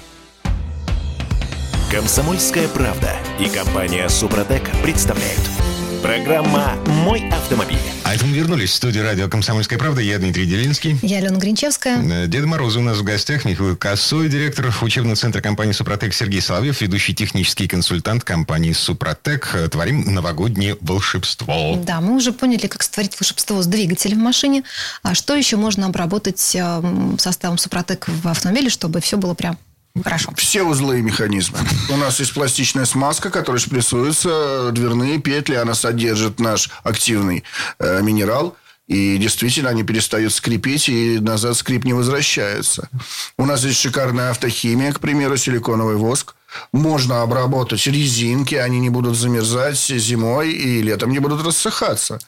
Комсомольская 1.90 2.68
правда 2.68 3.14
и 3.38 3.48
компания 3.48 4.08
«Супротек» 4.08 4.62
представляют– 4.82 5.40
Программа 6.02 6.76
«Мой 7.04 7.28
автомобиль». 7.28 7.97
А 8.08 8.14
это 8.14 8.24
мы 8.24 8.34
вернулись 8.34 8.70
в 8.70 8.74
студию 8.74 9.04
радио 9.04 9.28
«Комсомольская 9.28 9.78
правда». 9.78 10.00
Я 10.00 10.18
Дмитрий 10.18 10.46
Делинский. 10.46 10.98
Я 11.02 11.18
Алена 11.18 11.36
Гринчевская. 11.36 12.24
Э, 12.24 12.26
Дед 12.26 12.46
Мороз 12.46 12.74
у 12.76 12.80
нас 12.80 12.96
в 12.96 13.02
гостях. 13.02 13.44
Михаил 13.44 13.76
Косой, 13.76 14.30
директор 14.30 14.72
учебного 14.80 15.14
центра 15.14 15.42
компании 15.42 15.72
«Супротек». 15.72 16.14
Сергей 16.14 16.40
Соловьев, 16.40 16.80
ведущий 16.80 17.14
технический 17.14 17.68
консультант 17.68 18.24
компании 18.24 18.72
«Супротек». 18.72 19.50
Э, 19.52 19.68
творим 19.68 20.14
новогоднее 20.14 20.78
волшебство. 20.80 21.78
Да, 21.84 22.00
мы 22.00 22.16
уже 22.16 22.32
поняли, 22.32 22.66
как 22.66 22.82
створить 22.82 23.12
волшебство 23.20 23.60
с 23.60 23.66
двигателем 23.66 24.20
в 24.20 24.22
машине. 24.22 24.62
А 25.02 25.14
что 25.14 25.34
еще 25.34 25.58
можно 25.58 25.84
обработать 25.84 26.56
э, 26.56 26.82
составом 27.18 27.58
«Супротек» 27.58 28.08
в 28.08 28.26
автомобиле, 28.26 28.70
чтобы 28.70 29.02
все 29.02 29.18
было 29.18 29.34
прям 29.34 29.58
Хорошо. 30.02 30.32
Все 30.36 30.62
узлы 30.62 30.98
и 30.98 31.02
механизмы. 31.02 31.58
У 31.90 31.96
нас 31.96 32.20
есть 32.20 32.34
пластичная 32.34 32.84
смазка, 32.84 33.30
которая 33.30 33.60
шприцуется, 33.60 34.70
дверные 34.72 35.18
петли, 35.18 35.54
она 35.54 35.74
содержит 35.74 36.40
наш 36.40 36.70
активный 36.82 37.44
э, 37.78 38.02
минерал. 38.02 38.56
И 38.86 39.18
действительно, 39.18 39.68
они 39.68 39.82
перестают 39.82 40.32
скрипеть, 40.32 40.88
и 40.88 41.18
назад 41.20 41.56
скрип 41.56 41.84
не 41.84 41.92
возвращается. 41.92 42.88
У 43.36 43.44
нас 43.44 43.62
есть 43.64 43.80
шикарная 43.80 44.30
автохимия, 44.30 44.92
к 44.92 45.00
примеру, 45.00 45.36
силиконовый 45.36 45.96
воск– 45.96 46.34
Можно 46.72 47.22
обработать 47.22 47.86
резинки, 47.86 48.54
они 48.54 48.80
не 48.80 48.90
будут 48.90 49.16
замерзать 49.16 49.78
зимой 49.78 50.52
и 50.52 50.82
летом 50.82 51.10
не 51.10 51.18
будут 51.18 51.44
рассыхаться. 51.44 52.18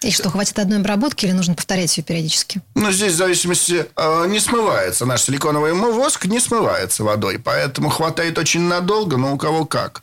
И 0.00 0.10
что, 0.10 0.30
хватит 0.30 0.58
одной 0.58 0.78
обработки 0.78 1.26
или 1.26 1.32
нужно 1.32 1.54
повторять 1.54 1.96
ее 1.96 2.04
периодически? 2.04 2.60
Ну, 2.74 2.92
здесь 2.92 3.12
в 3.12 3.16
зависимости 3.16 3.86
э, 3.96 4.26
не 4.28 4.40
смывается. 4.40 5.06
Наш 5.06 5.22
силиконовый 5.22 5.72
воск 5.72 6.26
не 6.26 6.40
смывается 6.40 7.04
водой, 7.04 7.38
поэтому 7.38 7.88
хватает 7.88 8.38
очень 8.38 8.62
надолго, 8.62 9.16
но 9.16 9.34
у 9.34 9.38
кого 9.38 9.64
как. 9.64 10.02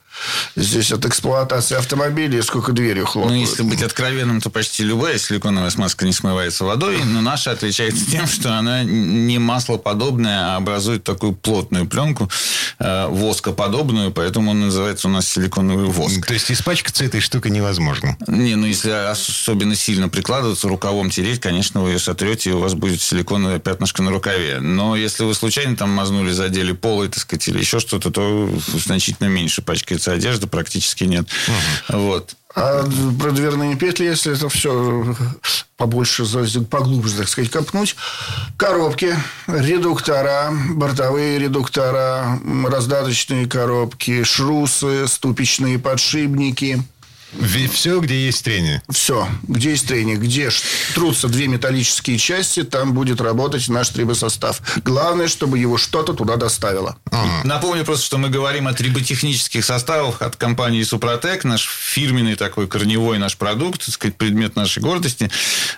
Здесь 0.55 0.91
от 0.91 1.05
эксплуатации 1.05 1.77
автомобилей 1.77 2.41
сколько 2.41 2.71
дверью 2.71 3.05
хлопают. 3.05 3.33
Ну, 3.33 3.39
если 3.39 3.63
быть 3.63 3.81
откровенным, 3.81 4.41
то 4.41 4.49
почти 4.49 4.83
любая 4.83 5.17
силиконовая 5.17 5.69
смазка 5.69 6.05
не 6.05 6.13
смывается 6.13 6.65
водой, 6.65 6.99
но 7.03 7.21
наша 7.21 7.51
отличается 7.51 8.05
тем, 8.11 8.27
что 8.27 8.57
она 8.57 8.83
не 8.83 9.39
маслоподобная, 9.39 10.53
а 10.53 10.57
образует 10.57 11.03
такую 11.03 11.33
плотную 11.33 11.87
пленку, 11.87 12.29
э, 12.79 13.07
воскоподобную, 13.07 14.11
поэтому 14.11 14.51
он 14.51 14.61
называется 14.61 15.07
у 15.07 15.11
нас 15.11 15.27
силиконовый 15.27 15.85
воск. 15.85 16.25
То 16.25 16.33
есть 16.33 16.51
испачкаться 16.51 17.05
этой 17.05 17.21
штукой 17.21 17.51
невозможно? 17.51 18.17
Не, 18.27 18.55
ну 18.55 18.67
если 18.67 18.91
особенно 18.91 19.75
сильно 19.75 20.09
прикладываться, 20.09 20.67
рукавом 20.67 21.09
тереть, 21.09 21.39
конечно, 21.39 21.81
вы 21.81 21.91
ее 21.91 21.99
сотрете, 21.99 22.51
и 22.51 22.53
у 22.53 22.59
вас 22.59 22.73
будет 22.73 23.01
силиконовое 23.01 23.59
пятнышко 23.59 24.03
на 24.03 24.11
рукаве. 24.11 24.59
Но 24.59 24.95
если 24.95 25.23
вы 25.23 25.33
случайно 25.33 25.75
там 25.75 25.89
мазнули, 25.89 26.31
задели 26.31 26.71
полы, 26.73 27.07
так 27.07 27.19
сказать, 27.19 27.47
или 27.47 27.59
еще 27.59 27.79
что-то, 27.79 28.11
то 28.11 28.49
значительно 28.73 29.27
меньше 29.27 29.61
пачкается 29.61 30.10
одежда, 30.11 30.47
практически 30.47 31.03
нет. 31.05 31.27
Угу. 31.89 31.99
Вот. 31.99 32.35
А 32.53 32.83
про 33.19 33.31
дверные 33.31 33.77
петли, 33.77 34.05
если 34.05 34.33
это 34.35 34.49
все 34.49 35.15
побольше, 35.77 36.25
поглубже, 36.69 37.15
так 37.17 37.29
сказать, 37.29 37.49
копнуть. 37.49 37.95
Коробки, 38.57 39.15
редуктора, 39.47 40.51
бортовые 40.71 41.39
редуктора, 41.39 42.39
раздаточные 42.67 43.47
коробки, 43.47 44.23
шрусы, 44.23 45.07
ступичные 45.07 45.79
подшипники– 45.79 46.83
все, 47.71 47.99
где 47.99 48.25
есть 48.25 48.43
трение. 48.43 48.81
Все, 48.89 49.27
где 49.43 49.71
есть 49.71 49.87
трение, 49.87 50.17
где 50.17 50.49
трутся 50.93 51.27
две 51.27 51.47
металлические 51.47 52.17
части, 52.17 52.63
там 52.63 52.93
будет 52.93 53.21
работать 53.21 53.67
наш 53.69 53.89
трибосостав. 53.89 54.61
Главное, 54.83 55.27
чтобы 55.27 55.57
его 55.57 55.77
что-то 55.77 56.13
туда 56.13 56.35
доставило. 56.35 56.97
Ага. 57.11 57.41
Напомню 57.43 57.85
просто, 57.85 58.05
что 58.05 58.17
мы 58.17 58.29
говорим 58.29 58.67
о 58.67 58.73
триботехнических 58.73 59.63
составах 59.63 60.21
от 60.21 60.35
компании 60.35 60.83
Супротек, 60.83 61.43
наш 61.43 61.67
фирменный 61.67 62.35
такой 62.35 62.67
корневой 62.67 63.17
наш 63.17 63.37
продукт, 63.37 63.85
так 63.85 63.93
сказать, 63.93 64.17
предмет 64.17 64.55
нашей 64.55 64.81
гордости. 64.81 65.29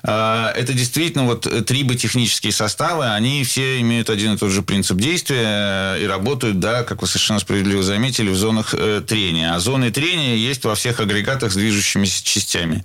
А, 0.03 0.51
это 0.51 0.73
действительно 0.73 1.25
вот 1.25 1.47
триботехнические 1.65 2.53
составы, 2.53 3.05
они 3.05 3.43
все 3.43 3.79
имеют 3.81 4.09
один 4.09 4.33
и 4.33 4.37
тот 4.37 4.51
же 4.51 4.61
принцип 4.61 4.97
действия 4.97 5.95
и 5.95 6.05
работают, 6.05 6.59
да, 6.59 6.83
как 6.83 7.01
вы 7.01 7.07
совершенно 7.07 7.39
справедливо 7.39 7.83
заметили, 7.83 8.29
в 8.29 8.35
зонах 8.35 8.73
э, 8.73 9.01
трения. 9.05 9.53
А 9.53 9.59
зоны 9.59 9.91
трения 9.91 10.35
есть 10.35 10.63
во 10.63 10.75
всех 10.75 10.99
агрегатах 10.99 11.42
агрегатах 11.43 11.51
с 11.51 11.55
движущимися 11.55 12.23
частями. 12.23 12.83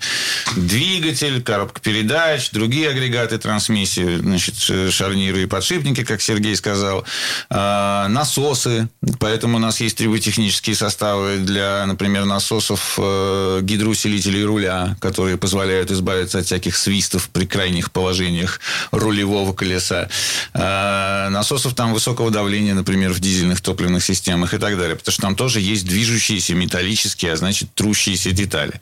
Двигатель, 0.57 1.43
коробка 1.43 1.81
передач, 1.81 2.51
другие 2.51 2.91
агрегаты 2.91 3.39
трансмиссии, 3.39 4.19
значит, 4.19 4.55
шарниры 4.93 5.43
и 5.43 5.47
подшипники, 5.47 6.05
как 6.05 6.21
Сергей 6.21 6.57
сказал, 6.57 7.05
а, 7.51 8.09
насосы, 8.09 8.89
поэтому 9.19 9.57
у 9.57 9.61
нас 9.61 9.81
есть 9.81 9.97
триботехнические 9.99 10.77
составы 10.77 11.39
для, 11.39 11.87
например, 11.87 12.25
насосов 12.25 12.99
э, 12.99 13.61
гидроусилителей 13.63 14.45
руля, 14.45 14.97
которые 15.01 15.37
позволяют 15.37 15.91
избавиться 15.91 16.39
от 16.39 16.47
всяких 16.47 16.77
свистов 16.77 17.29
при 17.33 17.47
крайних 17.47 17.91
положениях 17.91 18.61
рулевого 18.93 19.53
колеса. 19.53 20.09
А, 20.55 21.31
насосов 21.31 21.75
там 21.75 21.93
высокого 21.93 22.31
давления, 22.31 22.75
например, 22.75 23.13
в 23.13 23.21
дизельных 23.21 23.61
топливных 23.61 24.05
системах 24.05 24.55
и 24.55 24.59
так 24.59 24.77
далее, 24.77 24.97
потому 24.97 25.13
что 25.13 25.23
там 25.23 25.35
тоже 25.35 25.61
есть 25.61 25.87
движущиеся 25.87 26.55
металлические, 26.55 27.33
а 27.33 27.37
значит, 27.37 27.69
трущиеся 27.75 28.33
детали 28.33 28.48
детали. 28.49 28.73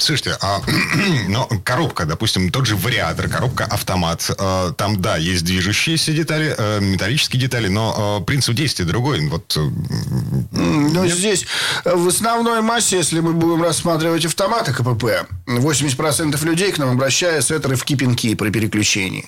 Слушайте, 0.00 0.36
а 0.40 0.60
но 1.28 1.48
коробка, 1.64 2.04
допустим, 2.04 2.50
тот 2.50 2.66
же 2.66 2.76
вариатор, 2.76 3.28
коробка 3.28 3.64
автомат, 3.64 4.30
э, 4.30 4.72
там, 4.76 5.00
да, 5.00 5.16
есть 5.16 5.44
движущиеся 5.44 6.12
детали, 6.12 6.54
э, 6.56 6.80
металлические 6.80 7.40
детали, 7.40 7.68
но 7.68 8.20
э, 8.20 8.24
принцип 8.24 8.54
действия 8.54 8.84
другой. 8.84 9.26
Вот, 9.28 9.56
ну, 9.56 11.04
нет? 11.04 11.14
здесь 11.14 11.46
в 11.84 12.08
основной 12.08 12.62
массе, 12.62 12.96
если 12.96 13.20
мы 13.20 13.32
будем 13.32 13.62
рассматривать 13.62 14.24
автоматы 14.24 14.72
КПП, 14.72 15.26
80% 15.46 16.44
людей 16.44 16.72
к 16.72 16.78
нам 16.78 16.90
обращаются, 16.90 17.54
это 17.54 17.68
рывки 17.68 17.96
пинки 17.96 18.34
при 18.34 18.50
переключении. 18.50 19.26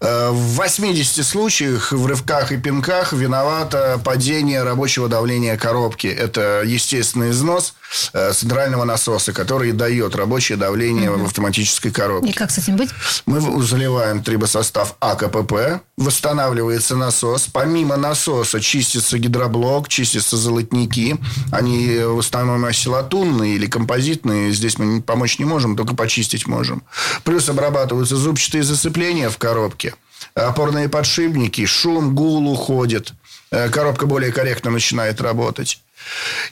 В 0.00 0.56
80 0.56 1.24
случаях 1.24 1.92
в 1.92 2.06
рывках 2.06 2.52
и 2.52 2.56
пинках 2.56 3.12
виновато 3.12 4.00
падение 4.04 4.62
рабочего 4.62 5.08
давления 5.08 5.56
коробки. 5.56 6.06
Это 6.06 6.62
естественный 6.64 7.30
износ 7.30 7.74
э, 8.12 8.32
центрального 8.32 8.84
насоса, 8.84 9.32
который 9.32 9.72
дает 9.72 10.14
рабочее 10.14 10.58
давление 10.58 11.10
угу. 11.10 11.22
в 11.22 11.26
автоматической 11.26 11.90
коробке. 11.90 12.30
И 12.30 12.32
как 12.32 12.50
с 12.50 12.58
этим 12.58 12.76
быть? 12.76 12.90
Мы 13.26 13.62
заливаем 13.62 14.22
трибосостав 14.22 14.96
АКПП, 15.00 15.82
восстанавливается 15.96 16.96
насос. 16.96 17.48
Помимо 17.52 17.96
насоса 17.96 18.60
чистится 18.60 19.18
гидроблок, 19.18 19.88
чистятся 19.88 20.36
золотники. 20.36 21.16
Они 21.50 21.98
в 21.98 22.18
основном 22.18 22.64
осилатунные 22.64 23.54
или 23.54 23.66
композитные. 23.66 24.52
Здесь 24.52 24.78
мы 24.78 25.00
помочь 25.00 25.38
не 25.38 25.44
можем, 25.44 25.76
только 25.76 25.94
почистить 25.94 26.46
можем. 26.46 26.82
Плюс 27.24 27.48
обрабатываются 27.48 28.16
зубчатые 28.16 28.64
зацепления 28.64 29.30
в 29.30 29.38
коробке 29.38 29.61
коробке. 29.62 29.94
Опорные 30.34 30.88
подшипники, 30.88 31.66
шум, 31.66 32.14
гул 32.14 32.50
уходит. 32.50 33.12
Э, 33.50 33.68
коробка 33.68 34.06
более 34.06 34.32
корректно 34.32 34.70
начинает 34.70 35.20
работать 35.20 35.80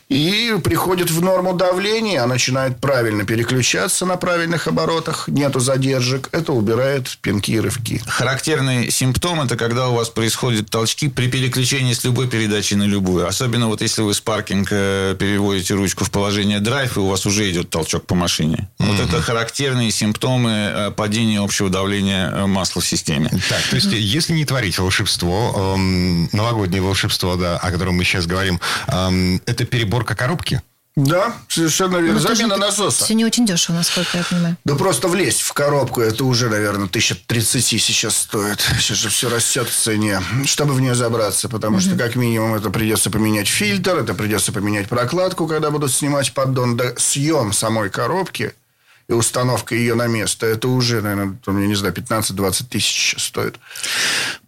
и 0.09 0.57
приходит 0.63 1.11
в 1.11 1.23
норму 1.23 1.55
давления, 1.55 2.25
начинает 2.27 2.79
правильно 2.79 3.25
переключаться 3.25 4.07
на 4.07 4.17
правильных 4.17 4.67
оборотах, 4.67 5.29
нету 5.29 5.61
задержек, 5.61 6.29
это 6.33 6.53
убирает 6.53 7.19
пинки 7.23 7.53
и 7.53 7.61
рывки. 7.61 8.03
Характерный 8.07 8.91
симптом– 8.91 9.41
это 9.43 9.57
когда 9.57 9.89
у 9.89 9.95
вас 9.95 10.09
происходят 10.09 10.71
толчки 10.71 11.09
при 11.09 11.29
переключении 11.29 11.93
с 11.93 12.05
любой 12.05 12.29
передачи 12.29 12.75
на 12.75 12.85
любую. 12.85 13.27
Особенно 13.27 13.69
вот 13.69 13.83
если 13.83 14.03
вы 14.03 14.15
с 14.15 14.21
паркинг 14.21 14.69
э, 14.71 15.17
переводите 15.19 15.75
ручку 15.75 16.05
в 16.05 16.11
положение 16.11 16.61
драйв, 16.61 16.97
и 16.97 17.01
у 17.01 17.07
вас 17.07 17.27
уже 17.27 17.51
идет 17.51 17.71
толчок 17.71 18.07
по 18.07 18.15
машине. 18.15 18.69
Mm-hmm. 18.79 18.87
Вот 18.87 19.01
это 19.01 19.23
характерные 19.23 19.91
симптомы 19.91 20.51
э, 20.51 20.91
падения 20.91 21.41
общего 21.41 21.71
давления 21.71 22.31
э, 22.31 22.47
масла 22.47 22.83
в 22.83 22.87
системе. 22.87 23.31
Так, 23.49 23.63
то 23.71 23.77
есть, 23.77 23.93
если 23.93 24.33
не 24.35 24.45
творить 24.45 24.79
волшебство, 24.79 25.75
эм, 25.75 26.29
новогоднее 26.33 26.83
волшебство, 26.83 27.37
да, 27.37 27.57
о 27.57 27.71
котором 27.71 27.95
мы 27.95 28.05
сейчас 28.05 28.27
говорим, 28.27 28.61
эм, 28.89 29.40
это 29.47 29.65
переборка 29.65 30.15
коробки? 30.15 30.63
Да, 30.97 31.37
совершенно 31.49 31.99
верно. 31.99 32.21
Ну, 32.21 32.35
Замена 32.35 32.57
насоса. 32.57 33.05
Все 33.05 33.15
не 33.15 33.25
очень 33.25 33.47
дешево, 33.47 33.77
насколько 33.77 34.19
я 34.19 34.25
понимаю. 34.25 34.57
Да 34.65 34.75
просто 34.75 35.09
влезть 35.09 35.41
в 35.41 35.53
коробку, 35.53 36.01
это 36.01 36.25
уже, 36.25 36.49
наверное, 36.49 36.87
1030 36.87 37.81
сейчас 37.81 38.17
стоит. 38.17 38.61
Сейчас 38.61 38.99
же 38.99 39.09
все 39.09 39.31
растет 39.31 39.69
в 39.69 39.75
цене, 39.75 40.21
чтобы 40.47 40.75
в 40.75 40.81
нее 40.81 40.95
забраться. 40.95 41.49
Потому 41.49 41.77
угу. 41.77 41.83
что, 41.83 41.97
как 41.97 42.17
минимум, 42.17 42.55
это 42.55 42.71
придется 42.71 43.11
поменять 43.11 43.47
фильтр, 43.47 43.99
это 43.99 44.15
придется 44.15 44.53
поменять 44.53 44.89
прокладку, 44.89 45.47
когда 45.47 45.71
будут 45.71 45.93
снимать 45.93 46.35
поддон. 46.35 46.77
Да 46.77 46.93
съем 46.97 47.53
самой 47.53 47.89
коробки 47.89 48.53
и 49.09 49.13
установка 49.13 49.75
ее 49.75 49.95
на 49.95 50.07
место, 50.07 50.47
это 50.47 50.69
уже, 50.69 51.03
наверное, 51.03 51.37
я 51.47 51.53
не 51.53 51.75
знаю, 51.75 51.93
15-20 51.95 52.65
тысяч 52.69 53.17
стоит. 53.19 53.57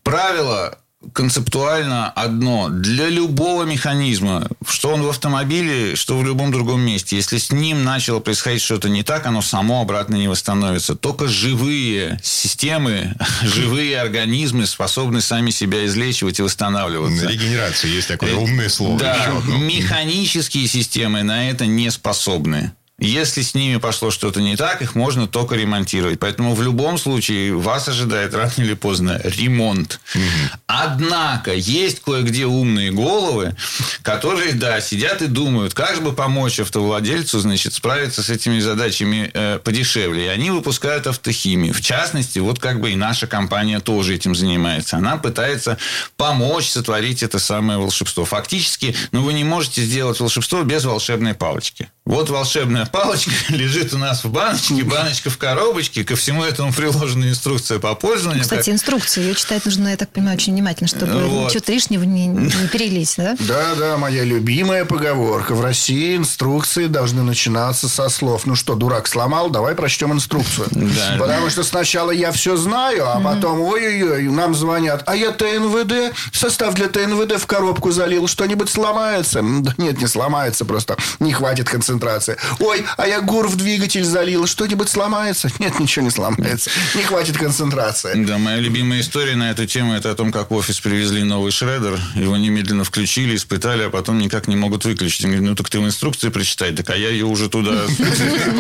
Правило 0.05 0.79
концептуально 1.13 2.11
одно. 2.11 2.69
Для 2.69 3.09
любого 3.09 3.65
механизма, 3.65 4.49
что 4.67 4.91
он 4.91 5.03
в 5.03 5.09
автомобиле, 5.09 5.97
что 5.97 6.19
в 6.19 6.25
любом 6.25 6.53
другом 6.53 6.81
месте, 6.81 7.17
если 7.17 7.39
с 7.39 7.51
ним 7.51 7.85
начало 7.85 8.21
происходить 8.21 8.63
что-то 8.63 8.89
не 8.89 9.03
так, 9.03 9.27
оно 9.27 9.43
само 9.43 9.81
обратно 9.81 10.17
не 10.17 10.29
восстановится. 10.29 10.95
Только 10.95 11.29
живые 11.29 12.19
системы, 12.23 13.15
живые 13.43 14.01
организмы 14.01 14.67
способны 14.67 15.21
сами 15.21 15.51
себя 15.51 15.85
излечивать 15.87 16.39
и 16.39 16.43
восстанавливаться. 16.43 17.29
Регенерация 17.29 17.91
есть 17.91 18.09
такое 18.09 18.35
умное 18.35 18.69
слово. 18.69 18.99
Да, 18.99 19.33
механические 19.47 20.69
системы 20.69 21.23
на 21.23 21.51
это 21.51 21.67
не 21.67 21.91
способны. 21.91 22.73
Если 22.99 23.43
с 23.43 23.55
ними 23.55 23.79
пошло 23.79 24.11
что-то 24.11 24.41
не 24.41 24.55
так, 24.55 24.81
их 24.83 24.95
можно 24.95 25.27
только 25.27 25.57
ремонтировать. 25.57 26.21
Поэтому 26.21 26.55
в 26.55 26.63
любом 26.63 26.99
случае 26.99 27.57
вас 27.57 27.89
ожидает 27.89 28.35
рано 28.35 28.53
или 28.59 28.75
поздно 28.75 29.21
ремонт. 29.25 29.99
Угу. 30.15 30.23
Однако 30.67 31.53
есть 31.55 32.01
кое-где 32.03 32.47
умные 32.47 32.93
головы, 32.93 33.57
которые, 34.03 34.53
да, 34.53 34.81
сидят 34.81 35.23
и 35.23 35.27
думают, 35.27 35.75
как 35.75 35.97
же 35.97 36.03
бы 36.03 36.13
помочь 36.13 36.61
автовладельцу, 36.61 37.41
значит, 37.41 37.75
справиться 37.75 38.23
с 38.23 38.31
этими 38.31 38.61
задачами 38.61 39.31
э, 39.33 39.59
подешевле. 39.59 40.27
И 40.27 40.29
они 40.29 40.51
выпускают 40.51 41.07
автохимию. 41.07 41.75
В 41.75 41.81
частности, 41.81 42.39
вот 42.39 42.61
как 42.61 42.81
бы 42.81 42.93
и 42.93 42.97
наша 42.97 43.27
компания 43.27 43.81
тоже 43.81 44.15
этим 44.15 44.35
занимается. 44.35 44.99
Она 44.99 45.17
пытается 45.17 45.79
помочь 46.17 46.69
сотворить 46.69 47.23
это 47.23 47.39
самое 47.39 47.79
волшебство. 47.79 48.25
Фактически, 48.25 48.95
ну, 49.11 49.23
вы 49.23 49.33
не 49.33 49.45
можете 49.45 49.83
сделать 49.83 50.21
волшебство 50.21 50.63
без 50.63 50.85
волшебной 50.85 51.35
палочки. 51.35 51.89
Вот 52.05 52.31
волшебная 52.31 52.85
палочка 52.85 53.31
лежит 53.51 53.95
у 53.95 53.99
нас 53.99 54.25
в 54.25 54.31
баночке, 54.31 54.83
баночка 54.83 55.31
в 55.31 55.39
коробочке, 55.39 56.03
ко 56.03 56.17
всему 56.17 56.43
этому 56.43 56.73
приложена 56.73 57.29
инструкция 57.29 57.79
по 57.79 57.95
пользованию. 57.95 58.43
Кстати, 58.43 58.67
как... 58.67 58.75
инструкцию 58.75 59.27
ее 59.27 59.35
читать 59.37 59.65
нужно, 59.65 59.89
я 59.89 59.97
так 59.97 60.11
понимаю, 60.11 60.37
очень 60.37 60.53
внимательно, 60.53 60.89
чтобы 60.89 61.13
вот. 61.13 61.55
ничего 61.55 61.63
лишнего 61.69 62.03
не, 62.03 62.27
не 62.27 62.51
перелить, 62.69 63.15
да? 63.17 63.37
Да, 63.53 63.75
да, 63.77 63.99
моя 63.99 64.25
любимая 64.25 64.85
поговорка. 64.85 65.55
В 65.55 65.61
России 65.61 66.17
инструкции 66.17 66.87
должны 66.87 67.23
начинаться 67.23 67.89
со 67.89 68.09
слов. 68.09 68.47
Ну 68.47 68.57
что, 68.57 68.75
дурак 68.75 69.07
сломал, 69.07 69.51
давай 69.51 69.77
прочтем 69.77 70.13
инструкцию. 70.13 70.67
Да, 70.93 71.17
Потому 71.19 71.49
что 71.49 71.63
сначала 71.63 72.11
я 72.11 72.33
все 72.33 72.57
знаю, 72.57 73.09
а 73.09 73.21
потом, 73.21 73.61
ой-ой-ой, 73.61 74.25
нам 74.25 74.55
звонят, 74.55 75.05
а 75.07 75.15
я 75.15 75.31
ТНВД, 75.31 76.15
состав 76.33 76.75
для 76.75 76.89
ТНВД 76.89 77.41
в 77.41 77.47
коробку 77.47 77.93
залил, 77.93 78.27
что-нибудь 78.27 78.69
сломается? 78.69 79.41
Да 79.43 79.75
нет, 79.79 80.01
не 80.01 80.07
сломается, 80.07 80.65
просто 80.65 80.97
не 81.21 81.33
хватит 81.33 81.69
концентрации 81.69 81.92
концентрация. 81.93 82.39
Ой, 82.59 82.85
а 82.97 83.07
я 83.07 83.21
гур 83.21 83.49
в 83.49 83.57
двигатель 83.57 84.05
залил, 84.05 84.47
что-нибудь 84.47 84.89
сломается? 84.89 85.51
Нет, 85.59 85.79
ничего 85.79 86.05
не 86.05 86.11
сломается. 86.11 86.71
Не 86.95 87.03
хватит 87.03 87.37
концентрации. 87.37 88.25
Да, 88.25 88.39
моя 88.39 88.59
любимая 88.59 89.01
история 89.01 89.37
на 89.37 89.51
эту 89.51 89.67
тему, 89.67 89.95
это 89.95 90.11
о 90.11 90.15
том, 90.15 90.33
как 90.33 90.51
в 90.51 90.55
офис 90.55 90.81
привезли 90.81 91.23
новый 91.23 91.53
шредер, 91.53 92.01
его 92.15 92.37
немедленно 92.37 92.85
включили, 92.85 93.37
испытали, 93.37 93.85
а 93.85 93.91
потом 93.91 94.19
никак 94.19 94.49
не 94.49 94.57
могут 94.57 94.85
выключить. 94.85 95.25
Он 95.25 95.31
говорит, 95.33 95.49
ну 95.51 95.55
так 95.55 95.69
ты 95.69 95.81
в 95.81 95.85
инструкции 95.85 96.31
прочитай. 96.31 96.73
Так 96.73 96.91
а 96.91 96.97
я 96.97 97.11
ее 97.11 97.27
уже 97.27 97.49
туда... 97.49 97.73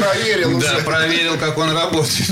Проверил 0.03 0.61
Да, 0.61 0.79
проверил, 0.85 1.39
как 1.39 1.57
он 1.59 1.71
работает. 1.71 2.31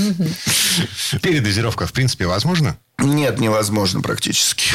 Передозировка, 1.21 1.87
в 1.87 1.93
принципе, 1.93 2.27
возможно? 2.27 2.77
Нет, 3.03 3.39
невозможно 3.39 4.01
практически. 4.01 4.69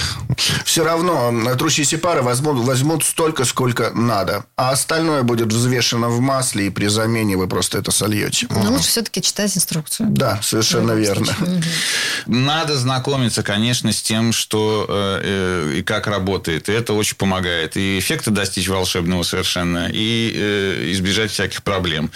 Все 0.64 0.85
равно 0.85 1.33
трущиеся 1.57 1.99
пары 1.99 2.22
возьмут, 2.22 2.64
возьмут 2.64 3.05
столько, 3.05 3.45
сколько 3.45 3.91
надо. 3.91 4.45
А 4.57 4.70
остальное 4.70 5.22
будет 5.22 5.53
взвешено 5.53 6.09
в 6.09 6.15
масле, 6.20 6.66
и 6.66 6.70
при 6.70 6.86
замене 6.86 7.36
вы 7.36 7.48
просто 7.48 7.78
это 7.78 7.90
сольете. 7.90 8.46
Но 8.50 8.72
лучше 8.72 8.88
все-таки 8.88 9.22
читать 9.22 9.56
инструкцию. 9.56 10.08
Да, 10.10 10.40
совершенно 10.42 10.92
верно. 10.92 11.34
Надо 12.26 12.76
знакомиться, 12.76 13.42
конечно, 13.42 13.92
с 13.92 14.02
тем, 14.02 14.32
что 14.32 14.86
э, 14.88 15.20
э, 15.22 15.78
и 15.78 15.82
как 15.82 16.06
работает. 16.06 16.68
И 16.68 16.72
это 16.72 16.92
очень 16.92 17.16
помогает. 17.16 17.76
И 17.76 17.98
эффекта 17.98 18.30
достичь 18.30 18.68
волшебного 18.68 19.22
совершенно, 19.22 19.88
и 19.92 20.32
э, 20.34 20.92
избежать 20.92 21.30
всяких 21.30 21.62
проблем. 21.62 22.10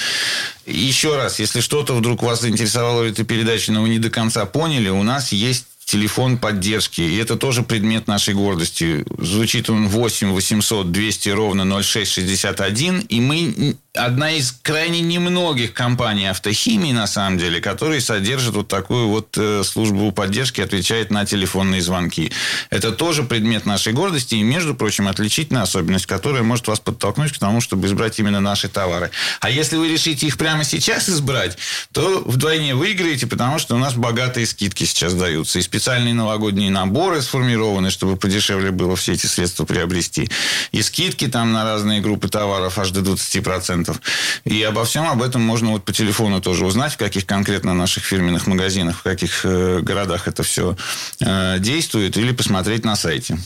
Еще 0.66 1.16
раз, 1.16 1.38
если 1.38 1.60
что-то 1.60 1.94
вдруг 1.94 2.22
вас 2.22 2.42
заинтересовало 2.42 3.02
в 3.02 3.06
этой 3.06 3.24
передаче, 3.24 3.72
но 3.72 3.82
вы 3.82 3.88
не 3.88 3.98
до 3.98 4.10
конца 4.10 4.46
поняли, 4.46 4.88
у 4.88 5.02
нас 5.02 5.32
есть 5.32 5.66
телефон 5.90 6.38
поддержки. 6.38 7.00
И 7.00 7.16
это 7.16 7.36
тоже 7.36 7.62
предмет 7.62 8.06
нашей 8.06 8.34
гордости. 8.34 9.04
Звучит 9.18 9.68
он 9.68 9.88
8 9.88 10.30
800 10.30 10.92
200 10.92 11.28
ровно 11.30 11.82
0661. 11.82 13.00
И 13.00 13.20
мы 13.20 13.76
одна 13.94 14.32
из 14.32 14.52
крайне 14.52 15.00
немногих 15.00 15.72
компаний 15.72 16.26
автохимии, 16.26 16.92
на 16.92 17.06
самом 17.06 17.38
деле, 17.38 17.60
которые 17.60 18.00
содержат 18.00 18.54
вот 18.54 18.68
такую 18.68 19.08
вот 19.08 19.36
э, 19.36 19.62
службу 19.64 20.12
поддержки, 20.12 20.60
отвечает 20.60 21.10
на 21.10 21.26
телефонные 21.26 21.82
звонки. 21.82 22.30
Это 22.70 22.92
тоже 22.92 23.24
предмет 23.24 23.66
нашей 23.66 23.92
гордости 23.92 24.36
и, 24.36 24.42
между 24.42 24.74
прочим, 24.74 25.08
отличительная 25.08 25.62
особенность, 25.62 26.06
которая 26.06 26.42
может 26.42 26.68
вас 26.68 26.78
подтолкнуть 26.78 27.32
к 27.32 27.38
тому, 27.38 27.60
чтобы 27.60 27.88
избрать 27.88 28.18
именно 28.20 28.40
наши 28.40 28.68
товары. 28.68 29.10
А 29.40 29.50
если 29.50 29.76
вы 29.76 29.88
решите 29.88 30.26
их 30.26 30.38
прямо 30.38 30.62
сейчас 30.62 31.08
избрать, 31.08 31.58
то 31.92 32.22
вдвойне 32.24 32.76
выиграете, 32.76 33.26
потому 33.26 33.58
что 33.58 33.74
у 33.74 33.78
нас 33.78 33.94
богатые 33.94 34.46
скидки 34.46 34.84
сейчас 34.84 35.14
даются. 35.14 35.58
И 35.58 35.62
специальные 35.62 36.14
новогодние 36.14 36.70
наборы 36.70 37.22
сформированы, 37.22 37.90
чтобы 37.90 38.16
подешевле 38.16 38.70
было 38.70 38.94
все 38.94 39.14
эти 39.14 39.26
средства 39.26 39.64
приобрести. 39.64 40.30
И 40.70 40.82
скидки 40.82 41.26
там 41.26 41.52
на 41.52 41.64
разные 41.64 42.00
группы 42.00 42.28
товаров 42.28 42.78
аж 42.78 42.90
до 42.90 43.00
20%. 43.00 43.79
100%. 43.82 44.00
И 44.44 44.62
обо 44.62 44.84
всем 44.84 45.08
об 45.08 45.22
этом 45.22 45.42
можно 45.42 45.70
вот 45.70 45.84
по 45.84 45.92
телефону 45.92 46.40
тоже 46.40 46.64
узнать, 46.64 46.92
в 46.92 46.96
каких 46.96 47.26
конкретно 47.26 47.74
наших 47.74 48.04
фирменных 48.04 48.46
магазинах, 48.46 48.98
в 48.98 49.02
каких 49.02 49.44
э, 49.44 49.80
городах 49.80 50.28
это 50.28 50.42
все 50.42 50.76
э, 51.20 51.58
действует, 51.58 52.16
или 52.16 52.32
посмотреть 52.32 52.84
на 52.84 52.96
сайте 52.96 53.38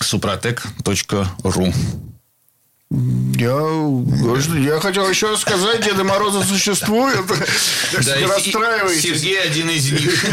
suprotec.ru. 0.00 1.74
Я, 2.90 4.74
я 4.74 4.80
хотел 4.80 5.08
еще 5.08 5.30
раз 5.30 5.40
сказать, 5.40 5.82
Деда 5.84 6.04
Мороза 6.04 6.44
существует. 6.44 7.26
Да, 7.26 8.16
расстраивайтесь. 8.28 9.02
Сергей 9.02 9.40
один 9.40 9.70
из 9.70 9.90
них. 9.90 10.24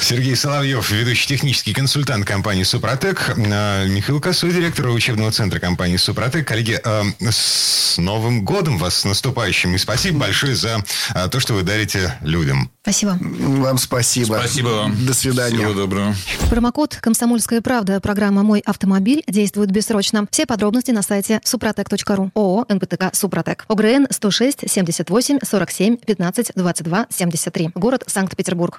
Сергей 0.00 0.36
Соловьев, 0.36 0.90
ведущий 0.90 1.26
технический 1.26 1.72
консультант 1.72 2.24
компании 2.24 2.62
«Супротек». 2.62 3.34
А, 3.36 3.86
Михаил 3.86 4.20
Косой, 4.20 4.52
директор 4.52 4.88
учебного 4.88 5.32
центра 5.32 5.58
компании 5.58 5.96
«Супротек». 5.96 6.46
Коллеги, 6.46 6.80
а, 6.84 7.04
с 7.20 7.98
Новым 7.98 8.44
годом 8.44 8.78
вас, 8.78 8.96
с 8.96 9.04
наступающим. 9.04 9.74
И 9.74 9.78
спасибо 9.78 10.20
большое 10.20 10.54
за 10.54 10.84
а, 11.14 11.28
то, 11.28 11.40
что 11.40 11.54
вы 11.54 11.62
дарите 11.62 12.14
людям. 12.20 12.70
Спасибо. 12.82 13.18
Вам 13.20 13.78
спасибо. 13.78 14.34
Спасибо 14.34 14.68
вам. 14.68 15.06
До 15.06 15.14
свидания. 15.14 15.58
Всего 15.58 15.72
доброго. 15.72 16.14
Промокод 16.50 16.96
«Комсомольская 17.00 17.60
правда» 17.60 18.00
программа 18.00 18.42
«Мой 18.42 18.60
автомобиль» 18.60 19.24
действует 19.26 19.70
бессрочно. 19.70 20.26
Все 20.30 20.46
подробности 20.46 20.90
на 20.90 21.02
сайте 21.02 21.40
супротек.ру. 21.42 22.30
ООО 22.34 22.66
«НПТК 22.68 23.10
Супротек». 23.12 23.64
ОГРН 23.68 24.08
106 24.10 24.70
78 24.70 25.38
47 25.42 25.96
15 25.96 26.52
22 26.54 27.06
73. 27.10 27.70
Город 27.74 28.04
Санкт-Петербург. 28.06 28.78